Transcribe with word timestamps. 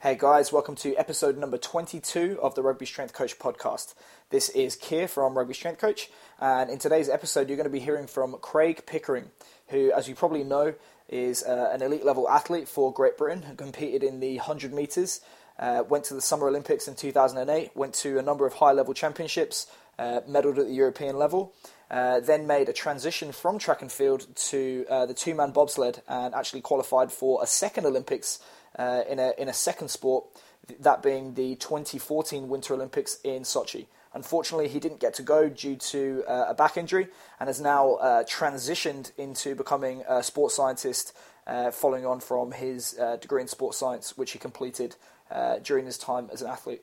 Hey 0.00 0.14
guys, 0.14 0.52
welcome 0.52 0.76
to 0.76 0.94
episode 0.94 1.36
number 1.36 1.58
22 1.58 2.38
of 2.40 2.54
the 2.54 2.62
Rugby 2.62 2.86
Strength 2.86 3.14
Coach 3.14 3.36
podcast. 3.36 3.94
This 4.30 4.48
is 4.50 4.76
Keir 4.76 5.08
from 5.08 5.36
Rugby 5.36 5.54
Strength 5.54 5.80
Coach, 5.80 6.08
and 6.38 6.70
in 6.70 6.78
today's 6.78 7.08
episode, 7.08 7.48
you're 7.48 7.56
going 7.56 7.64
to 7.64 7.68
be 7.68 7.80
hearing 7.80 8.06
from 8.06 8.36
Craig 8.40 8.86
Pickering, 8.86 9.32
who, 9.70 9.90
as 9.90 10.08
you 10.08 10.14
probably 10.14 10.44
know, 10.44 10.74
is 11.08 11.42
uh, 11.42 11.70
an 11.72 11.82
elite 11.82 12.04
level 12.04 12.28
athlete 12.28 12.68
for 12.68 12.92
Great 12.92 13.18
Britain, 13.18 13.56
competed 13.56 14.04
in 14.04 14.20
the 14.20 14.36
100 14.36 14.72
metres, 14.72 15.20
uh, 15.58 15.82
went 15.88 16.04
to 16.04 16.14
the 16.14 16.20
Summer 16.20 16.46
Olympics 16.46 16.86
in 16.86 16.94
2008, 16.94 17.76
went 17.76 17.92
to 17.94 18.20
a 18.20 18.22
number 18.22 18.46
of 18.46 18.52
high 18.52 18.70
level 18.70 18.94
championships, 18.94 19.66
uh, 19.98 20.20
medalled 20.28 20.58
at 20.58 20.68
the 20.68 20.74
European 20.74 21.16
level. 21.16 21.52
Uh, 21.90 22.20
then 22.20 22.46
made 22.46 22.68
a 22.68 22.72
transition 22.72 23.32
from 23.32 23.58
track 23.58 23.80
and 23.80 23.90
field 23.90 24.26
to 24.36 24.84
uh, 24.90 25.06
the 25.06 25.14
two 25.14 25.34
man 25.34 25.50
bobsled 25.52 26.02
and 26.06 26.34
actually 26.34 26.60
qualified 26.60 27.10
for 27.10 27.42
a 27.42 27.46
second 27.46 27.86
Olympics 27.86 28.40
uh, 28.78 29.02
in 29.08 29.18
a 29.18 29.32
in 29.36 29.48
a 29.48 29.52
second 29.52 29.88
sport, 29.88 30.24
that 30.80 31.02
being 31.02 31.34
the 31.34 31.56
2014 31.56 32.48
Winter 32.48 32.74
Olympics 32.74 33.18
in 33.24 33.42
Sochi. 33.42 33.86
Unfortunately, 34.14 34.68
he 34.68 34.80
didn't 34.80 35.00
get 35.00 35.14
to 35.14 35.22
go 35.22 35.48
due 35.48 35.76
to 35.76 36.24
uh, 36.26 36.46
a 36.48 36.54
back 36.54 36.76
injury 36.76 37.08
and 37.38 37.48
has 37.48 37.60
now 37.60 37.94
uh, 37.94 38.24
transitioned 38.24 39.12
into 39.18 39.54
becoming 39.54 40.02
a 40.08 40.22
sports 40.22 40.54
scientist, 40.54 41.14
uh, 41.46 41.70
following 41.70 42.06
on 42.06 42.20
from 42.20 42.52
his 42.52 42.98
uh, 42.98 43.16
degree 43.16 43.42
in 43.42 43.48
sports 43.48 43.76
science, 43.78 44.16
which 44.16 44.32
he 44.32 44.38
completed 44.38 44.96
uh, 45.30 45.58
during 45.58 45.84
his 45.84 45.98
time 45.98 46.28
as 46.32 46.40
an 46.40 46.48
athlete. 46.48 46.82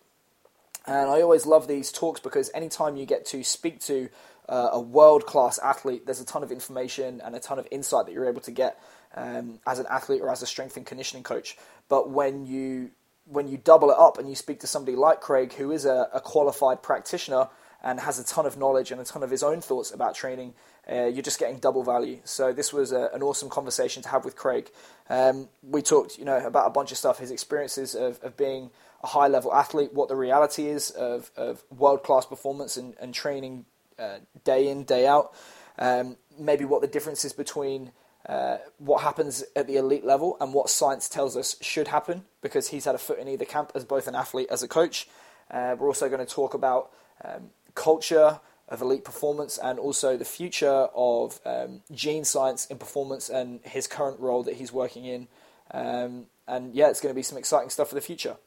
And 0.86 1.10
I 1.10 1.22
always 1.22 1.48
love 1.48 1.68
these 1.68 1.92
talks 1.92 2.20
because 2.20 2.52
anytime 2.54 2.96
you 2.96 3.08
get 3.08 3.26
to 3.28 3.44
speak 3.44 3.80
to 3.82 4.10
a 4.48 4.80
world 4.80 5.26
class 5.26 5.58
athlete, 5.58 6.06
there's 6.06 6.22
a 6.22 6.26
ton 6.26 6.44
of 6.44 6.52
information 6.52 7.20
and 7.26 7.36
a 7.36 7.40
ton 7.40 7.58
of 7.58 7.68
insight 7.72 8.06
that 8.06 8.12
you're 8.12 8.30
able 8.30 8.42
to 8.42 8.52
get 8.52 8.80
um, 9.16 9.60
as 9.66 9.80
an 9.80 9.86
athlete 9.90 10.22
or 10.22 10.30
as 10.30 10.42
a 10.42 10.46
strength 10.46 10.78
and 10.78 10.86
conditioning 10.86 11.24
coach. 11.24 11.58
But 11.90 12.10
when 12.10 12.46
you 12.46 12.92
when 13.26 13.48
you 13.48 13.58
double 13.58 13.90
it 13.90 13.98
up 14.00 14.18
and 14.20 14.30
you 14.30 14.36
speak 14.36 14.60
to 14.60 14.68
somebody 14.68 14.96
like 14.96 15.20
Craig, 15.20 15.54
who 15.54 15.72
is 15.72 15.86
a, 15.86 16.10
a 16.14 16.22
qualified 16.22 16.84
practitioner 16.84 17.50
and 17.84 18.00
has 18.00 18.20
a 18.20 18.24
ton 18.24 18.46
of 18.46 18.58
knowledge 18.58 18.92
and 18.92 19.02
a 19.02 19.04
ton 19.04 19.24
of 19.24 19.32
his 19.32 19.42
own 19.44 19.62
thoughts 19.62 19.92
about 19.92 20.14
training, 20.14 20.54
uh, 20.92 21.06
you're 21.06 21.24
just 21.24 21.40
getting 21.40 21.58
double 21.58 21.84
value. 21.84 22.20
So 22.24 22.54
this 22.54 22.72
was 22.72 22.92
a, 22.92 23.10
an 23.14 23.24
awesome 23.24 23.50
conversation 23.50 24.04
to 24.04 24.10
have 24.10 24.26
with 24.26 24.36
Craig. 24.36 24.70
Um, 25.10 25.50
we 25.64 25.82
talked, 25.82 26.18
you 26.18 26.26
know, 26.26 26.38
about 26.38 26.68
a 26.68 26.70
bunch 26.70 26.92
of 26.92 26.98
stuff, 26.98 27.20
his 27.20 27.32
experiences 27.32 27.96
of, 27.96 28.20
of 28.24 28.38
being 28.38 28.70
a 29.04 29.08
high 29.08 29.28
level 29.28 29.54
athlete, 29.54 29.94
what 29.94 30.08
the 30.08 30.16
reality 30.16 30.68
is 30.68 30.92
of, 30.92 31.32
of 31.36 31.64
world 31.76 32.04
class 32.04 32.26
performance 32.26 32.78
and, 32.78 32.96
and 33.00 33.14
training 33.14 33.66
uh, 33.98 34.18
day 34.44 34.68
in, 34.68 34.84
day 34.84 35.08
out, 35.08 35.34
um, 35.80 36.18
maybe 36.40 36.66
what 36.66 36.82
the 36.82 36.88
difference 36.88 37.26
is 37.26 37.34
between 37.34 37.92
uh, 38.28 38.58
what 38.78 39.04
happens 39.04 39.44
at 39.56 39.68
the 39.68 39.76
elite 39.76 40.04
level 40.04 40.38
and 40.42 40.54
what 40.54 40.70
science 40.70 41.08
tells 41.08 41.38
us 41.38 41.56
should 41.62 41.88
happen 41.90 42.24
because 42.42 42.70
he's 42.70 42.86
had 42.86 42.96
a 42.96 42.98
foot 42.98 43.20
in 43.20 43.28
either 43.28 43.46
camp 43.46 43.72
as 43.76 43.86
both 43.86 44.08
an 44.08 44.16
athlete 44.16 44.48
as 44.50 44.64
a 44.64 44.68
coach. 44.68 45.08
Uh, 45.52 45.76
we're 45.78 45.88
also 45.88 46.10
going 46.10 46.26
to 46.26 46.32
talk 46.32 46.54
about 46.54 46.92
um, 47.24 47.50
culture 47.76 48.40
of 48.68 48.82
elite 48.82 49.04
performance 49.04 49.60
and 49.60 49.78
also 49.78 50.18
the 50.18 50.26
future 50.26 50.88
of 50.96 51.40
um, 51.46 51.82
gene 51.94 52.24
science 52.24 52.66
in 52.66 52.78
performance 52.78 53.30
and 53.30 53.60
his 53.64 53.86
current 53.86 54.20
role 54.20 54.42
that 54.42 54.56
he's 54.56 54.74
working 54.74 55.06
in. 55.06 55.28
Um, 55.72 56.26
and 56.48 56.74
yeah, 56.74 56.90
it's 56.90 57.02
going 57.02 57.14
to 57.14 57.16
be 57.16 57.24
some 57.24 57.38
exciting 57.38 57.70
stuff 57.70 57.90
for 57.90 57.96
the 57.96 58.02
future. 58.02 58.38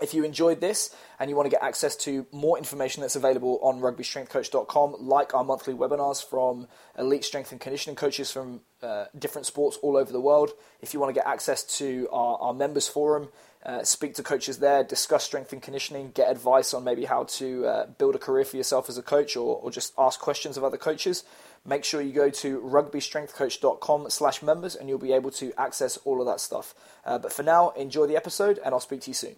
If 0.00 0.14
you 0.14 0.24
enjoyed 0.24 0.60
this 0.60 0.94
and 1.20 1.30
you 1.30 1.36
want 1.36 1.46
to 1.46 1.50
get 1.50 1.62
access 1.62 1.94
to 1.96 2.26
more 2.32 2.58
information 2.58 3.02
that's 3.02 3.14
available 3.14 3.60
on 3.62 3.80
rugbystrengthcoach.com, 3.80 4.96
like 4.98 5.34
our 5.34 5.44
monthly 5.44 5.74
webinars 5.74 6.24
from 6.24 6.66
elite 6.98 7.24
strength 7.24 7.52
and 7.52 7.60
conditioning 7.60 7.94
coaches 7.94 8.32
from 8.32 8.62
uh, 8.82 9.04
different 9.16 9.46
sports 9.46 9.78
all 9.82 9.96
over 9.96 10.10
the 10.10 10.20
world, 10.20 10.52
if 10.80 10.92
you 10.92 10.98
want 10.98 11.14
to 11.14 11.18
get 11.18 11.26
access 11.26 11.62
to 11.78 12.08
our, 12.10 12.38
our 12.38 12.54
members 12.54 12.88
forum, 12.88 13.28
uh, 13.64 13.84
speak 13.84 14.14
to 14.14 14.22
coaches 14.24 14.58
there, 14.58 14.82
discuss 14.82 15.22
strength 15.22 15.52
and 15.52 15.62
conditioning, 15.62 16.10
get 16.10 16.28
advice 16.28 16.74
on 16.74 16.82
maybe 16.82 17.04
how 17.04 17.22
to 17.24 17.64
uh, 17.66 17.86
build 17.86 18.16
a 18.16 18.18
career 18.18 18.44
for 18.44 18.56
yourself 18.56 18.88
as 18.88 18.98
a 18.98 19.02
coach 19.02 19.36
or, 19.36 19.56
or 19.58 19.70
just 19.70 19.92
ask 19.96 20.18
questions 20.18 20.56
of 20.56 20.64
other 20.64 20.78
coaches, 20.78 21.22
make 21.64 21.84
sure 21.84 22.00
you 22.00 22.12
go 22.12 22.28
to 22.28 22.60
rugbystrengthcoach.com 22.60 24.10
slash 24.10 24.42
members 24.42 24.74
and 24.74 24.88
you'll 24.88 24.98
be 24.98 25.12
able 25.12 25.30
to 25.30 25.52
access 25.56 25.96
all 25.98 26.20
of 26.20 26.26
that 26.26 26.40
stuff. 26.40 26.74
Uh, 27.04 27.18
but 27.18 27.32
for 27.32 27.44
now, 27.44 27.70
enjoy 27.70 28.06
the 28.06 28.16
episode 28.16 28.58
and 28.64 28.74
I'll 28.74 28.80
speak 28.80 29.02
to 29.02 29.10
you 29.10 29.14
soon. 29.14 29.36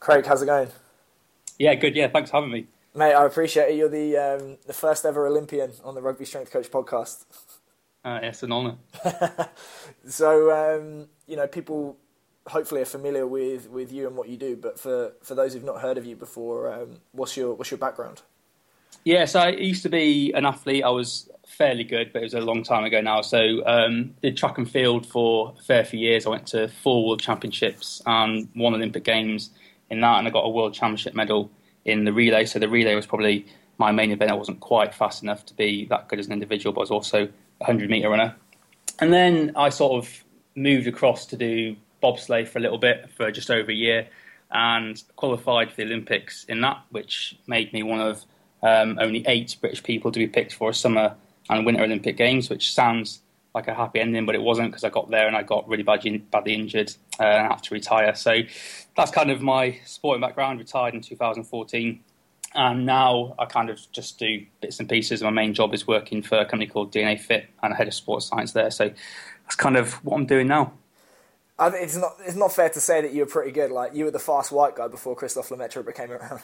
Craig, 0.00 0.24
how's 0.26 0.42
it 0.42 0.46
going? 0.46 0.68
Yeah, 1.58 1.74
good. 1.74 1.94
Yeah, 1.94 2.08
thanks 2.08 2.30
for 2.30 2.38
having 2.38 2.50
me. 2.50 2.66
Mate, 2.94 3.12
I 3.12 3.24
appreciate 3.26 3.70
it. 3.70 3.76
You're 3.76 3.88
the 3.90 4.16
um, 4.16 4.56
the 4.66 4.72
first 4.72 5.04
ever 5.04 5.26
Olympian 5.26 5.72
on 5.84 5.94
the 5.94 6.00
Rugby 6.00 6.24
Strength 6.24 6.50
Coach 6.50 6.70
podcast. 6.70 7.24
Uh, 8.02 8.18
it's 8.22 8.42
an 8.42 8.50
honour. 8.50 8.76
so, 10.08 10.50
um, 10.50 11.06
you 11.26 11.36
know, 11.36 11.46
people 11.46 11.98
hopefully 12.46 12.80
are 12.80 12.86
familiar 12.86 13.26
with, 13.26 13.68
with 13.68 13.92
you 13.92 14.06
and 14.06 14.16
what 14.16 14.26
you 14.26 14.38
do, 14.38 14.56
but 14.56 14.80
for, 14.80 15.12
for 15.22 15.34
those 15.34 15.52
who've 15.52 15.64
not 15.64 15.82
heard 15.82 15.98
of 15.98 16.06
you 16.06 16.16
before, 16.16 16.72
um, 16.72 16.96
what's 17.12 17.36
your 17.36 17.52
what's 17.52 17.70
your 17.70 17.76
background? 17.76 18.22
Yeah, 19.04 19.26
so 19.26 19.40
I 19.40 19.50
used 19.50 19.82
to 19.82 19.90
be 19.90 20.32
an 20.32 20.46
athlete. 20.46 20.82
I 20.82 20.88
was 20.88 21.28
fairly 21.46 21.84
good, 21.84 22.10
but 22.14 22.20
it 22.20 22.24
was 22.24 22.32
a 22.32 22.40
long 22.40 22.62
time 22.62 22.84
ago 22.84 23.02
now. 23.02 23.20
So 23.20 23.62
um, 23.66 24.14
did 24.22 24.34
track 24.38 24.56
and 24.56 24.70
field 24.70 25.06
for 25.06 25.54
a 25.58 25.62
fair 25.62 25.84
few 25.84 26.00
years. 26.00 26.26
I 26.26 26.30
went 26.30 26.46
to 26.48 26.68
four 26.68 27.06
World 27.06 27.20
Championships 27.20 28.00
and 28.06 28.48
one 28.54 28.72
Olympic 28.72 29.04
Games 29.04 29.50
in 29.90 30.00
that, 30.00 30.18
and 30.18 30.26
I 30.26 30.30
got 30.30 30.44
a 30.44 30.48
world 30.48 30.74
championship 30.74 31.14
medal 31.14 31.50
in 31.84 32.04
the 32.04 32.12
relay. 32.12 32.44
So 32.44 32.58
the 32.58 32.68
relay 32.68 32.94
was 32.94 33.06
probably 33.06 33.46
my 33.78 33.92
main 33.92 34.10
event. 34.10 34.30
I 34.30 34.34
wasn't 34.34 34.60
quite 34.60 34.94
fast 34.94 35.22
enough 35.22 35.44
to 35.46 35.54
be 35.54 35.86
that 35.86 36.08
good 36.08 36.18
as 36.18 36.26
an 36.26 36.32
individual, 36.32 36.72
but 36.72 36.80
I 36.80 36.82
was 36.82 36.90
also 36.90 37.24
a 37.24 37.64
100 37.64 37.90
meter 37.90 38.10
runner. 38.10 38.34
And 39.00 39.12
then 39.12 39.52
I 39.56 39.70
sort 39.70 40.04
of 40.04 40.24
moved 40.54 40.86
across 40.86 41.26
to 41.26 41.36
do 41.36 41.76
bobsleigh 42.02 42.46
for 42.46 42.58
a 42.58 42.62
little 42.62 42.78
bit 42.78 43.10
for 43.16 43.30
just 43.30 43.50
over 43.50 43.70
a 43.70 43.74
year 43.74 44.08
and 44.50 45.02
qualified 45.16 45.70
for 45.70 45.76
the 45.76 45.84
Olympics 45.84 46.44
in 46.44 46.60
that, 46.60 46.82
which 46.90 47.36
made 47.46 47.72
me 47.72 47.82
one 47.82 48.00
of 48.00 48.24
um, 48.62 48.98
only 49.00 49.24
eight 49.26 49.56
British 49.60 49.82
people 49.82 50.12
to 50.12 50.18
be 50.18 50.26
picked 50.26 50.52
for 50.52 50.70
a 50.70 50.74
summer 50.74 51.14
and 51.48 51.64
winter 51.64 51.82
Olympic 51.82 52.16
Games, 52.16 52.50
which 52.50 52.74
sounds 52.74 53.20
like 53.54 53.68
a 53.68 53.74
happy 53.74 54.00
ending, 54.00 54.26
but 54.26 54.34
it 54.34 54.42
wasn't 54.42 54.70
because 54.70 54.84
I 54.84 54.90
got 54.90 55.10
there 55.10 55.26
and 55.26 55.36
I 55.36 55.42
got 55.42 55.68
really 55.68 55.82
badly, 55.82 56.18
badly 56.18 56.54
injured 56.54 56.92
uh, 57.18 57.24
and 57.24 57.52
had 57.52 57.62
to 57.64 57.74
retire. 57.74 58.14
So 58.14 58.40
that's 58.96 59.10
kind 59.10 59.30
of 59.30 59.40
my 59.40 59.78
sporting 59.84 60.20
background. 60.20 60.58
Retired 60.58 60.94
in 60.94 61.00
2014. 61.00 62.00
And 62.52 62.84
now 62.84 63.34
I 63.38 63.44
kind 63.44 63.70
of 63.70 63.80
just 63.92 64.18
do 64.18 64.44
bits 64.60 64.80
and 64.80 64.88
pieces. 64.88 65.22
My 65.22 65.30
main 65.30 65.54
job 65.54 65.72
is 65.72 65.86
working 65.86 66.20
for 66.20 66.38
a 66.38 66.44
company 66.44 66.66
called 66.66 66.92
DNA 66.92 67.18
Fit 67.18 67.46
and 67.62 67.72
I 67.72 67.76
head 67.76 67.86
of 67.86 67.94
sports 67.94 68.26
science 68.26 68.52
there. 68.52 68.72
So 68.72 68.90
that's 69.44 69.54
kind 69.54 69.76
of 69.76 69.94
what 70.04 70.16
I'm 70.16 70.26
doing 70.26 70.48
now. 70.48 70.72
I 71.60 71.68
think 71.68 71.84
it's 71.84 71.96
not 71.96 72.16
it's 72.24 72.36
not 72.36 72.52
fair 72.54 72.70
to 72.70 72.80
say 72.80 73.02
that 73.02 73.12
you 73.12 73.20
were 73.20 73.26
pretty 73.26 73.52
good. 73.52 73.70
Like 73.70 73.94
you 73.94 74.06
were 74.06 74.10
the 74.10 74.18
fast 74.18 74.50
white 74.50 74.74
guy 74.74 74.88
before 74.88 75.14
Christophe 75.14 75.50
Lemaitre 75.50 75.84
became 75.84 76.10
around. 76.10 76.40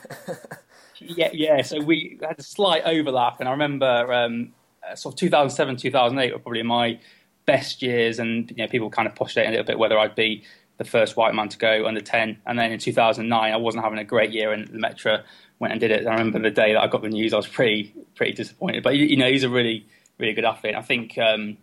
yeah, 0.98 1.30
yeah. 1.32 1.62
So 1.62 1.80
we 1.80 2.18
had 2.20 2.38
a 2.38 2.42
slight 2.42 2.82
overlap, 2.84 3.40
and 3.40 3.48
I 3.48 3.52
remember 3.52 4.12
um, 4.12 4.52
sort 4.94 5.14
of 5.14 5.18
2007, 5.18 5.76
2008 5.76 6.32
were 6.34 6.38
probably 6.38 6.62
my 6.62 7.00
best 7.46 7.80
years, 7.80 8.18
and 8.18 8.50
you 8.50 8.56
know, 8.58 8.68
people 8.68 8.90
kind 8.90 9.08
of 9.08 9.14
postulating 9.14 9.48
a 9.48 9.52
little 9.52 9.66
bit 9.66 9.78
whether 9.78 9.98
I'd 9.98 10.14
be 10.14 10.44
the 10.78 10.84
first 10.84 11.16
white 11.16 11.34
man 11.34 11.48
to 11.48 11.58
go 11.58 11.86
under 11.86 12.00
10. 12.00 12.38
And 12.46 12.58
then 12.58 12.72
in 12.72 12.78
2009, 12.78 13.52
I 13.52 13.56
wasn't 13.56 13.84
having 13.84 13.98
a 13.98 14.04
great 14.04 14.30
year, 14.32 14.52
and 14.52 14.68
Lemaitre 14.68 15.22
went 15.58 15.72
and 15.72 15.80
did 15.80 15.90
it. 15.90 16.06
I 16.06 16.12
remember 16.12 16.38
the 16.38 16.50
day 16.50 16.72
that 16.72 16.82
I 16.82 16.86
got 16.86 17.02
the 17.02 17.08
news, 17.08 17.32
I 17.32 17.36
was 17.36 17.46
pretty 17.46 17.94
pretty 18.14 18.32
disappointed. 18.32 18.82
But 18.82 18.96
you 18.96 19.16
know, 19.16 19.30
he's 19.30 19.44
a 19.44 19.48
really 19.48 19.86
really 20.18 20.32
good 20.32 20.44
athlete. 20.44 20.74
I 20.74 20.82
think 20.82 21.18
um, 21.18 21.58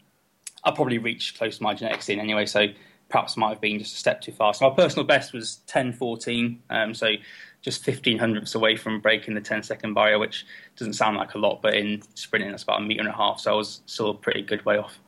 I 0.63 0.71
probably 0.71 0.97
reached 0.97 1.37
close 1.37 1.57
to 1.57 1.63
my 1.63 1.73
genetic 1.73 2.01
scene 2.01 2.19
anyway, 2.19 2.45
so 2.45 2.67
perhaps 3.09 3.37
might 3.37 3.49
have 3.49 3.61
been 3.61 3.79
just 3.79 3.95
a 3.95 3.97
step 3.97 4.21
too 4.21 4.31
fast. 4.31 4.61
My 4.61 4.69
personal 4.69 5.05
best 5.05 5.33
was 5.33 5.59
10.14, 5.67 6.57
um, 6.69 6.93
so 6.93 7.13
just 7.61 7.83
15 7.83 8.17
hundredths 8.17 8.55
away 8.55 8.75
from 8.75 8.99
breaking 8.99 9.35
the 9.35 9.41
10 9.41 9.63
second 9.63 9.93
barrier, 9.93 10.19
which 10.19 10.45
doesn't 10.77 10.93
sound 10.93 11.17
like 11.17 11.33
a 11.33 11.37
lot, 11.37 11.61
but 11.61 11.75
in 11.75 12.01
sprinting 12.15 12.51
that's 12.51 12.63
about 12.63 12.81
a 12.81 12.83
metre 12.83 13.01
and 13.01 13.09
a 13.09 13.13
half, 13.13 13.39
so 13.39 13.53
I 13.53 13.55
was 13.55 13.81
still 13.85 14.09
a 14.09 14.13
pretty 14.13 14.41
good 14.41 14.65
way 14.65 14.77
off. 14.77 14.99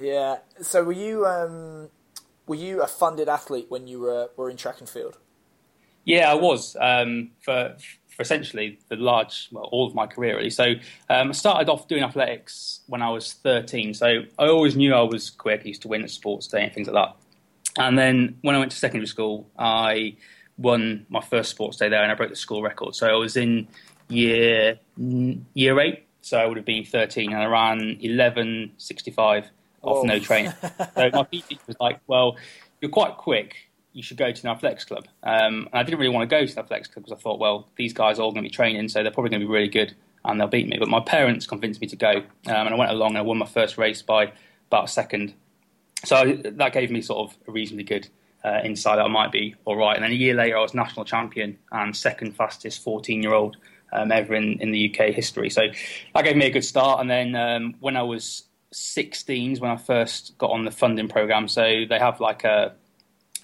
Yeah. 0.00 0.38
So 0.60 0.84
were 0.84 0.92
you 0.92 1.26
um, 1.26 1.88
were 2.46 2.56
you 2.56 2.82
a 2.82 2.86
funded 2.86 3.28
athlete 3.28 3.66
when 3.68 3.86
you 3.86 4.00
were 4.00 4.30
were 4.36 4.50
in 4.50 4.56
track 4.56 4.80
and 4.80 4.88
field? 4.88 5.18
Yeah, 6.04 6.30
I 6.30 6.34
was 6.34 6.76
um, 6.80 7.32
for 7.40 7.76
for 8.16 8.22
essentially 8.22 8.78
the 8.88 8.96
large, 8.96 9.48
well, 9.52 9.64
all 9.64 9.86
of 9.86 9.94
my 9.94 10.06
career 10.06 10.36
really. 10.36 10.50
So 10.50 10.64
um, 11.10 11.28
I 11.28 11.32
started 11.32 11.68
off 11.68 11.86
doing 11.86 12.02
athletics 12.02 12.80
when 12.86 13.02
I 13.02 13.10
was 13.10 13.34
13. 13.34 13.92
So 13.92 14.22
I 14.38 14.46
always 14.46 14.74
knew 14.74 14.94
I 14.94 15.02
was 15.02 15.28
quick. 15.28 15.60
I 15.64 15.68
used 15.68 15.82
to 15.82 15.88
win 15.88 16.02
at 16.02 16.10
sports 16.10 16.46
day 16.46 16.64
and 16.64 16.72
things 16.72 16.88
like 16.88 16.94
that. 16.94 17.16
And 17.78 17.98
then 17.98 18.38
when 18.40 18.54
I 18.54 18.58
went 18.58 18.70
to 18.70 18.78
secondary 18.78 19.06
school, 19.06 19.50
I 19.58 20.16
won 20.56 21.04
my 21.10 21.20
first 21.20 21.50
sports 21.50 21.76
day 21.76 21.90
there, 21.90 22.02
and 22.02 22.10
I 22.10 22.14
broke 22.14 22.30
the 22.30 22.36
school 22.36 22.62
record. 22.62 22.94
So 22.94 23.06
I 23.06 23.14
was 23.14 23.36
in 23.36 23.68
year 24.08 24.78
year 24.96 25.80
eight, 25.80 26.06
so 26.22 26.38
I 26.38 26.46
would 26.46 26.56
have 26.56 26.64
been 26.64 26.84
thirteen, 26.84 27.32
and 27.32 27.42
I 27.42 27.46
ran 27.46 27.98
eleven 28.00 28.72
sixty 28.78 29.10
five 29.10 29.50
off 29.86 30.04
no 30.04 30.18
training. 30.18 30.52
so 30.62 31.10
my 31.12 31.22
PT 31.24 31.58
was 31.66 31.76
like, 31.80 32.00
"Well, 32.06 32.36
you're 32.80 32.90
quite 32.90 33.16
quick. 33.16 33.70
You 33.92 34.02
should 34.02 34.16
go 34.16 34.30
to 34.30 34.42
an 34.42 34.54
athletics 34.54 34.84
club." 34.84 35.06
Um, 35.22 35.68
and 35.72 35.74
I 35.74 35.82
didn't 35.82 35.98
really 35.98 36.14
want 36.14 36.28
to 36.28 36.36
go 36.36 36.44
to 36.44 36.54
the 36.54 36.60
athletics 36.60 36.88
club 36.88 37.04
because 37.04 37.18
I 37.18 37.20
thought, 37.22 37.38
"Well, 37.38 37.68
these 37.76 37.92
guys 37.92 38.18
are 38.18 38.22
all 38.22 38.32
going 38.32 38.44
to 38.44 38.50
be 38.50 38.54
training, 38.54 38.88
so 38.88 39.02
they're 39.02 39.12
probably 39.12 39.30
going 39.30 39.40
to 39.40 39.46
be 39.46 39.52
really 39.52 39.68
good." 39.68 39.94
And 40.24 40.40
they'll 40.40 40.48
beat 40.48 40.66
me. 40.66 40.76
But 40.78 40.88
my 40.88 41.00
parents 41.00 41.46
convinced 41.46 41.80
me 41.80 41.86
to 41.86 41.96
go, 41.96 42.10
um, 42.10 42.22
and 42.46 42.68
I 42.70 42.74
went 42.74 42.90
along 42.90 43.10
and 43.10 43.18
I 43.18 43.22
won 43.22 43.38
my 43.38 43.46
first 43.46 43.78
race 43.78 44.02
by 44.02 44.32
about 44.68 44.86
a 44.86 44.88
second. 44.88 45.34
So 46.04 46.36
that 46.42 46.72
gave 46.72 46.90
me 46.90 47.00
sort 47.00 47.30
of 47.30 47.38
a 47.46 47.52
reasonably 47.52 47.84
good 47.84 48.08
uh, 48.46 48.60
inside 48.62 48.98
I 48.98 49.08
might 49.08 49.32
be 49.32 49.54
all 49.64 49.76
right. 49.76 49.96
And 49.96 50.04
then 50.04 50.12
a 50.12 50.14
year 50.14 50.34
later, 50.34 50.56
I 50.56 50.60
was 50.60 50.74
national 50.74 51.04
champion 51.04 51.58
and 51.72 51.96
second 51.96 52.36
fastest 52.36 52.82
14 52.82 53.22
year 53.22 53.32
old 53.32 53.56
um, 53.92 54.12
ever 54.12 54.34
in, 54.34 54.60
in 54.60 54.70
the 54.70 54.90
UK 54.90 55.12
history. 55.12 55.50
So 55.50 55.62
that 56.14 56.22
gave 56.22 56.36
me 56.36 56.46
a 56.46 56.50
good 56.50 56.64
start. 56.64 57.00
And 57.00 57.10
then 57.10 57.34
um, 57.34 57.74
when 57.80 57.96
I 57.96 58.02
was 58.02 58.44
16 58.76 59.56
when 59.56 59.70
I 59.70 59.76
first 59.76 60.36
got 60.36 60.50
on 60.50 60.66
the 60.66 60.70
funding 60.70 61.08
program. 61.08 61.48
So 61.48 61.84
they 61.88 61.98
have 61.98 62.20
like 62.20 62.44
a 62.44 62.74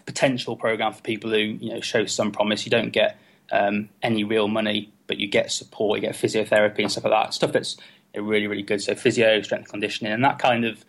potential 0.04 0.56
program 0.56 0.92
for 0.92 1.00
people 1.00 1.30
who 1.30 1.38
you 1.38 1.72
know 1.72 1.80
show 1.80 2.04
some 2.04 2.32
promise. 2.32 2.66
You 2.66 2.70
don't 2.70 2.90
get 2.90 3.18
um, 3.50 3.88
any 4.02 4.24
real 4.24 4.46
money, 4.46 4.92
but 5.06 5.16
you 5.16 5.26
get 5.28 5.50
support, 5.50 6.00
you 6.00 6.06
get 6.06 6.14
physiotherapy 6.14 6.80
and 6.80 6.92
stuff 6.92 7.04
like 7.04 7.12
that. 7.12 7.34
Stuff 7.34 7.52
that's 7.52 7.78
really 8.14 8.46
really 8.46 8.62
good. 8.62 8.82
So 8.82 8.94
physio, 8.94 9.40
strength 9.40 9.64
and 9.64 9.70
conditioning, 9.70 10.12
and 10.12 10.22
that 10.22 10.38
kind 10.38 10.66
of 10.66 10.84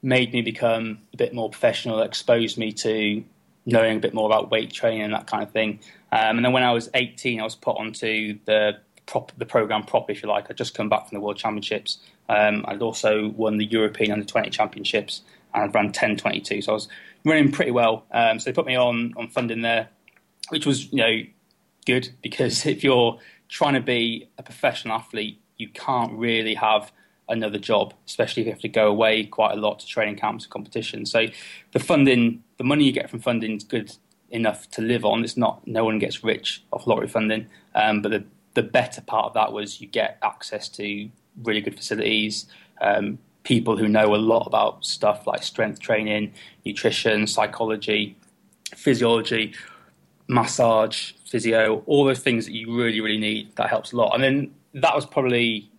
made 0.00 0.32
me 0.32 0.42
become 0.42 1.00
a 1.12 1.16
bit 1.16 1.34
more 1.34 1.50
professional. 1.50 2.00
Exposed 2.00 2.56
me 2.56 2.70
to 2.74 3.24
knowing 3.66 3.96
a 3.96 4.00
bit 4.00 4.14
more 4.14 4.26
about 4.26 4.48
weight 4.50 4.72
training 4.72 5.02
and 5.02 5.12
that 5.12 5.26
kind 5.26 5.42
of 5.42 5.50
thing. 5.50 5.80
Um, 6.12 6.36
and 6.36 6.44
then 6.44 6.52
when 6.52 6.62
I 6.62 6.72
was 6.72 6.88
18, 6.94 7.40
I 7.40 7.44
was 7.44 7.56
put 7.56 7.76
onto 7.76 8.38
the 8.44 8.78
prop, 9.08 9.32
the 9.38 9.46
program 9.46 9.82
prop, 9.82 10.08
if 10.10 10.22
you 10.22 10.28
like. 10.28 10.48
I'd 10.48 10.56
just 10.56 10.74
come 10.74 10.88
back 10.88 11.08
from 11.08 11.16
the 11.16 11.20
World 11.20 11.38
Championships. 11.38 11.98
Um, 12.28 12.64
I'd 12.68 12.82
also 12.82 13.28
won 13.30 13.56
the 13.56 13.64
European 13.64 14.12
Under 14.12 14.24
20 14.24 14.50
Championships 14.50 15.22
and 15.52 15.64
I'd 15.64 15.74
ran 15.74 15.92
10.22. 15.92 16.62
So 16.62 16.72
I 16.72 16.74
was 16.74 16.88
running 17.24 17.50
pretty 17.50 17.72
well. 17.72 18.04
Um, 18.12 18.38
so 18.38 18.44
they 18.44 18.54
put 18.54 18.66
me 18.66 18.76
on, 18.76 19.14
on 19.16 19.28
funding 19.28 19.62
there, 19.62 19.88
which 20.50 20.66
was, 20.66 20.92
you 20.92 20.98
know, 20.98 21.22
good 21.86 22.10
because 22.22 22.66
if 22.74 22.84
you're 22.84 23.18
trying 23.48 23.74
to 23.74 23.80
be 23.80 24.28
a 24.38 24.42
professional 24.42 24.94
athlete, 24.94 25.40
you 25.56 25.68
can't 25.70 26.12
really 26.12 26.54
have 26.54 26.92
another 27.30 27.58
job, 27.58 27.94
especially 28.06 28.42
if 28.42 28.46
you 28.46 28.52
have 28.52 28.60
to 28.60 28.68
go 28.68 28.88
away 28.88 29.24
quite 29.24 29.52
a 29.52 29.60
lot 29.60 29.80
to 29.80 29.86
training 29.86 30.16
camps 30.16 30.44
and 30.44 30.52
competitions. 30.52 31.10
So 31.10 31.26
the 31.72 31.78
funding, 31.78 32.44
the 32.58 32.64
money 32.64 32.84
you 32.84 32.92
get 32.92 33.10
from 33.10 33.20
funding 33.20 33.56
is 33.56 33.64
good 33.64 33.92
enough 34.30 34.70
to 34.70 34.82
live 34.82 35.04
on. 35.04 35.24
It's 35.24 35.36
not 35.36 35.66
no 35.66 35.84
one 35.84 35.98
gets 35.98 36.22
rich 36.22 36.62
off 36.72 36.86
lottery 36.86 37.08
funding, 37.08 37.46
um, 37.74 38.02
but 38.02 38.10
the 38.10 38.24
the 38.58 38.62
better 38.64 39.00
part 39.00 39.26
of 39.26 39.34
that 39.34 39.52
was 39.52 39.80
you 39.80 39.86
get 39.86 40.18
access 40.20 40.68
to 40.68 41.08
really 41.44 41.60
good 41.60 41.76
facilities, 41.76 42.46
um, 42.80 43.16
people 43.44 43.76
who 43.76 43.86
know 43.86 44.16
a 44.16 44.18
lot 44.32 44.48
about 44.48 44.84
stuff 44.84 45.28
like 45.28 45.44
strength 45.44 45.78
training, 45.78 46.32
nutrition, 46.66 47.24
psychology, 47.28 48.16
physiology, 48.74 49.54
massage, 50.26 51.12
physio, 51.24 51.84
all 51.86 52.04
those 52.04 52.18
things 52.18 52.46
that 52.46 52.52
you 52.52 52.76
really, 52.76 53.00
really 53.00 53.16
need. 53.16 53.54
That 53.54 53.68
helps 53.70 53.92
a 53.92 53.96
lot. 53.96 54.12
And 54.16 54.24
then 54.24 54.50
that 54.74 54.92
was 54.92 55.06
probably, 55.06 55.70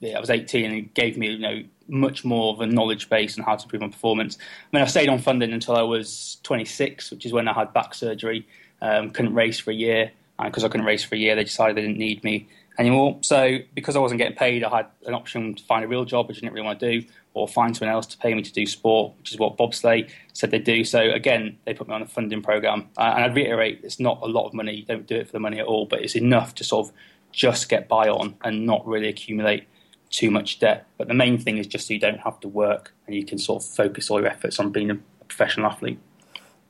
yeah, 0.00 0.16
I 0.16 0.20
was 0.20 0.30
18 0.30 0.64
and 0.64 0.74
it 0.74 0.94
gave 0.94 1.16
me, 1.16 1.28
you 1.28 1.38
know, 1.38 1.62
much 1.86 2.24
more 2.24 2.52
of 2.52 2.60
a 2.60 2.66
knowledge 2.66 3.08
base 3.08 3.38
on 3.38 3.44
how 3.44 3.54
to 3.54 3.62
improve 3.62 3.82
my 3.82 3.88
performance. 3.88 4.36
I 4.40 4.76
mean, 4.76 4.82
I 4.82 4.86
stayed 4.86 5.08
on 5.08 5.20
funding 5.20 5.52
until 5.52 5.76
I 5.76 5.82
was 5.82 6.38
26, 6.42 7.12
which 7.12 7.24
is 7.24 7.32
when 7.32 7.46
I 7.46 7.52
had 7.52 7.72
back 7.72 7.94
surgery. 7.94 8.48
Um, 8.82 9.10
couldn't 9.10 9.34
race 9.34 9.60
for 9.60 9.70
a 9.70 9.74
year 9.74 10.10
because 10.42 10.64
I 10.64 10.68
couldn't 10.68 10.86
race 10.86 11.04
for 11.04 11.14
a 11.14 11.18
year. 11.18 11.36
They 11.36 11.44
decided 11.44 11.76
they 11.76 11.82
didn't 11.82 11.98
need 11.98 12.24
me 12.24 12.48
anymore. 12.78 13.18
So 13.22 13.58
because 13.74 13.96
I 13.96 14.00
wasn't 14.00 14.18
getting 14.18 14.36
paid, 14.36 14.64
I 14.64 14.76
had 14.76 14.86
an 15.06 15.14
option 15.14 15.54
to 15.54 15.62
find 15.64 15.84
a 15.84 15.88
real 15.88 16.04
job, 16.04 16.28
which 16.28 16.38
I 16.38 16.40
didn't 16.40 16.54
really 16.54 16.66
want 16.66 16.80
to 16.80 17.00
do, 17.00 17.08
or 17.34 17.48
find 17.48 17.76
someone 17.76 17.94
else 17.94 18.06
to 18.06 18.18
pay 18.18 18.34
me 18.34 18.42
to 18.42 18.52
do 18.52 18.66
sport, 18.66 19.16
which 19.18 19.32
is 19.32 19.38
what 19.38 19.56
Bob 19.56 19.72
bobsleigh 19.72 20.10
said 20.32 20.50
they 20.50 20.58
do. 20.58 20.84
So 20.84 21.00
again, 21.00 21.58
they 21.64 21.74
put 21.74 21.88
me 21.88 21.94
on 21.94 22.02
a 22.02 22.06
funding 22.06 22.42
program, 22.42 22.88
uh, 22.96 23.12
and 23.16 23.24
I'd 23.24 23.34
reiterate, 23.34 23.80
it's 23.82 24.00
not 24.00 24.20
a 24.22 24.26
lot 24.26 24.46
of 24.46 24.54
money. 24.54 24.74
You 24.74 24.84
don't 24.84 25.06
do 25.06 25.16
it 25.16 25.26
for 25.26 25.32
the 25.32 25.40
money 25.40 25.60
at 25.60 25.66
all, 25.66 25.86
but 25.86 26.02
it's 26.02 26.16
enough 26.16 26.54
to 26.56 26.64
sort 26.64 26.88
of 26.88 26.94
just 27.32 27.68
get 27.68 27.88
by 27.88 28.08
on 28.08 28.36
and 28.44 28.64
not 28.64 28.86
really 28.86 29.08
accumulate 29.08 29.64
too 30.10 30.30
much 30.30 30.60
debt. 30.60 30.86
But 30.96 31.08
the 31.08 31.14
main 31.14 31.38
thing 31.38 31.58
is 31.58 31.66
just 31.66 31.88
so 31.88 31.94
you 31.94 32.00
don't 32.00 32.20
have 32.20 32.38
to 32.40 32.48
work 32.48 32.94
and 33.06 33.16
you 33.16 33.24
can 33.24 33.38
sort 33.38 33.62
of 33.62 33.68
focus 33.68 34.10
all 34.10 34.20
your 34.20 34.28
efforts 34.28 34.60
on 34.60 34.70
being 34.70 34.90
a 34.90 34.98
professional 35.26 35.66
athlete. 35.66 35.98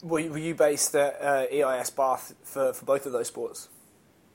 Were 0.04 0.20
you 0.20 0.54
based 0.54 0.94
at 0.94 1.18
uh, 1.18 1.46
EIS 1.50 1.88
Bath 1.88 2.34
for, 2.44 2.74
for 2.74 2.84
both 2.84 3.06
of 3.06 3.12
those 3.12 3.28
sports? 3.28 3.70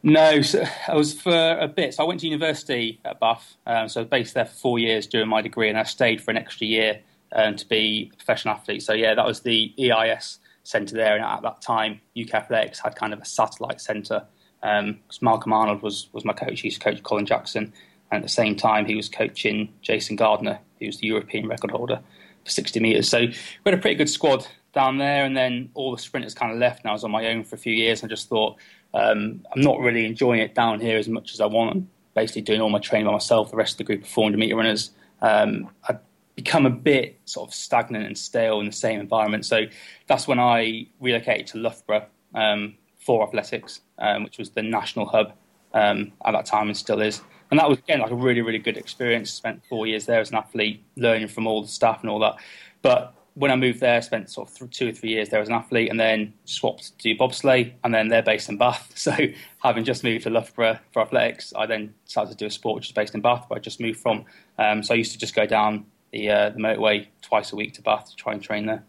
No, 0.02 0.42
so 0.42 0.64
I 0.88 0.96
was 0.96 1.14
for 1.14 1.58
a 1.60 1.68
bit. 1.68 1.94
So 1.94 2.04
I 2.04 2.08
went 2.08 2.22
to 2.22 2.28
university 2.28 3.00
at 3.06 3.20
Bath, 3.20 3.56
um, 3.68 3.88
so 3.88 4.00
I 4.00 4.04
was 4.04 4.10
based 4.10 4.34
there 4.34 4.46
for 4.46 4.56
four 4.56 4.80
years 4.80 5.06
during 5.06 5.30
my 5.30 5.42
degree, 5.42 5.70
and 5.70 5.78
I 5.78 5.84
stayed 5.84 6.22
for 6.22 6.32
an 6.32 6.38
extra 6.38 6.66
year 6.66 7.02
um, 7.34 7.56
to 7.56 7.68
be 7.68 8.10
a 8.12 8.16
professional 8.16 8.56
athlete. 8.56 8.82
So 8.82 8.94
yeah, 8.94 9.14
that 9.14 9.26
was 9.26 9.42
the 9.42 9.72
EIS 9.78 10.40
centre 10.64 10.96
there, 10.96 11.16
and 11.16 11.24
at 11.24 11.44
that 11.44 11.62
time, 11.62 12.02
UK 12.20 12.34
Athletics 12.34 12.80
had 12.80 12.96
kind 12.96 13.14
of 13.14 13.20
a 13.20 13.26
satellite 13.26 13.80
centre. 13.80 14.26
Um, 14.64 15.00
Malcolm 15.22 15.54
Arnold 15.54 15.84
was 15.84 16.10
was 16.14 16.26
my 16.26 16.34
coach. 16.34 16.62
He 16.62 16.70
used 16.70 16.82
to 16.82 16.92
coach 16.92 17.04
Colin 17.04 17.28
Jackson, 17.28 17.74
and 18.12 18.18
at 18.18 18.24
the 18.24 18.30
same 18.30 18.56
time, 18.56 18.86
he 18.86 18.96
was 18.96 19.08
coaching 19.08 19.72
Jason 19.82 20.16
Gardner, 20.16 20.60
who 20.80 20.88
was 20.88 20.98
the 20.98 21.08
European 21.08 21.48
record 21.48 21.70
holder 21.70 22.00
for 22.44 22.50
60 22.50 22.80
metres. 22.80 23.08
So 23.08 23.20
we 23.20 23.36
had 23.66 23.74
a 23.76 23.78
pretty 23.78 23.98
good 23.98 24.10
squad 24.10 24.48
down 24.74 24.98
there, 24.98 25.26
and 25.26 25.36
then 25.36 25.70
all 25.74 25.92
the 25.92 26.02
sprinters 26.02 26.34
kind 26.34 26.52
of 26.52 26.60
left, 26.60 26.84
and 26.84 26.90
I 26.90 26.94
was 26.94 27.04
on 27.04 27.12
my 27.12 27.28
own 27.28 27.44
for 27.44 27.56
a 27.56 27.60
few 27.60 27.74
years. 27.74 28.02
And 28.02 28.10
I 28.10 28.14
just 28.14 28.30
thought 28.30 28.58
um, 28.94 29.46
I'm 29.54 29.62
not 29.62 29.80
really 29.80 30.06
enjoying 30.06 30.40
it 30.40 30.56
down 30.56 30.80
here 30.80 30.98
as 30.98 31.08
much 31.08 31.34
as 31.34 31.42
I 31.42 31.46
want. 31.46 31.76
I'm 31.76 31.90
basically 32.16 32.44
doing 32.44 32.62
all 32.62 32.70
my 32.70 32.80
training 32.80 33.08
by 33.08 33.14
myself. 33.14 33.52
The 33.52 33.58
rest 33.58 33.74
of 33.74 33.78
the 33.80 33.84
group 33.86 34.04
of 34.04 34.10
400 34.10 34.38
meter 34.38 34.56
runners. 34.56 34.92
Um, 35.22 35.70
I've 35.88 36.00
become 36.36 36.66
a 36.66 36.70
bit 36.70 37.20
sort 37.26 37.50
of 37.50 37.54
stagnant 37.54 38.06
and 38.06 38.18
stale 38.18 38.60
in 38.62 38.66
the 38.66 38.72
same 38.72 39.00
environment. 39.00 39.46
So 39.46 39.66
that's 40.08 40.28
when 40.28 40.40
I 40.40 40.88
relocated 41.02 41.48
to 41.48 41.58
Loughborough 41.58 42.06
um, 42.34 42.76
for 43.06 43.28
athletics, 43.28 43.82
um, 43.98 44.24
which 44.24 44.38
was 44.38 44.52
the 44.52 44.62
national 44.62 45.06
hub 45.08 45.34
um, 45.74 46.14
at 46.26 46.32
that 46.32 46.46
time 46.46 46.68
and 46.68 46.78
still 46.78 47.02
is. 47.02 47.22
And 47.52 47.60
that 47.60 47.68
was 47.68 47.80
again 47.80 48.00
like 48.00 48.12
a 48.12 48.16
really 48.16 48.42
really 48.42 48.60
good 48.60 48.78
experience. 48.78 49.32
Spent 49.32 49.66
four 49.66 49.88
years 49.88 50.06
there 50.06 50.20
as 50.22 50.30
an 50.30 50.38
athlete, 50.38 50.84
learning 50.96 51.28
from 51.28 51.48
all 51.48 51.62
the 51.62 51.68
staff 51.68 52.02
and 52.02 52.10
all 52.10 52.20
that. 52.20 52.36
But 52.82 53.14
when 53.40 53.52
I 53.52 53.56
moved 53.56 53.80
there, 53.80 53.96
I 53.96 54.00
spent 54.02 54.30
sort 54.30 54.50
of 54.50 54.70
two 54.70 54.90
or 54.90 54.92
three 54.92 55.12
years 55.12 55.30
there 55.30 55.40
as 55.40 55.48
an 55.48 55.54
athlete, 55.54 55.90
and 55.90 55.98
then 55.98 56.34
swapped 56.44 57.00
to 57.00 57.16
bobsleigh, 57.16 57.72
and 57.86 57.94
then 57.94 58.10
they're 58.10 58.22
based 58.22 58.50
in 58.50 58.58
Bath. 58.58 58.92
So 59.00 59.16
having 59.64 59.86
just 59.86 60.04
moved 60.04 60.24
to 60.24 60.30
Loughborough 60.30 60.78
for 60.92 61.02
athletics, 61.02 61.54
I 61.56 61.66
then 61.66 61.94
started 62.04 62.32
to 62.32 62.38
do 62.38 62.48
a 62.48 62.52
sport 62.52 62.76
which 62.76 62.88
is 62.88 62.92
based 62.92 63.16
in 63.16 63.22
Bath, 63.22 63.46
where 63.48 63.58
I 63.58 63.62
just 63.62 63.80
moved 63.80 64.02
from. 64.02 64.26
Um, 64.58 64.84
so 64.84 64.94
I 64.94 64.98
used 64.98 65.14
to 65.14 65.18
just 65.18 65.34
go 65.34 65.46
down 65.46 65.86
the, 66.12 66.30
uh, 66.30 66.50
the 66.50 66.60
motorway 66.60 67.08
twice 67.22 67.54
a 67.54 67.56
week 67.56 67.74
to 67.76 67.82
Bath 67.82 68.10
to 68.10 68.16
try 68.18 68.34
and 68.34 68.44
train 68.44 68.66
there. 68.66 68.84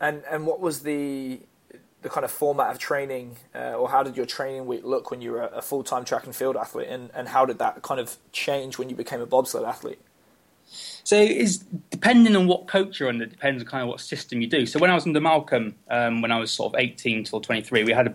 And 0.00 0.22
and 0.30 0.46
what 0.46 0.60
was 0.60 0.80
the 0.80 1.40
the 2.00 2.08
kind 2.08 2.24
of 2.24 2.30
format 2.30 2.70
of 2.70 2.78
training, 2.78 3.36
uh, 3.54 3.74
or 3.74 3.90
how 3.90 4.02
did 4.02 4.16
your 4.16 4.24
training 4.24 4.64
week 4.64 4.82
look 4.82 5.10
when 5.10 5.20
you 5.20 5.32
were 5.32 5.42
a 5.42 5.60
full 5.60 5.84
time 5.84 6.06
track 6.06 6.24
and 6.24 6.34
field 6.34 6.56
athlete, 6.56 6.88
and, 6.88 7.10
and 7.12 7.28
how 7.28 7.44
did 7.44 7.58
that 7.58 7.82
kind 7.82 8.00
of 8.00 8.16
change 8.32 8.78
when 8.78 8.88
you 8.88 8.96
became 8.96 9.20
a 9.20 9.26
bobsled 9.26 9.64
athlete? 9.64 10.00
So 11.04 11.16
it's 11.16 11.58
depending 11.90 12.36
on 12.36 12.46
what 12.46 12.68
coach 12.68 13.00
you're 13.00 13.08
under, 13.08 13.26
depends 13.26 13.62
on 13.62 13.68
kind 13.68 13.82
of 13.82 13.88
what 13.88 14.00
system 14.00 14.40
you 14.40 14.46
do. 14.46 14.66
So 14.66 14.78
when 14.78 14.90
I 14.90 14.94
was 14.94 15.06
under 15.06 15.20
Malcolm, 15.20 15.74
um, 15.90 16.22
when 16.22 16.30
I 16.30 16.38
was 16.38 16.52
sort 16.52 16.74
of 16.74 16.80
18 16.80 17.24
till 17.24 17.40
23, 17.40 17.84
we 17.84 17.92
had 17.92 18.06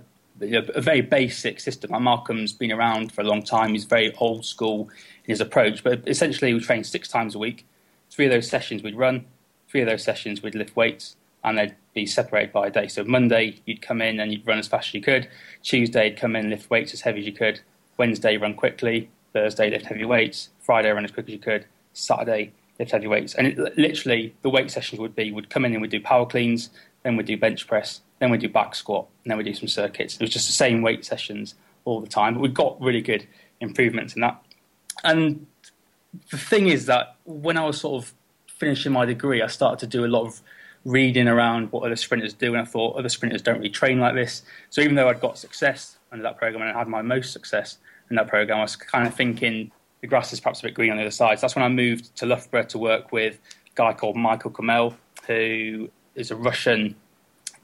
a, 0.42 0.78
a, 0.78 0.82
very 0.82 1.02
basic 1.02 1.60
system. 1.60 1.92
Malcolm's 2.02 2.54
been 2.54 2.72
around 2.72 3.12
for 3.12 3.22
a 3.22 3.26
long 3.26 3.44
time. 3.44 3.74
He's 3.74 3.86
very 3.86 4.16
old 4.16 4.46
school 4.46 4.90
in 5.26 5.32
his 5.32 5.42
approach. 5.42 5.84
But 5.84 6.08
essentially, 6.08 6.54
we 6.54 6.60
trained 6.60 6.86
six 6.86 7.08
times 7.10 7.36
a 7.36 7.40
week. 7.40 7.66
Three 8.10 8.26
of 8.26 8.32
those 8.32 8.50
sessions 8.50 8.84
we'd 8.84 8.96
run. 8.96 9.26
Three 9.68 9.82
of 9.82 9.88
those 9.88 10.04
sessions 10.04 10.42
we'd 10.42 10.56
lift 10.56 10.76
weights, 10.76 11.18
and 11.44 11.58
they'd 11.58 11.76
be 11.94 12.06
separated 12.06 12.54
by 12.54 12.68
a 12.68 12.72
day. 12.72 12.88
So 12.88 13.04
Monday 13.04 13.62
you'd 13.66 13.82
come 13.82 14.02
in 14.02 14.20
and 14.20 14.32
you'd 14.32 14.48
run 14.48 14.60
as 14.60 14.68
fast 14.68 14.90
as 14.90 14.94
you 14.94 15.02
could. 15.02 15.28
Tuesday 15.64 16.10
you'd 16.10 16.18
come 16.18 16.36
in 16.36 16.50
lift 16.50 16.70
weights 16.70 16.94
as 16.94 17.02
heavy 17.02 17.20
as 17.20 17.26
you 17.26 17.34
could. 17.34 17.60
Wednesday 17.98 18.38
run 18.38 18.54
quickly. 18.54 19.10
Thursday 19.34 19.70
lift 19.70 19.86
heavy 19.86 20.06
weights. 20.06 20.50
Friday 20.60 20.92
run 20.92 21.04
as 21.04 21.12
quick 21.12 21.28
as 21.28 21.34
you 21.34 21.40
could. 21.40 21.66
Saturday 21.96 22.54
lift 22.78 22.92
heavy 22.92 23.08
weights. 23.08 23.34
And 23.34 23.48
it, 23.48 23.78
literally, 23.78 24.36
the 24.42 24.50
weight 24.50 24.70
sessions 24.70 25.00
would 25.00 25.16
be 25.16 25.32
we'd 25.32 25.50
come 25.50 25.66
in 25.66 25.74
and 25.74 25.82
we'd 25.82 25.92
do 25.92 26.00
power 26.00 26.26
cleans, 26.26 26.70
then 27.04 27.16
we'd 27.16 27.26
do 27.26 27.38
bench 27.38 27.68
press, 27.68 28.02
then 28.20 28.30
we'd 28.30 28.42
do 28.42 28.50
back 28.50 28.76
squat, 28.76 29.08
and 29.24 29.32
then 29.32 29.38
we'd 29.38 29.46
do 29.46 29.54
some 29.54 29.68
circuits. 29.68 30.16
It 30.16 30.22
was 30.22 30.30
just 30.30 30.48
the 30.48 30.54
same 30.54 30.82
weight 30.82 31.06
sessions 31.06 31.56
all 31.86 32.02
the 32.02 32.08
time. 32.08 32.36
But 32.36 32.42
we 32.42 32.50
got 32.50 32.80
really 32.82 33.02
good 33.02 33.26
improvements 33.62 34.14
in 34.16 34.22
that. 34.22 34.40
And 35.04 35.48
the 36.30 36.38
thing 36.38 36.68
is 36.68 36.86
that 36.86 37.16
when 37.26 37.58
I 37.58 37.66
was 37.66 37.80
sort 37.80 38.04
of 38.04 38.14
finishing 38.48 38.92
my 38.92 39.06
degree, 39.06 39.42
I 39.42 39.48
started 39.48 39.80
to 39.80 39.88
do 39.88 40.06
a 40.06 40.08
lot 40.08 40.26
of 40.26 40.42
reading 40.84 41.28
around 41.28 41.72
what 41.72 41.84
other 41.84 41.96
sprinters 41.96 42.34
do, 42.34 42.54
and 42.54 42.62
I 42.62 42.66
thought 42.66 42.96
other 42.96 43.10
sprinters 43.10 43.42
don't 43.42 43.58
really 43.58 43.70
train 43.70 44.00
like 44.00 44.14
this. 44.14 44.44
So 44.70 44.82
even 44.82 44.96
though 44.96 45.10
I'd 45.10 45.20
got 45.20 45.38
success 45.38 45.98
under 46.12 46.24
that 46.24 46.38
program 46.38 46.62
and 46.62 46.72
I 46.72 46.78
had 46.78 46.88
my 46.88 47.02
most 47.02 47.34
success 47.34 47.78
in 48.10 48.16
that 48.18 48.28
program, 48.28 48.60
I 48.60 48.62
was 48.62 48.76
kind 48.76 49.08
of 49.08 49.14
thinking 49.14 49.72
the 50.02 50.08
grass 50.08 50.34
is 50.34 50.40
perhaps 50.40 50.60
a 50.60 50.64
bit 50.64 50.74
green 50.74 50.92
on 50.92 50.98
the 50.98 51.04
other 51.04 51.12
side. 51.12 51.40
So 51.40 51.42
that's 51.42 51.56
when 51.56 51.64
I 51.64 51.70
moved 51.70 52.16
to 52.18 52.26
Loughborough 52.26 52.64
to 52.64 52.78
work 52.78 53.12
with 53.12 53.36
a 53.36 53.76
guy 53.76 53.94
called 53.94 54.16
Michael 54.16 54.52
Khmel, 54.52 54.96
who 55.28 55.90
is 56.16 56.32
a 56.32 56.36
Russian 56.36 56.96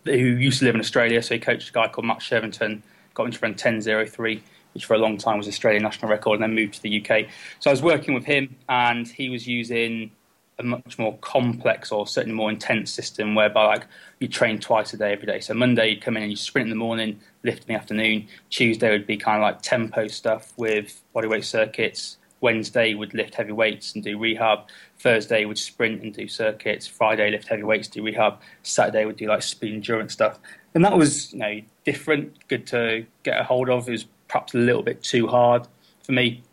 who 0.06 0.12
used 0.12 0.60
to 0.60 0.66
live 0.66 0.76
in 0.76 0.82
Australia. 0.82 1.22
So 1.22 1.36
he 1.36 1.40
coached 1.40 1.70
a 1.70 1.74
guy 1.74 1.88
called 1.88 2.08
Matt 2.08 2.20
Shirvington, 2.20 2.82
got 3.14 3.26
him 3.26 3.32
to 3.32 3.40
run 3.40 3.54
10.03, 3.54 4.42
which 4.74 4.86
for 4.86 4.96
a 4.96 4.98
long 4.98 5.18
time 5.18 5.38
was 5.38 5.48
Australian 5.48 5.84
national 5.84 6.10
record, 6.10 6.36
and 6.36 6.44
then 6.44 6.56
moved 6.56 6.76
to 6.76 6.82
the 6.82 7.02
UK. 7.02 7.28
So 7.60 7.70
I 7.70 7.74
was 7.74 7.82
working 7.82 8.14
with 8.14 8.26
him, 8.26 8.56
and 8.68 9.08
he 9.08 9.30
was 9.30 9.48
using 9.48 10.12
a 10.62 10.64
much 10.64 10.98
more 10.98 11.18
complex 11.18 11.92
or 11.92 12.08
certainly 12.08 12.36
more 12.36 12.50
intense 12.50 12.92
system 12.92 13.36
whereby 13.36 13.66
like 13.66 13.86
you 14.20 14.28
train 14.28 14.60
twice 14.60 14.94
a 14.94 14.98
day 14.98 15.12
every 15.12 15.26
day. 15.26 15.40
So 15.40 15.54
Monday 15.54 15.90
you'd 15.90 16.02
come 16.02 16.16
in 16.18 16.24
and 16.24 16.32
you 16.32 16.38
sprint 16.38 16.68
in 16.68 16.70
the 16.70 16.76
morning, 16.76 17.20
lift 17.44 17.64
in 17.64 17.68
the 17.68 17.74
afternoon. 17.74 18.28
Tuesday 18.50 18.92
would 18.92 19.08
be 19.08 19.18
kind 19.18 19.38
of 19.38 19.42
like 19.42 19.62
tempo 19.62 20.08
stuff 20.08 20.54
with 20.58 21.02
bodyweight 21.16 21.44
circuits, 21.44 22.18
Wednesday 22.42 22.94
would 22.94 23.14
lift 23.14 23.36
heavy 23.36 23.52
weights 23.52 23.94
and 23.94 24.04
do 24.04 24.18
rehab. 24.18 24.68
Thursday 25.00 25.46
would 25.46 25.58
sprint 25.58 26.02
and 26.02 26.14
do 26.14 26.28
circuits. 26.28 26.88
Friday 26.88 27.32
lift 27.32 27.48
heavy 27.48 27.64
weights, 27.64 27.88
do 27.88 28.04
rehab. 28.04 28.40
Saturday 28.64 29.06
would 29.06 29.16
do 29.16 29.28
like 29.28 29.44
speed 29.44 29.74
endurance 29.74 30.14
stuff. 30.14 30.40
and 30.74 30.84
that 30.84 30.98
was 30.98 31.32
you 31.34 31.40
know 31.40 31.62
different, 31.86 32.48
good 32.48 32.68
to 32.68 33.06
get 33.24 33.40
a 33.40 33.44
hold 33.44 33.70
of. 33.70 33.88
It 33.88 33.92
was 33.92 34.06
perhaps 34.28 34.54
a 34.54 34.58
little 34.58 34.84
bit 34.84 35.04
too 35.04 35.28
hard 35.28 35.68
for 36.04 36.12
me. 36.12 36.44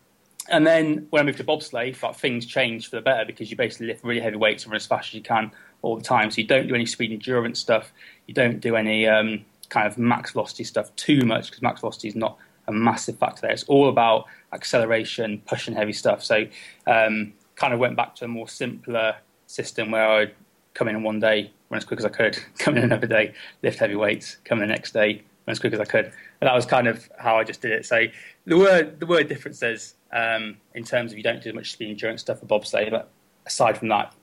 And 0.49 0.65
then 0.65 1.07
when 1.11 1.21
I 1.21 1.25
moved 1.25 1.37
to 1.37 1.43
bobsleigh, 1.43 2.01
like, 2.01 2.15
things 2.15 2.45
changed 2.45 2.89
for 2.89 2.95
the 2.95 3.01
better 3.01 3.23
because 3.25 3.51
you 3.51 3.57
basically 3.57 3.87
lift 3.87 4.03
really 4.03 4.19
heavy 4.19 4.35
weights 4.35 4.63
and 4.63 4.71
run 4.71 4.77
as 4.77 4.85
fast 4.85 5.09
as 5.09 5.13
you 5.13 5.21
can 5.21 5.51
all 5.81 5.95
the 5.95 6.03
time. 6.03 6.31
So 6.31 6.41
you 6.41 6.47
don't 6.47 6.67
do 6.67 6.75
any 6.75 6.87
speed 6.87 7.11
endurance 7.11 7.59
stuff. 7.59 7.91
You 8.25 8.33
don't 8.33 8.59
do 8.59 8.75
any 8.75 9.07
um, 9.07 9.45
kind 9.69 9.87
of 9.87 9.97
max 9.97 10.31
velocity 10.31 10.63
stuff 10.63 10.93
too 10.95 11.21
much 11.21 11.47
because 11.47 11.61
max 11.61 11.81
velocity 11.81 12.07
is 12.07 12.15
not 12.15 12.37
a 12.69 12.71
massive 12.71 13.17
factor 13.17 13.41
there. 13.41 13.51
It's 13.51 13.63
all 13.63 13.89
about 13.89 14.25
acceleration, 14.53 15.41
pushing 15.45 15.75
heavy 15.75 15.93
stuff. 15.93 16.23
So 16.23 16.45
um, 16.87 17.33
kind 17.55 17.73
of 17.73 17.79
went 17.79 17.97
back 17.97 18.15
to 18.15 18.25
a 18.25 18.27
more 18.27 18.47
simpler 18.47 19.15
system 19.47 19.91
where 19.91 20.07
I'd 20.07 20.33
come 20.75 20.87
in 20.87 21.03
one 21.03 21.19
day, 21.19 21.51
run 21.69 21.77
as 21.77 21.85
quick 21.85 21.99
as 21.99 22.05
I 22.05 22.09
could, 22.09 22.39
come 22.57 22.77
in 22.77 22.83
another 22.83 23.07
day, 23.07 23.33
lift 23.63 23.79
heavy 23.79 23.95
weights, 23.95 24.37
come 24.45 24.61
in 24.61 24.67
the 24.67 24.73
next 24.73 24.93
day, 24.93 25.15
run 25.45 25.51
as 25.51 25.59
quick 25.59 25.73
as 25.73 25.79
I 25.79 25.85
could. 25.85 26.05
And 26.05 26.47
that 26.47 26.53
was 26.53 26.65
kind 26.65 26.87
of 26.87 27.09
how 27.17 27.37
I 27.37 27.43
just 27.43 27.61
did 27.61 27.71
it. 27.71 27.85
So 27.85 28.05
the 28.45 28.57
word 28.57 28.99
the 28.99 29.05
word 29.05 29.27
differences 29.27 29.95
um, 30.13 30.57
in 30.73 30.83
terms 30.83 31.11
of 31.11 31.17
you 31.17 31.23
don't 31.23 31.43
do 31.43 31.51
much 31.51 31.71
speed 31.71 31.89
endurance 31.89 32.21
stuff 32.21 32.39
for 32.39 32.45
bobsleigh, 32.45 32.91
but 32.91 33.09
aside 33.45 33.77
from 33.77 33.89
that, 33.89 34.13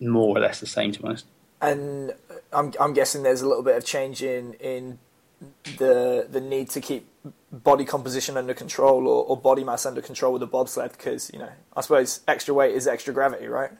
more 0.00 0.36
or 0.36 0.40
less 0.40 0.60
the 0.60 0.66
same 0.66 0.92
to 0.92 1.00
be 1.00 1.08
honest. 1.08 1.26
And 1.60 2.12
I'm 2.52 2.72
I'm 2.78 2.92
guessing 2.92 3.22
there's 3.22 3.40
a 3.40 3.48
little 3.48 3.62
bit 3.62 3.76
of 3.76 3.84
change 3.84 4.22
in 4.22 4.54
in 4.54 4.98
the 5.78 6.28
the 6.30 6.40
need 6.40 6.70
to 6.70 6.80
keep 6.80 7.06
body 7.52 7.84
composition 7.84 8.36
under 8.36 8.54
control 8.54 9.08
or, 9.08 9.24
or 9.24 9.36
body 9.36 9.64
mass 9.64 9.86
under 9.86 10.02
control 10.02 10.32
with 10.32 10.40
the 10.40 10.46
bobsled 10.46 10.92
because 10.92 11.30
you 11.32 11.38
know 11.38 11.50
I 11.74 11.80
suppose 11.80 12.20
extra 12.28 12.52
weight 12.52 12.74
is 12.74 12.86
extra 12.86 13.14
gravity, 13.14 13.46
right? 13.46 13.70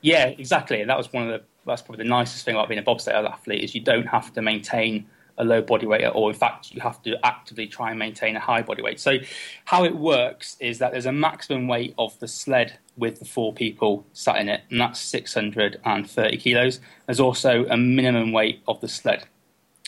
Yeah, 0.00 0.26
exactly. 0.26 0.80
And 0.80 0.90
that 0.90 0.98
was 0.98 1.12
one 1.12 1.24
of 1.24 1.28
the 1.28 1.46
that's 1.64 1.82
probably 1.82 2.04
the 2.04 2.10
nicest 2.10 2.44
thing 2.44 2.54
about 2.54 2.68
being 2.68 2.80
a 2.80 2.82
bobsled 2.82 3.14
athlete 3.14 3.62
is 3.62 3.74
you 3.74 3.80
don't 3.80 4.06
have 4.06 4.32
to 4.34 4.42
maintain 4.42 5.06
a 5.38 5.44
low 5.44 5.62
body 5.62 5.86
weight, 5.86 6.04
or 6.14 6.30
in 6.30 6.36
fact, 6.36 6.72
you 6.72 6.80
have 6.80 7.02
to 7.02 7.16
actively 7.24 7.66
try 7.66 7.90
and 7.90 7.98
maintain 7.98 8.36
a 8.36 8.40
high 8.40 8.62
body 8.62 8.82
weight. 8.82 9.00
So, 9.00 9.18
how 9.64 9.84
it 9.84 9.96
works 9.96 10.56
is 10.60 10.78
that 10.78 10.92
there's 10.92 11.06
a 11.06 11.12
maximum 11.12 11.68
weight 11.68 11.94
of 11.98 12.18
the 12.18 12.28
sled 12.28 12.78
with 12.96 13.18
the 13.18 13.24
four 13.24 13.52
people 13.54 14.06
sat 14.12 14.36
in 14.36 14.48
it, 14.48 14.62
and 14.70 14.80
that's 14.80 15.00
630 15.00 16.36
kilos. 16.36 16.80
There's 17.06 17.20
also 17.20 17.64
a 17.66 17.76
minimum 17.76 18.32
weight 18.32 18.62
of 18.68 18.80
the 18.80 18.88
sled, 18.88 19.24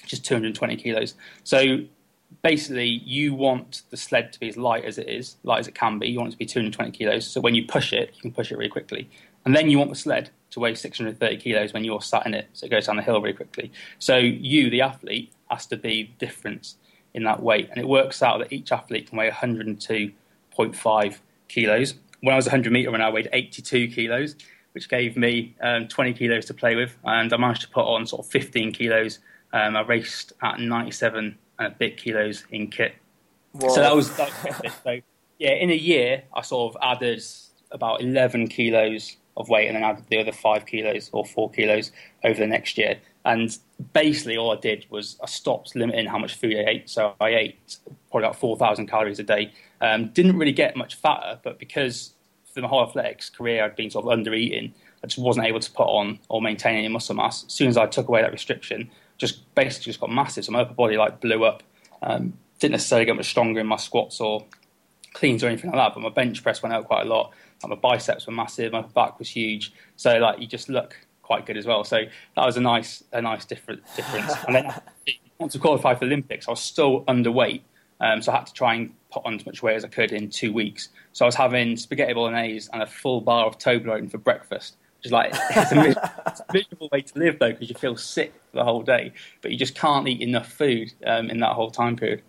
which 0.03 0.13
is 0.13 0.21
220 0.21 0.77
kilos. 0.77 1.15
So, 1.43 1.79
basically, 2.43 2.87
you 2.87 3.35
want 3.35 3.83
the 3.91 3.97
sled 3.97 4.33
to 4.33 4.41
be 4.41 4.49
as 4.49 4.57
light 4.57 4.85
as 4.85 4.99
it 4.99 5.09
is, 5.09 5.37
light 5.43 5.61
as 5.61 5.69
it 5.69 5.75
can 5.75 5.99
be. 5.99 6.09
You 6.09 6.19
want 6.19 6.31
it 6.31 6.33
to 6.33 6.39
be 6.39 6.47
220 6.47 6.91
kilos. 6.93 7.27
So, 7.27 7.41
when 7.41 7.55
you 7.55 7.67
push 7.67 7.93
it, 7.93 8.13
you 8.15 8.23
can 8.23 8.33
push 8.33 8.51
it 8.51 8.59
really 8.59 8.71
quickly. 8.71 9.09
And 9.45 9.55
then 9.55 9.69
you 9.69 9.79
want 9.79 9.91
the 9.91 9.97
sled 9.97 10.31
to 10.51 10.61
weigh 10.61 10.75
630 10.75 11.37
kilos 11.37 11.73
when 11.73 11.85
you're 11.85 12.01
sat 12.01 12.27
in 12.27 12.35
it, 12.35 12.49
so 12.53 12.67
it 12.67 12.71
goes 12.71 12.87
down 12.87 12.97
the 12.97 13.03
hill 13.03 13.21
really 13.21 13.35
quickly. 13.35 13.73
So 13.99 14.17
you, 14.17 14.71
the 14.71 14.81
athlete, 14.81 15.33
has 15.51 15.67
to 15.67 15.77
be 15.77 16.05
the 16.05 16.27
difference 16.27 16.77
in 17.13 17.25
that 17.25 17.43
weight, 17.43 17.69
and 17.71 17.79
it 17.79 17.87
works 17.87 18.23
out 18.23 18.39
that 18.39 18.53
each 18.53 18.73
athlete 18.73 19.09
can 19.11 19.19
weigh 19.19 19.31
102.5 19.31 21.19
kilos. 21.49 21.95
When 22.21 22.33
I 22.33 22.37
was 22.37 22.47
100 22.47 22.73
meter, 22.73 22.91
when 22.91 23.03
I 23.03 23.11
weighed 23.11 23.29
82 23.33 23.89
kilos, 23.89 24.37
which 24.73 24.89
gave 24.89 25.17
me 25.17 25.55
um, 25.61 25.87
20 25.89 26.15
kilos 26.15 26.47
to 26.47 26.55
play 26.55 26.75
with, 26.75 26.97
and 27.05 27.33
I 27.33 27.37
managed 27.37 27.63
to 27.63 27.69
put 27.69 27.85
on 27.85 28.07
sort 28.07 28.25
of 28.25 28.31
15 28.33 28.73
kilos. 28.73 29.19
Um, 29.53 29.77
I 29.77 29.83
raced 29.83 30.33
at 30.43 30.59
97 30.59 31.39
a 31.59 31.71
bit 31.71 31.97
kilos 31.97 32.45
in 32.51 32.69
kit. 32.69 32.95
Whoa. 33.53 33.69
So 33.69 33.81
that 33.81 33.95
was, 33.95 34.17
that 34.17 34.31
was 34.63 34.73
so 34.83 35.01
yeah. 35.39 35.53
In 35.53 35.71
a 35.71 35.75
year, 35.75 36.25
I 36.35 36.43
sort 36.43 36.75
of 36.75 36.81
added 36.83 37.23
about 37.71 38.01
11 38.01 38.49
kilos 38.49 39.17
of 39.37 39.49
weight 39.49 39.67
and 39.67 39.77
then 39.77 39.83
added 39.83 40.05
the 40.09 40.19
other 40.19 40.33
five 40.33 40.67
kilos 40.67 41.11
or 41.13 41.25
four 41.25 41.51
kilos 41.51 41.91
over 42.23 42.39
the 42.39 42.47
next 42.47 42.79
year. 42.79 42.99
And 43.25 43.57
basically, 43.93 44.37
all 44.37 44.53
I 44.53 44.61
did 44.61 44.87
was 44.91 45.19
I 45.23 45.27
stopped 45.27 45.75
limiting 45.75 46.07
how 46.07 46.19
much 46.19 46.35
food 46.35 46.57
I 46.57 46.71
ate. 46.71 46.91
So 46.91 47.15
I 47.21 47.29
ate 47.31 47.77
probably 48.11 48.27
about 48.27 48.39
4,000 48.39 48.87
calories 48.87 49.19
a 49.19 49.23
day. 49.23 49.53
Um, 49.81 50.09
didn't 50.09 50.39
really 50.39 50.53
get 50.53 50.77
much 50.77 50.97
fatter, 50.97 51.41
but 51.43 51.59
because 51.59 52.15
for 52.53 52.61
my 52.61 52.69
whole 52.69 52.87
athletics 52.87 53.31
career 53.31 53.65
I'd 53.65 53.77
been 53.77 53.91
sort 53.91 54.05
of 54.05 54.11
under 54.11 54.33
eating, 54.35 54.73
I 55.03 55.07
just 55.07 55.19
wasn't 55.19 55.47
able 55.47 55.61
to 55.61 55.71
put 55.73 55.87
on 55.87 56.19
or 56.29 56.41
maintain 56.41 56.77
any 56.77 56.89
muscle 56.89 57.15
mass. 57.15 57.45
As 57.45 57.53
soon 57.53 57.69
as 57.69 57.77
I 57.77 57.87
took 57.87 58.09
away 58.09 58.23
that 58.23 58.33
restriction, 58.33 58.91
just 59.25 59.55
basically 59.55 59.87
just 59.87 60.01
got 60.01 60.11
massive. 60.11 60.45
So 60.45 60.53
my 60.53 60.61
upper 60.61 60.75
body 60.75 60.97
like 60.97 61.21
blew 61.21 61.45
up. 61.45 61.63
Um, 62.03 62.35
didn't 62.59 62.73
necessarily 62.73 63.07
get 63.07 63.17
much 63.17 63.27
stronger 63.27 63.61
in 63.61 63.67
my 63.67 63.77
squats 63.77 64.21
or 64.21 64.45
cleans 65.15 65.43
or 65.43 65.49
anything 65.49 65.71
like 65.71 65.79
that, 65.79 65.95
but 65.95 66.01
my 66.01 66.11
bench 66.11 66.43
press 66.43 66.63
went 66.63 66.75
out 66.75 66.85
quite 66.85 67.07
a 67.07 67.09
lot. 67.09 67.33
Like 67.63 67.71
my 67.71 67.77
biceps 67.77 68.27
were 68.27 68.33
massive, 68.33 68.73
my 68.73 68.83
back 68.83 69.19
was 69.19 69.29
huge. 69.29 69.73
So 69.97 70.19
like 70.19 70.41
you 70.41 70.47
just 70.47 70.69
look 70.69 70.97
quite 71.23 71.47
good 71.47 71.57
as 71.57 71.67
well. 71.67 71.85
So 71.85 72.03
that 72.37 72.45
was 72.45 72.57
a 72.57 72.61
nice 72.61 73.03
a 73.13 73.23
nice 73.23 73.45
different 73.45 73.83
difference. 73.97 74.33
and 74.47 74.55
then 74.55 74.75
once 75.39 75.57
I 75.57 75.59
qualified 75.59 75.99
for 75.99 76.05
Olympics, 76.05 76.47
I 76.47 76.51
was 76.51 76.61
still 76.61 77.03
underweight. 77.05 77.63
Um, 78.01 78.21
so 78.21 78.33
I 78.33 78.37
had 78.37 78.47
to 78.47 78.53
try 78.53 78.75
and 78.75 78.93
put 79.11 79.25
on 79.25 79.35
as 79.35 79.47
much 79.47 79.63
weight 79.63 79.77
as 79.77 79.85
I 79.85 79.89
could 79.89 80.13
in 80.13 80.29
two 80.29 80.53
weeks. 80.53 80.91
So 81.13 81.25
I 81.25 81.27
was 81.27 81.37
having 81.37 81.77
spaghetti 81.77 82.13
bolognese 82.13 82.69
and 82.73 82.83
a 82.83 82.87
full 82.87 83.21
bar 83.21 83.47
of 83.47 83.59
Toblerone 83.59 84.11
for 84.11 84.19
breakfast, 84.19 84.77
is 85.05 85.13
like 85.13 85.33
it's 85.51 85.73
a, 85.73 85.75
miserable, 85.75 86.11
it's 86.27 86.41
a 86.49 86.53
miserable 86.53 86.89
way 86.91 87.01
to 87.03 87.19
live 87.19 87.39
though 87.39 87.53
because 87.53 87.69
you 87.69 87.75
feel 87.75 87.97
sick 87.97 88.33
the 88.53 88.65
whole 88.65 88.83
day, 88.83 89.13
but 89.43 89.51
you 89.51 89.59
just 89.59 89.75
can't 89.75 90.09
eat 90.09 90.21
enough 90.21 90.51
food 90.51 90.93
um, 91.07 91.31
in 91.31 91.41
that 91.41 91.53
whole 91.53 91.71
time 91.71 91.97
period 91.97 92.23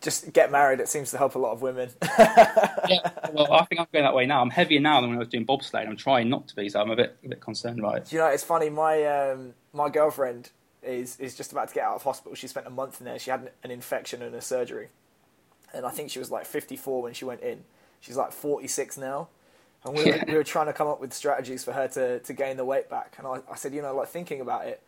just 0.00 0.32
get 0.32 0.52
married. 0.52 0.80
It 0.80 0.88
seems 0.88 1.10
to 1.12 1.18
help 1.18 1.34
a 1.34 1.38
lot 1.38 1.52
of 1.52 1.62
women. 1.62 1.90
yeah, 2.18 3.10
well, 3.32 3.52
I 3.52 3.64
think 3.64 3.80
I'm 3.80 3.86
going 3.92 4.04
that 4.04 4.14
way 4.14 4.26
now. 4.26 4.40
I'm 4.42 4.50
heavier 4.50 4.80
now 4.80 5.00
than 5.00 5.10
when 5.10 5.18
I 5.18 5.20
was 5.20 5.28
doing 5.28 5.46
bobsleigh. 5.46 5.86
I'm 5.86 5.96
trying 5.96 6.28
not 6.28 6.48
to 6.48 6.56
be, 6.56 6.68
so 6.68 6.80
I'm 6.80 6.90
a 6.90 6.96
bit 6.96 7.16
a 7.24 7.28
bit 7.28 7.40
concerned 7.40 7.78
about 7.78 7.96
it. 7.96 8.06
Do 8.06 8.16
you 8.16 8.22
know, 8.22 8.28
it's 8.28 8.44
funny. 8.44 8.70
My 8.70 9.04
um, 9.04 9.54
my 9.72 9.88
girlfriend 9.88 10.50
is 10.82 11.18
is 11.18 11.34
just 11.34 11.52
about 11.52 11.68
to 11.68 11.74
get 11.74 11.84
out 11.84 11.96
of 11.96 12.02
hospital. 12.02 12.34
She 12.34 12.46
spent 12.46 12.66
a 12.66 12.70
month 12.70 13.00
in 13.00 13.06
there. 13.06 13.18
She 13.18 13.30
had 13.30 13.50
an 13.62 13.70
infection 13.70 14.22
and 14.22 14.34
a 14.34 14.40
surgery, 14.40 14.88
and 15.72 15.86
I 15.86 15.90
think 15.90 16.10
she 16.10 16.18
was 16.18 16.30
like 16.30 16.44
54 16.44 17.02
when 17.02 17.14
she 17.14 17.24
went 17.24 17.40
in. 17.40 17.64
She's 18.00 18.16
like 18.16 18.32
46 18.32 18.98
now. 18.98 19.28
And 19.84 19.96
we 19.96 20.04
were, 20.04 20.24
we 20.26 20.34
were 20.34 20.44
trying 20.44 20.66
to 20.66 20.72
come 20.72 20.88
up 20.88 21.00
with 21.00 21.12
strategies 21.12 21.64
for 21.64 21.72
her 21.72 21.88
to, 21.88 22.18
to 22.20 22.32
gain 22.32 22.56
the 22.56 22.64
weight 22.64 22.90
back. 22.90 23.14
And 23.18 23.26
I, 23.26 23.40
I 23.50 23.54
said, 23.54 23.72
you 23.72 23.82
know, 23.82 23.94
like 23.94 24.08
thinking 24.08 24.40
about 24.40 24.66
it, 24.66 24.82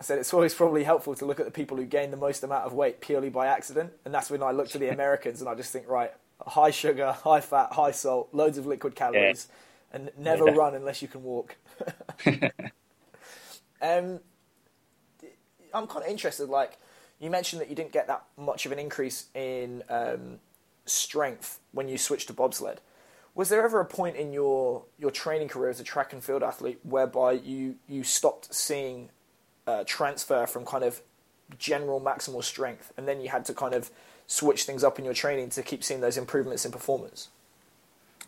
I 0.00 0.04
said 0.04 0.18
it's 0.18 0.32
always 0.32 0.54
probably 0.54 0.84
helpful 0.84 1.14
to 1.14 1.26
look 1.26 1.40
at 1.40 1.46
the 1.46 1.52
people 1.52 1.76
who 1.76 1.84
gain 1.84 2.10
the 2.10 2.16
most 2.16 2.42
amount 2.42 2.64
of 2.64 2.72
weight 2.72 3.02
purely 3.02 3.28
by 3.28 3.46
accident, 3.46 3.92
and 4.06 4.14
that's 4.14 4.30
when 4.30 4.42
I 4.42 4.50
look 4.50 4.70
to 4.70 4.78
the 4.78 4.88
Americans 4.88 5.40
and 5.40 5.48
I 5.48 5.54
just 5.54 5.72
think, 5.72 5.86
right, 5.88 6.10
high 6.46 6.70
sugar, 6.70 7.12
high 7.12 7.40
fat, 7.40 7.74
high 7.74 7.90
salt, 7.90 8.30
loads 8.32 8.56
of 8.56 8.66
liquid 8.66 8.94
calories, 8.94 9.48
yeah. 9.50 9.96
and 9.96 10.10
never 10.16 10.46
yeah. 10.46 10.56
run 10.56 10.74
unless 10.74 11.02
you 11.02 11.08
can 11.08 11.22
walk. 11.22 11.56
um, 13.82 14.20
I'm 15.74 15.86
kind 15.86 16.04
of 16.04 16.10
interested. 16.10 16.48
Like 16.48 16.78
you 17.18 17.28
mentioned 17.28 17.60
that 17.60 17.68
you 17.68 17.76
didn't 17.76 17.92
get 17.92 18.06
that 18.06 18.24
much 18.38 18.64
of 18.64 18.72
an 18.72 18.78
increase 18.78 19.26
in 19.34 19.82
um, 19.90 20.38
strength 20.86 21.60
when 21.72 21.88
you 21.88 21.98
switched 21.98 22.28
to 22.28 22.32
bobsled. 22.32 22.80
Was 23.34 23.48
there 23.48 23.64
ever 23.64 23.80
a 23.80 23.84
point 23.84 24.16
in 24.16 24.32
your 24.32 24.84
your 24.98 25.10
training 25.10 25.48
career 25.48 25.70
as 25.70 25.80
a 25.80 25.84
track 25.84 26.12
and 26.12 26.22
field 26.22 26.42
athlete 26.42 26.80
whereby 26.82 27.32
you 27.32 27.76
you 27.88 28.02
stopped 28.02 28.54
seeing 28.54 29.10
uh, 29.66 29.84
transfer 29.86 30.46
from 30.46 30.64
kind 30.64 30.84
of 30.84 31.00
general 31.58 32.00
maximal 32.00 32.42
strength, 32.42 32.92
and 32.96 33.06
then 33.06 33.20
you 33.20 33.28
had 33.28 33.44
to 33.46 33.54
kind 33.54 33.74
of 33.74 33.90
switch 34.26 34.64
things 34.64 34.84
up 34.84 34.98
in 34.98 35.04
your 35.04 35.14
training 35.14 35.50
to 35.50 35.62
keep 35.62 35.82
seeing 35.82 36.00
those 36.00 36.16
improvements 36.16 36.64
in 36.64 36.72
performance? 36.72 37.28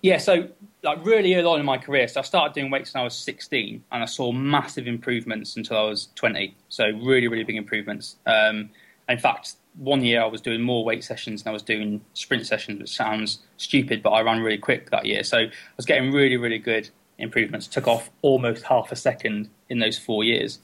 Yeah, 0.02 0.18
so 0.18 0.48
like 0.82 1.04
really 1.04 1.32
early 1.36 1.46
on 1.46 1.60
in 1.60 1.66
my 1.66 1.78
career, 1.78 2.08
so 2.08 2.18
I 2.20 2.22
started 2.24 2.54
doing 2.54 2.72
weights 2.72 2.92
when 2.92 3.02
I 3.02 3.04
was 3.04 3.16
16, 3.16 3.84
and 3.92 4.02
I 4.02 4.06
saw 4.06 4.32
massive 4.32 4.88
improvements 4.88 5.56
until 5.56 5.76
I 5.78 5.84
was 5.84 6.08
20. 6.16 6.56
So 6.68 6.90
really, 6.90 7.28
really 7.28 7.44
big 7.44 7.56
improvements. 7.56 8.16
Um, 8.26 8.70
in 9.08 9.18
fact, 9.18 9.54
one 9.74 10.04
year 10.04 10.22
I 10.22 10.26
was 10.26 10.40
doing 10.40 10.60
more 10.60 10.84
weight 10.84 11.04
sessions 11.04 11.42
than 11.42 11.50
I 11.50 11.52
was 11.52 11.62
doing 11.62 12.02
sprint 12.14 12.46
sessions, 12.46 12.80
which 12.80 12.94
sounds 12.94 13.40
stupid, 13.56 14.02
but 14.02 14.10
I 14.10 14.22
ran 14.22 14.40
really 14.40 14.58
quick 14.58 14.90
that 14.90 15.06
year. 15.06 15.24
So 15.24 15.38
I 15.38 15.50
was 15.76 15.86
getting 15.86 16.12
really, 16.12 16.36
really 16.36 16.58
good 16.58 16.90
improvements. 17.18 17.66
Took 17.66 17.88
off 17.88 18.10
almost 18.22 18.64
half 18.64 18.92
a 18.92 18.96
second 18.96 19.48
in 19.68 19.78
those 19.78 19.98
four 19.98 20.24
years. 20.24 20.58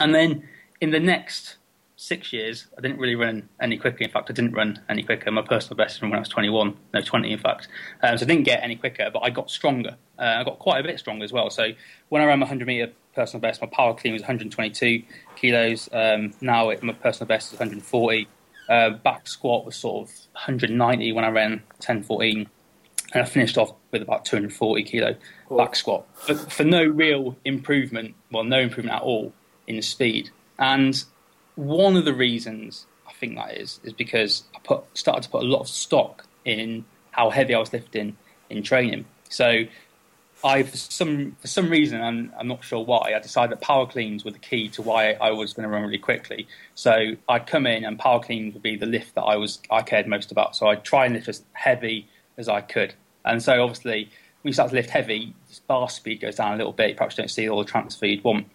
And 0.00 0.14
then 0.14 0.48
in 0.80 0.90
the 0.90 1.00
next 1.00 1.56
six 1.96 2.32
years, 2.32 2.66
I 2.76 2.80
didn't 2.80 2.98
really 2.98 3.14
run 3.14 3.48
any 3.60 3.76
quicker. 3.78 4.02
In 4.02 4.10
fact, 4.10 4.28
I 4.28 4.32
didn't 4.32 4.52
run 4.52 4.80
any 4.88 5.02
quicker. 5.02 5.30
My 5.30 5.42
personal 5.42 5.76
best 5.76 6.00
from 6.00 6.10
when 6.10 6.16
I 6.16 6.20
was 6.20 6.28
21, 6.28 6.76
no, 6.92 7.00
20 7.00 7.32
in 7.32 7.38
fact. 7.38 7.68
Um, 8.02 8.18
so 8.18 8.24
I 8.24 8.26
didn't 8.26 8.44
get 8.44 8.62
any 8.62 8.76
quicker, 8.76 9.08
but 9.12 9.20
I 9.20 9.30
got 9.30 9.50
stronger. 9.50 9.96
Uh, 10.18 10.36
I 10.40 10.44
got 10.44 10.58
quite 10.58 10.80
a 10.80 10.82
bit 10.82 10.98
stronger 10.98 11.24
as 11.24 11.32
well. 11.32 11.48
So 11.48 11.68
when 12.08 12.20
I 12.20 12.24
ran 12.26 12.40
my 12.40 12.44
100 12.44 12.66
meter 12.66 12.92
personal 13.14 13.40
best, 13.40 13.60
my 13.60 13.68
power 13.68 13.94
clean 13.94 14.12
was 14.12 14.22
122 14.22 15.02
kilos. 15.36 15.88
Um, 15.92 16.32
now 16.40 16.70
it, 16.70 16.82
my 16.82 16.92
personal 16.92 17.28
best 17.28 17.52
is 17.52 17.58
140. 17.58 18.26
Uh, 18.72 18.88
back 18.88 19.28
squat 19.28 19.66
was 19.66 19.76
sort 19.76 20.08
of 20.08 20.14
190 20.32 21.12
when 21.12 21.26
I 21.26 21.28
ran 21.28 21.50
1014. 21.76 22.48
And 23.12 23.22
I 23.22 23.26
finished 23.26 23.58
off 23.58 23.74
with 23.90 24.00
about 24.00 24.24
240 24.24 24.82
kilo 24.84 25.14
cool. 25.46 25.58
back 25.58 25.76
squat. 25.76 26.06
But 26.26 26.50
for 26.50 26.64
no 26.64 26.82
real 26.82 27.36
improvement, 27.44 28.14
well, 28.30 28.44
no 28.44 28.60
improvement 28.60 28.96
at 28.96 29.02
all 29.02 29.34
in 29.66 29.82
speed. 29.82 30.30
And 30.58 31.04
one 31.56 31.98
of 31.98 32.06
the 32.06 32.14
reasons 32.14 32.86
I 33.06 33.12
think 33.12 33.36
that 33.36 33.58
is 33.58 33.78
is 33.84 33.92
because 33.92 34.44
I 34.56 34.58
put 34.64 34.84
started 34.94 35.24
to 35.24 35.28
put 35.28 35.42
a 35.42 35.46
lot 35.46 35.60
of 35.60 35.68
stock 35.68 36.24
in 36.46 36.86
how 37.10 37.28
heavy 37.28 37.54
I 37.54 37.58
was 37.58 37.74
lifting 37.74 38.16
in 38.48 38.62
training. 38.62 39.04
So 39.28 39.64
I 40.44 40.62
for 40.64 40.76
some 40.76 41.36
for 41.40 41.46
some 41.46 41.70
reason, 41.70 42.00
and 42.00 42.32
I'm 42.38 42.48
not 42.48 42.64
sure 42.64 42.84
why, 42.84 43.12
I 43.14 43.20
decided 43.20 43.52
that 43.52 43.60
power 43.60 43.86
cleans 43.86 44.24
were 44.24 44.32
the 44.32 44.38
key 44.38 44.68
to 44.70 44.82
why 44.82 45.12
I 45.12 45.30
was 45.30 45.52
going 45.52 45.64
to 45.64 45.68
run 45.68 45.82
really 45.82 45.98
quickly. 45.98 46.48
So 46.74 47.12
I'd 47.28 47.46
come 47.46 47.66
in, 47.66 47.84
and 47.84 47.98
power 47.98 48.20
cleans 48.20 48.54
would 48.54 48.62
be 48.62 48.76
the 48.76 48.86
lift 48.86 49.14
that 49.14 49.22
I 49.22 49.36
was 49.36 49.60
I 49.70 49.82
cared 49.82 50.06
most 50.06 50.32
about. 50.32 50.56
So 50.56 50.66
I'd 50.66 50.84
try 50.84 51.06
and 51.06 51.14
lift 51.14 51.28
as 51.28 51.42
heavy 51.52 52.08
as 52.36 52.48
I 52.48 52.60
could. 52.60 52.94
And 53.24 53.42
so 53.42 53.62
obviously, 53.62 54.10
when 54.42 54.50
you 54.50 54.52
start 54.52 54.70
to 54.70 54.76
lift 54.76 54.90
heavy, 54.90 55.34
bar 55.68 55.88
speed 55.88 56.20
goes 56.20 56.36
down 56.36 56.54
a 56.54 56.56
little 56.56 56.72
bit. 56.72 56.90
You 56.90 56.96
perhaps 56.96 57.14
don't 57.14 57.30
see 57.30 57.48
all 57.48 57.58
the 57.58 57.70
transfer 57.70 58.06
you'd 58.06 58.24
want. 58.24 58.46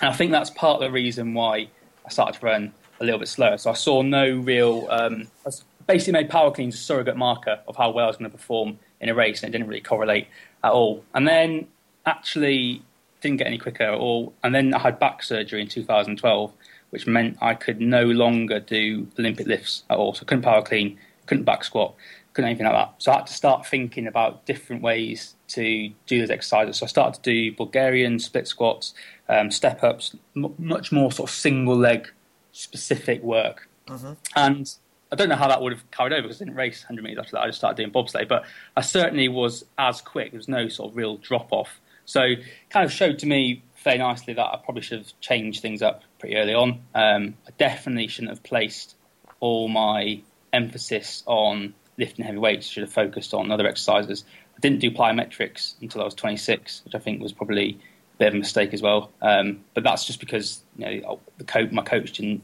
And 0.00 0.10
I 0.10 0.12
think 0.12 0.32
that's 0.32 0.50
part 0.50 0.76
of 0.76 0.88
the 0.88 0.90
reason 0.90 1.34
why 1.34 1.68
I 2.04 2.08
started 2.08 2.40
to 2.40 2.46
run 2.46 2.72
a 3.00 3.04
little 3.04 3.18
bit 3.18 3.28
slower. 3.28 3.58
So 3.58 3.70
I 3.70 3.74
saw 3.74 4.02
no 4.02 4.36
real. 4.36 4.86
Um, 4.90 5.28
I 5.46 5.50
basically 5.86 6.14
made 6.14 6.30
power 6.30 6.50
cleans 6.50 6.74
a 6.74 6.78
surrogate 6.78 7.16
marker 7.16 7.60
of 7.68 7.76
how 7.76 7.90
well 7.90 8.06
I 8.06 8.08
was 8.08 8.16
going 8.16 8.30
to 8.30 8.36
perform 8.36 8.78
in 9.00 9.08
a 9.08 9.14
race, 9.14 9.42
and 9.42 9.48
it 9.48 9.58
didn't 9.58 9.68
really 9.68 9.80
correlate 9.80 10.28
at 10.62 10.72
all. 10.72 11.04
And 11.14 11.26
then 11.26 11.68
actually 12.04 12.82
didn't 13.20 13.38
get 13.38 13.46
any 13.46 13.58
quicker 13.58 13.84
at 13.84 13.98
all. 13.98 14.32
And 14.42 14.54
then 14.54 14.74
I 14.74 14.78
had 14.78 14.98
back 14.98 15.22
surgery 15.22 15.60
in 15.60 15.68
2012, 15.68 16.52
which 16.90 17.06
meant 17.06 17.38
I 17.40 17.54
could 17.54 17.80
no 17.80 18.04
longer 18.04 18.60
do 18.60 19.08
Olympic 19.18 19.46
lifts 19.46 19.84
at 19.90 19.96
all. 19.96 20.14
So 20.14 20.22
I 20.22 20.24
couldn't 20.26 20.42
power 20.42 20.62
clean, 20.62 20.98
couldn't 21.26 21.44
back 21.44 21.64
squat, 21.64 21.94
couldn't 22.32 22.50
anything 22.50 22.66
like 22.66 22.74
that. 22.74 22.94
So 22.98 23.12
I 23.12 23.16
had 23.16 23.26
to 23.26 23.32
start 23.32 23.66
thinking 23.66 24.06
about 24.06 24.46
different 24.46 24.82
ways 24.82 25.34
to 25.48 25.90
do 26.06 26.20
those 26.20 26.30
exercises. 26.30 26.78
So 26.78 26.86
I 26.86 26.88
started 26.88 27.22
to 27.22 27.30
do 27.30 27.56
Bulgarian 27.56 28.18
split 28.18 28.46
squats, 28.46 28.94
um, 29.28 29.50
step 29.50 29.82
ups, 29.82 30.14
m- 30.36 30.54
much 30.58 30.92
more 30.92 31.10
sort 31.10 31.30
of 31.30 31.34
single 31.34 31.76
leg 31.76 32.08
specific 32.52 33.22
work. 33.22 33.68
Mm-hmm. 33.88 34.12
And 34.34 34.74
I 35.16 35.18
don't 35.18 35.30
know 35.30 35.36
how 35.36 35.48
that 35.48 35.62
would 35.62 35.72
have 35.72 35.90
carried 35.90 36.12
over 36.12 36.24
because 36.24 36.42
I 36.42 36.44
didn't 36.44 36.58
race 36.58 36.82
100 36.82 37.02
metres 37.02 37.20
after 37.20 37.32
that. 37.32 37.40
I 37.40 37.46
just 37.46 37.56
started 37.56 37.78
doing 37.78 37.90
bobsleigh, 37.90 38.28
but 38.28 38.44
I 38.76 38.82
certainly 38.82 39.28
was 39.28 39.64
as 39.78 40.02
quick. 40.02 40.32
There 40.32 40.38
was 40.38 40.46
no 40.46 40.68
sort 40.68 40.90
of 40.90 40.96
real 40.98 41.16
drop 41.16 41.54
off. 41.54 41.80
So 42.04 42.34
kind 42.68 42.84
of 42.84 42.92
showed 42.92 43.18
to 43.20 43.26
me 43.26 43.62
very 43.82 43.96
nicely 43.96 44.34
that 44.34 44.44
I 44.44 44.60
probably 44.62 44.82
should 44.82 44.98
have 44.98 45.20
changed 45.22 45.62
things 45.62 45.80
up 45.80 46.02
pretty 46.18 46.36
early 46.36 46.52
on. 46.52 46.82
Um, 46.94 47.34
I 47.46 47.50
definitely 47.56 48.08
shouldn't 48.08 48.28
have 48.28 48.42
placed 48.42 48.94
all 49.40 49.68
my 49.68 50.20
emphasis 50.52 51.22
on 51.24 51.72
lifting 51.96 52.26
heavy 52.26 52.36
weights. 52.36 52.66
Should 52.66 52.82
have 52.82 52.92
focused 52.92 53.32
on 53.32 53.50
other 53.50 53.66
exercises. 53.66 54.22
I 54.54 54.60
didn't 54.60 54.80
do 54.80 54.90
plyometrics 54.90 55.80
until 55.80 56.02
I 56.02 56.04
was 56.04 56.14
26, 56.14 56.82
which 56.84 56.94
I 56.94 56.98
think 56.98 57.22
was 57.22 57.32
probably 57.32 57.78
a 58.16 58.18
bit 58.18 58.28
of 58.28 58.34
a 58.34 58.38
mistake 58.38 58.74
as 58.74 58.82
well. 58.82 59.12
Um, 59.22 59.64
but 59.72 59.82
that's 59.82 60.04
just 60.04 60.20
because 60.20 60.60
you 60.76 60.84
know 60.84 61.20
the 61.38 61.68
my 61.72 61.82
coach 61.82 62.12
didn't 62.12 62.42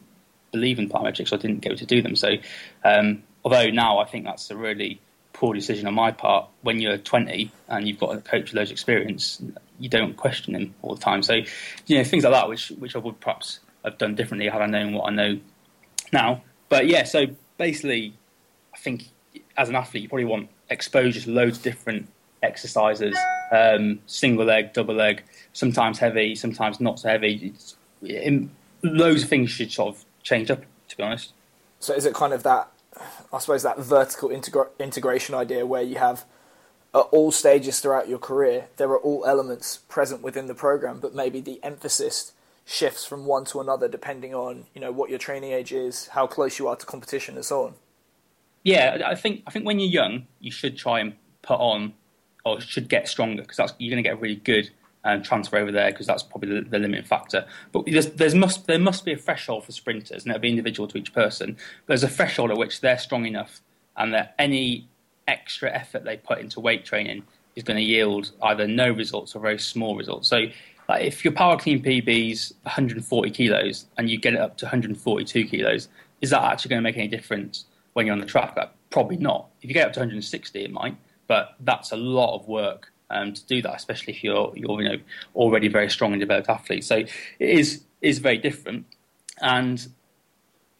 believe 0.52 0.78
in 0.78 0.88
plyometrics, 0.88 1.32
I 1.32 1.36
didn't 1.36 1.60
go 1.60 1.74
to 1.74 1.86
do 1.86 2.02
them. 2.02 2.14
So, 2.14 2.36
um, 2.84 3.22
although 3.44 3.70
now 3.70 3.98
I 3.98 4.04
think 4.04 4.24
that's 4.24 4.50
a 4.50 4.56
really 4.56 5.00
poor 5.32 5.54
decision 5.54 5.86
on 5.86 5.94
my 5.94 6.12
part. 6.12 6.48
When 6.60 6.80
you're 6.80 6.98
20 6.98 7.50
and 7.68 7.88
you've 7.88 7.98
got 7.98 8.14
a 8.16 8.20
coach 8.20 8.44
with 8.44 8.54
loads 8.54 8.70
of 8.70 8.74
experience, 8.74 9.42
you 9.78 9.88
don't 9.88 10.16
question 10.16 10.54
him 10.54 10.74
all 10.82 10.94
the 10.94 11.00
time. 11.00 11.22
So, 11.22 11.40
you 11.86 11.98
know, 11.98 12.04
things 12.04 12.24
like 12.24 12.32
that, 12.32 12.48
which 12.48 12.68
which 12.78 12.94
I 12.94 12.98
would 12.98 13.18
perhaps 13.20 13.60
have 13.84 13.98
done 13.98 14.14
differently 14.14 14.48
had 14.48 14.62
I 14.62 14.66
known 14.66 14.92
what 14.92 15.10
I 15.10 15.14
know 15.14 15.40
now. 16.12 16.42
But 16.68 16.86
yeah, 16.86 17.04
so 17.04 17.26
basically, 17.58 18.14
I 18.74 18.78
think 18.78 19.08
as 19.56 19.68
an 19.68 19.76
athlete, 19.76 20.04
you 20.04 20.08
probably 20.08 20.24
want 20.24 20.48
exposure 20.70 21.20
to 21.20 21.30
loads 21.30 21.58
of 21.58 21.64
different 21.64 22.08
exercises, 22.42 23.16
um, 23.50 24.00
single 24.06 24.46
leg, 24.46 24.72
double 24.72 24.94
leg, 24.94 25.22
sometimes 25.52 25.98
heavy, 25.98 26.34
sometimes 26.34 26.80
not 26.80 26.98
so 26.98 27.08
heavy. 27.08 27.54
In, 28.02 28.50
loads 28.82 29.22
of 29.22 29.28
things 29.28 29.50
should 29.50 29.70
sort 29.70 29.94
of 29.94 30.04
change 30.22 30.50
up, 30.50 30.64
to 30.88 30.96
be 30.96 31.02
honest. 31.02 31.32
So 31.80 31.94
is 31.94 32.04
it 32.04 32.14
kind 32.14 32.32
of 32.32 32.42
that, 32.42 32.70
I 33.32 33.38
suppose, 33.38 33.62
that 33.62 33.78
vertical 33.78 34.28
integra- 34.28 34.68
integration 34.78 35.34
idea 35.34 35.66
where 35.66 35.82
you 35.82 35.96
have 35.96 36.24
at 36.94 37.06
all 37.10 37.32
stages 37.32 37.80
throughout 37.80 38.08
your 38.08 38.18
career, 38.18 38.66
there 38.76 38.88
are 38.90 38.98
all 38.98 39.24
elements 39.24 39.78
present 39.88 40.22
within 40.22 40.46
the 40.46 40.54
program, 40.54 41.00
but 41.00 41.14
maybe 41.14 41.40
the 41.40 41.62
emphasis 41.62 42.32
shifts 42.64 43.04
from 43.04 43.26
one 43.26 43.44
to 43.44 43.60
another 43.60 43.88
depending 43.88 44.34
on 44.34 44.66
you 44.72 44.80
know 44.80 44.92
what 44.92 45.10
your 45.10 45.18
training 45.18 45.52
age 45.52 45.72
is, 45.72 46.08
how 46.08 46.26
close 46.26 46.58
you 46.58 46.68
are 46.68 46.76
to 46.76 46.86
competition, 46.86 47.34
and 47.34 47.44
so 47.44 47.64
on. 47.64 47.74
Yeah, 48.62 49.02
I 49.04 49.14
think 49.14 49.42
I 49.46 49.50
think 49.50 49.66
when 49.66 49.80
you're 49.80 49.90
young, 49.90 50.26
you 50.40 50.52
should 50.52 50.76
try 50.76 51.00
and 51.00 51.14
put 51.42 51.58
on 51.58 51.94
or 52.44 52.60
should 52.60 52.88
get 52.88 53.08
stronger 53.08 53.42
because 53.42 53.56
that's 53.56 53.72
you're 53.78 53.90
going 53.90 54.02
to 54.02 54.08
get 54.08 54.20
really 54.20 54.36
good 54.36 54.70
and 55.04 55.24
transfer 55.24 55.56
over 55.58 55.72
there 55.72 55.90
because 55.90 56.06
that's 56.06 56.22
probably 56.22 56.60
the, 56.60 56.68
the, 56.68 56.78
limiting 56.78 57.04
factor. 57.04 57.44
But 57.72 57.86
there's, 57.86 58.10
there's 58.10 58.34
must 58.34 58.66
there 58.66 58.78
must 58.78 59.04
be 59.04 59.12
a 59.12 59.16
threshold 59.16 59.64
for 59.64 59.72
sprinters, 59.72 60.22
and 60.22 60.30
it'll 60.30 60.40
be 60.40 60.50
individual 60.50 60.88
to 60.88 60.98
each 60.98 61.12
person. 61.12 61.54
But 61.54 61.88
there's 61.88 62.04
a 62.04 62.08
threshold 62.08 62.50
at 62.50 62.56
which 62.56 62.80
they're 62.80 62.98
strong 62.98 63.26
enough, 63.26 63.60
and 63.96 64.12
that 64.14 64.34
any 64.38 64.88
extra 65.28 65.70
effort 65.72 66.04
they 66.04 66.16
put 66.16 66.38
into 66.38 66.60
weight 66.60 66.84
training 66.84 67.24
is 67.56 67.64
going 67.64 67.76
to 67.76 67.82
yield 67.82 68.32
either 68.42 68.66
no 68.66 68.90
results 68.90 69.34
or 69.34 69.40
very 69.40 69.58
small 69.58 69.96
results. 69.96 70.28
So. 70.28 70.46
Like 70.88 71.04
if 71.04 71.24
your 71.24 71.32
power 71.32 71.56
clean 71.56 71.80
PB 71.80 72.32
is 72.32 72.52
140 72.64 73.30
kilos 73.30 73.86
and 73.96 74.10
you 74.10 74.18
get 74.18 74.34
it 74.34 74.40
up 74.40 74.56
to 74.58 74.64
142 74.64 75.44
kilos, 75.46 75.88
is 76.20 76.30
that 76.30 76.42
actually 76.42 76.70
going 76.70 76.78
to 76.78 76.82
make 76.82 76.96
any 76.96 77.06
difference 77.06 77.66
when 77.92 78.04
you're 78.04 78.14
on 78.14 78.18
the 78.18 78.26
track? 78.26 78.56
Like, 78.56 78.70
probably 78.90 79.16
not. 79.16 79.48
If 79.62 79.68
you 79.68 79.74
get 79.74 79.86
up 79.86 79.92
to 79.94 80.00
160, 80.00 80.64
it 80.64 80.72
might, 80.72 80.96
but 81.28 81.54
that's 81.60 81.92
a 81.92 81.96
lot 81.96 82.34
of 82.34 82.48
work 82.48 82.92
um, 83.12 83.32
to 83.32 83.46
do 83.46 83.62
that, 83.62 83.74
especially 83.74 84.14
if 84.14 84.24
you're 84.24 84.52
you're 84.56 84.82
you 84.82 84.88
know 84.88 84.98
already 85.34 85.68
very 85.68 85.90
strong 85.90 86.12
and 86.12 86.20
developed 86.20 86.48
athlete. 86.48 86.84
So 86.84 86.96
it 86.96 87.10
is 87.38 87.84
is 88.00 88.18
very 88.18 88.38
different, 88.38 88.86
and 89.40 89.86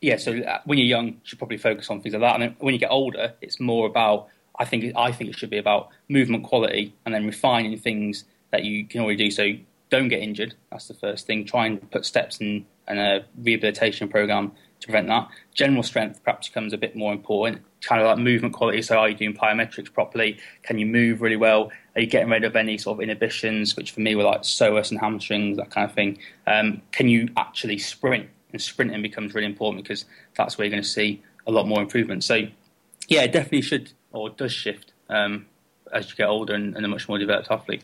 yeah. 0.01 0.17
So 0.17 0.37
uh, 0.39 0.61
when 0.65 0.79
you're 0.79 0.87
young, 0.87 1.09
you 1.09 1.21
should 1.25 1.39
probably 1.39 1.59
focus 1.59 1.91
on 1.91 2.01
things 2.01 2.15
like 2.15 2.23
that, 2.23 2.35
and 2.35 2.43
then 2.43 2.57
when 2.61 2.75
you 2.75 2.81
get 2.81 2.91
older, 2.91 3.35
it's 3.41 3.61
more 3.61 3.87
about 3.87 4.29
I 4.59 4.65
think 4.65 4.93
I 4.97 5.13
think 5.13 5.31
it 5.31 5.39
should 5.39 5.51
be 5.51 5.59
about 5.59 5.91
movement 6.09 6.45
quality 6.45 6.95
and 7.05 7.15
then 7.15 7.27
refining 7.27 7.77
things 7.79 8.25
that 8.51 8.65
you 8.65 8.87
can 8.87 9.01
already 9.01 9.25
do. 9.25 9.31
So 9.31 9.53
don't 9.91 10.09
get 10.09 10.21
injured. 10.21 10.55
That's 10.71 10.89
the 10.89 10.95
first 10.95 11.27
thing. 11.27 11.45
Try 11.45 11.67
and 11.67 11.91
put 11.91 12.05
steps 12.07 12.39
in 12.41 12.67
and 12.89 12.99
a 12.99 13.25
rehabilitation 13.39 14.09
program 14.09 14.53
to 14.83 14.89
prevent 14.89 15.09
that. 15.09 15.29
General 15.55 15.83
strength 15.83 16.23
perhaps 16.23 16.49
becomes 16.49 16.73
a 16.73 16.79
bit 16.79 16.95
more 16.95 17.13
important. 17.13 17.63
Kind 17.81 18.03
of 18.03 18.07
like 18.07 18.19
movement 18.19 18.55
quality. 18.55 18.83
So, 18.83 18.99
are 18.99 19.09
you 19.09 19.15
doing 19.17 19.35
plyometrics 19.35 19.93
properly? 19.93 20.39
Can 20.63 20.79
you 20.79 20.87
move 20.87 21.23
really 21.23 21.37
well? 21.37 21.73
Are 21.95 22.01
you 22.01 22.07
getting 22.07 22.31
rid 22.31 22.45
of 22.45 22.57
any 22.57 22.79
sort 22.79 22.99
of 22.99 23.03
inhibitions, 23.03 23.77
which 23.77 23.93
for 23.93 24.01
me 24.01 24.15
were 24.15 24.25
like 24.25 24.43
psoas 24.43 24.91
and 24.91 25.01
hamstrings, 25.01 25.57
that 25.57 25.71
kind 25.71 25.89
of 25.89 25.95
thing? 25.95 26.19
Um, 26.47 26.83
can 26.93 27.09
you 27.09 27.29
actually 27.37 27.79
sprint? 27.79 28.29
And 28.53 28.61
sprinting 28.61 29.01
becomes 29.01 29.35
really 29.35 29.47
important 29.47 29.83
because 29.83 30.05
that's 30.37 30.59
where 30.59 30.67
you're 30.67 30.73
going 30.73 30.83
to 30.83 30.89
see 30.89 31.23
a 31.47 31.51
lot 31.51 31.67
more 31.67 31.81
improvement. 31.81 32.23
So, 32.25 32.47
yeah, 33.09 33.23
it 33.23 33.33
definitely 33.33 33.63
should 33.63 33.93
or 34.13 34.31
does 34.31 34.53
shift 34.53 34.93
um, 35.09 35.47
as 35.93 36.11
you 36.11 36.17
get 36.17 36.29
older 36.29 36.55
and, 36.55 36.77
and 36.77 36.85
a 36.85 36.89
much 36.89 37.09
more 37.09 37.19
developed 37.19 37.51
athlete. 37.51 37.83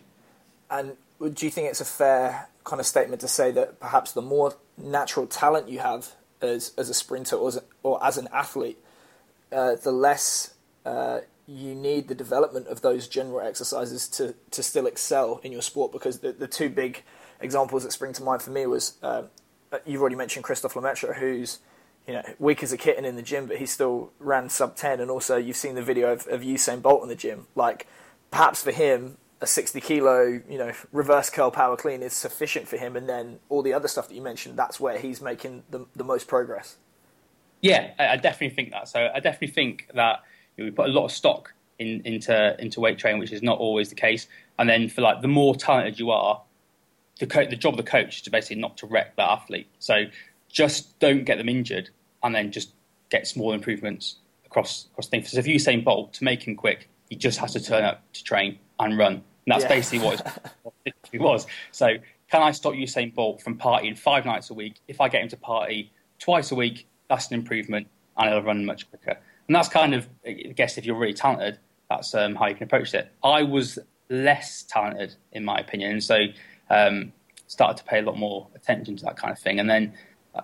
And 0.71 0.97
do 1.19 1.47
you 1.47 1.51
think 1.51 1.69
it's 1.69 1.81
a 1.81 1.87
fair 1.87 2.49
kind 2.65 2.81
of 2.81 2.87
statement 2.87 3.21
to 3.23 3.29
say 3.29 3.51
that 3.53 3.81
perhaps 3.81 4.13
the 4.13 4.21
more 4.21 4.57
natural 4.77 5.27
talent 5.27 5.69
you 5.69 5.79
have 5.79 6.15
as 6.41 6.73
as 6.79 6.89
a 6.89 6.95
sprinter 6.95 7.37
or 7.37 7.49
as, 7.49 7.61
or 7.83 8.05
as 8.05 8.19
an 8.19 8.29
athlete, 8.33 8.79
uh, 9.53 9.77
the 9.77 9.93
less 9.93 10.55
uh, 10.85 11.21
you 11.47 11.75
need 11.75 12.09
the 12.09 12.15
development 12.15 12.67
of 12.69 12.83
those 12.83 13.09
general 13.09 13.41
exercises 13.41 14.09
to 14.09 14.35
to 14.51 14.63
still 14.63 14.87
excel 14.87 15.41
in 15.43 15.53
your 15.53 15.63
sport. 15.63 15.93
Because 15.93 16.21
the 16.21 16.33
the 16.33 16.49
two 16.49 16.69
big 16.69 17.03
examples 17.41 17.83
that 17.85 17.93
spring 17.93 18.13
to 18.15 18.23
mind 18.23 18.43
for 18.43 18.51
me 18.51 18.67
was 18.67 18.95
uh, 19.03 19.23
you've 19.87 20.01
already 20.01 20.17
mentioned 20.17 20.45
Christophe 20.45 20.75
Lemaitre, 20.75 21.15
who's 21.15 21.59
you 22.07 22.15
know 22.15 22.23
weak 22.39 22.63
as 22.63 22.73
a 22.73 22.77
kitten 22.77 23.05
in 23.05 23.17
the 23.17 23.23
gym, 23.23 23.47
but 23.47 23.59
he 23.59 23.67
still 23.67 24.13
ran 24.19 24.49
sub 24.49 24.77
ten, 24.77 25.01
and 25.01 25.11
also 25.11 25.37
you've 25.37 25.57
seen 25.57 25.75
the 25.75 25.83
video 25.83 26.13
of, 26.13 26.27
of 26.29 26.43
Usain 26.43 26.83
Bolt 26.83 27.03
in 27.03 27.09
the 27.09 27.17
gym. 27.17 27.47
Like 27.55 27.87
perhaps 28.31 28.63
for 28.63 28.73
him, 28.73 29.17
a 29.41 29.47
60 29.47 29.81
kilo, 29.81 30.41
you 30.49 30.59
know, 30.59 30.73
reverse 30.93 31.31
curl 31.31 31.51
power 31.51 31.77
clean 31.77 32.03
is 32.03 32.13
sufficient 32.13 32.67
for 32.67 32.77
him, 32.77 32.97
and 32.97 33.09
then 33.09 33.39
all 33.49 33.63
the 33.63 33.73
other 33.73 33.89
stuff 33.89 34.09
that 34.09 34.15
you 34.15 34.23
mentioned, 34.23 34.59
that's 34.59 34.81
where 34.81 34.99
he's 34.99 35.21
making 35.21 35.63
the, 35.71 35.87
the 35.95 36.05
most 36.05 36.27
progress. 36.27 36.77
Yeah, 37.61 37.93
I 37.99 38.17
definitely 38.17 38.55
think 38.55 38.71
that. 38.71 38.89
So 38.89 39.09
I 39.13 39.21
definitely 39.21 39.49
think 39.49 39.89
that 39.95 40.23
you 40.57 40.65
know, 40.65 40.71
we 40.71 40.75
put 40.75 40.89
a 40.89 40.93
lot 40.93 41.07
of 41.07 41.13
stock 41.13 41.53
in, 41.79 42.03
into 42.05 42.57
into 42.61 42.81
weight 42.81 42.99
training, 42.99 43.21
which 43.21 43.33
is 43.33 43.43
not 43.43 43.59
always 43.59 43.89
the 43.89 43.95
case. 43.95 44.27
And 44.59 44.69
then 44.69 44.89
for 44.89 45.01
like 45.01 45.23
the 45.23 45.29
more 45.29 45.55
talented 45.55 45.99
you 45.99 46.11
are, 46.11 46.41
the 47.19 47.27
co- 47.27 47.47
the 47.47 47.57
job 47.57 47.75
of 47.75 47.79
the 47.79 47.91
coach 47.91 48.17
is 48.17 48.23
to 48.23 48.31
basically 48.31 48.61
not 48.61 48.77
to 48.79 48.87
wreck 48.87 49.17
that 49.17 49.31
athlete. 49.31 49.69
So 49.79 50.05
just 50.49 50.99
don't 50.99 51.25
get 51.25 51.39
them 51.39 51.49
injured, 51.49 51.91
and 52.23 52.35
then 52.35 52.53
just 52.53 52.73
get 53.11 53.27
small 53.27 53.53
improvements 53.53 54.17
across 54.47 54.87
across 54.93 55.09
things. 55.09 55.31
So 55.31 55.39
if 55.39 55.47
you 55.47 55.59
say 55.59 55.77
Bolt 55.77 56.13
to 56.15 56.25
make 56.25 56.47
him 56.47 56.57
quick, 56.57 56.89
he 57.09 57.17
just 57.17 57.39
has 57.39 57.53
to 57.55 57.61
turn 57.61 57.85
up 57.85 58.03
to 58.13 58.25
train 58.25 58.59
and 58.79 58.97
run. 58.99 59.23
And 59.49 59.55
that's 59.55 59.63
yeah. 59.63 59.69
basically 59.77 60.07
what 60.63 60.75
it 60.85 61.21
was. 61.21 61.47
So 61.73 61.97
can 62.31 62.43
I 62.43 62.51
stop 62.53 62.75
Usain 62.75 63.15
Bolt 63.15 63.41
from 63.41 63.57
partying 63.57 63.97
five 63.97 64.27
nights 64.27 64.51
a 64.51 64.55
week? 64.55 64.75
If 64.89 65.01
I 65.01 65.09
get 65.09 65.23
him 65.23 65.29
to 65.31 65.39
party 65.39 65.91
twice 66.19 66.53
a 66.53 66.55
week, 66.55 66.87
that's 67.09 67.29
an 67.29 67.35
improvement, 67.35 67.87
and 68.19 68.29
he'll 68.29 68.43
run 68.43 68.67
much 68.67 68.89
quicker. 68.91 69.19
And 69.47 69.57
that's 69.57 69.69
kind 69.69 69.95
of, 69.95 70.07
I 70.27 70.33
guess, 70.55 70.77
if 70.77 70.85
you're 70.85 70.99
really 70.99 71.15
talented, 71.15 71.59
that's 71.89 72.15
um, 72.15 72.35
how 72.35 72.49
you 72.49 72.55
can 72.55 72.65
approach 72.65 72.93
it. 72.93 73.11
I 73.25 73.43
was 73.43 73.79
less 74.11 74.65
talented, 74.65 75.15
in 75.33 75.47
my 75.47 75.57
opinion, 75.57 76.03
so 76.03 76.27
um, 76.69 77.15
started 77.47 77.79
to 77.79 77.85
pay 77.85 78.01
a 78.01 78.03
lot 78.03 78.19
more 78.19 78.49
attention 78.55 78.97
to 78.97 79.05
that 79.07 79.17
kind 79.17 79.33
of 79.33 79.39
thing. 79.39 79.59
And 79.59 79.71
then 79.71 79.95
uh, 80.35 80.43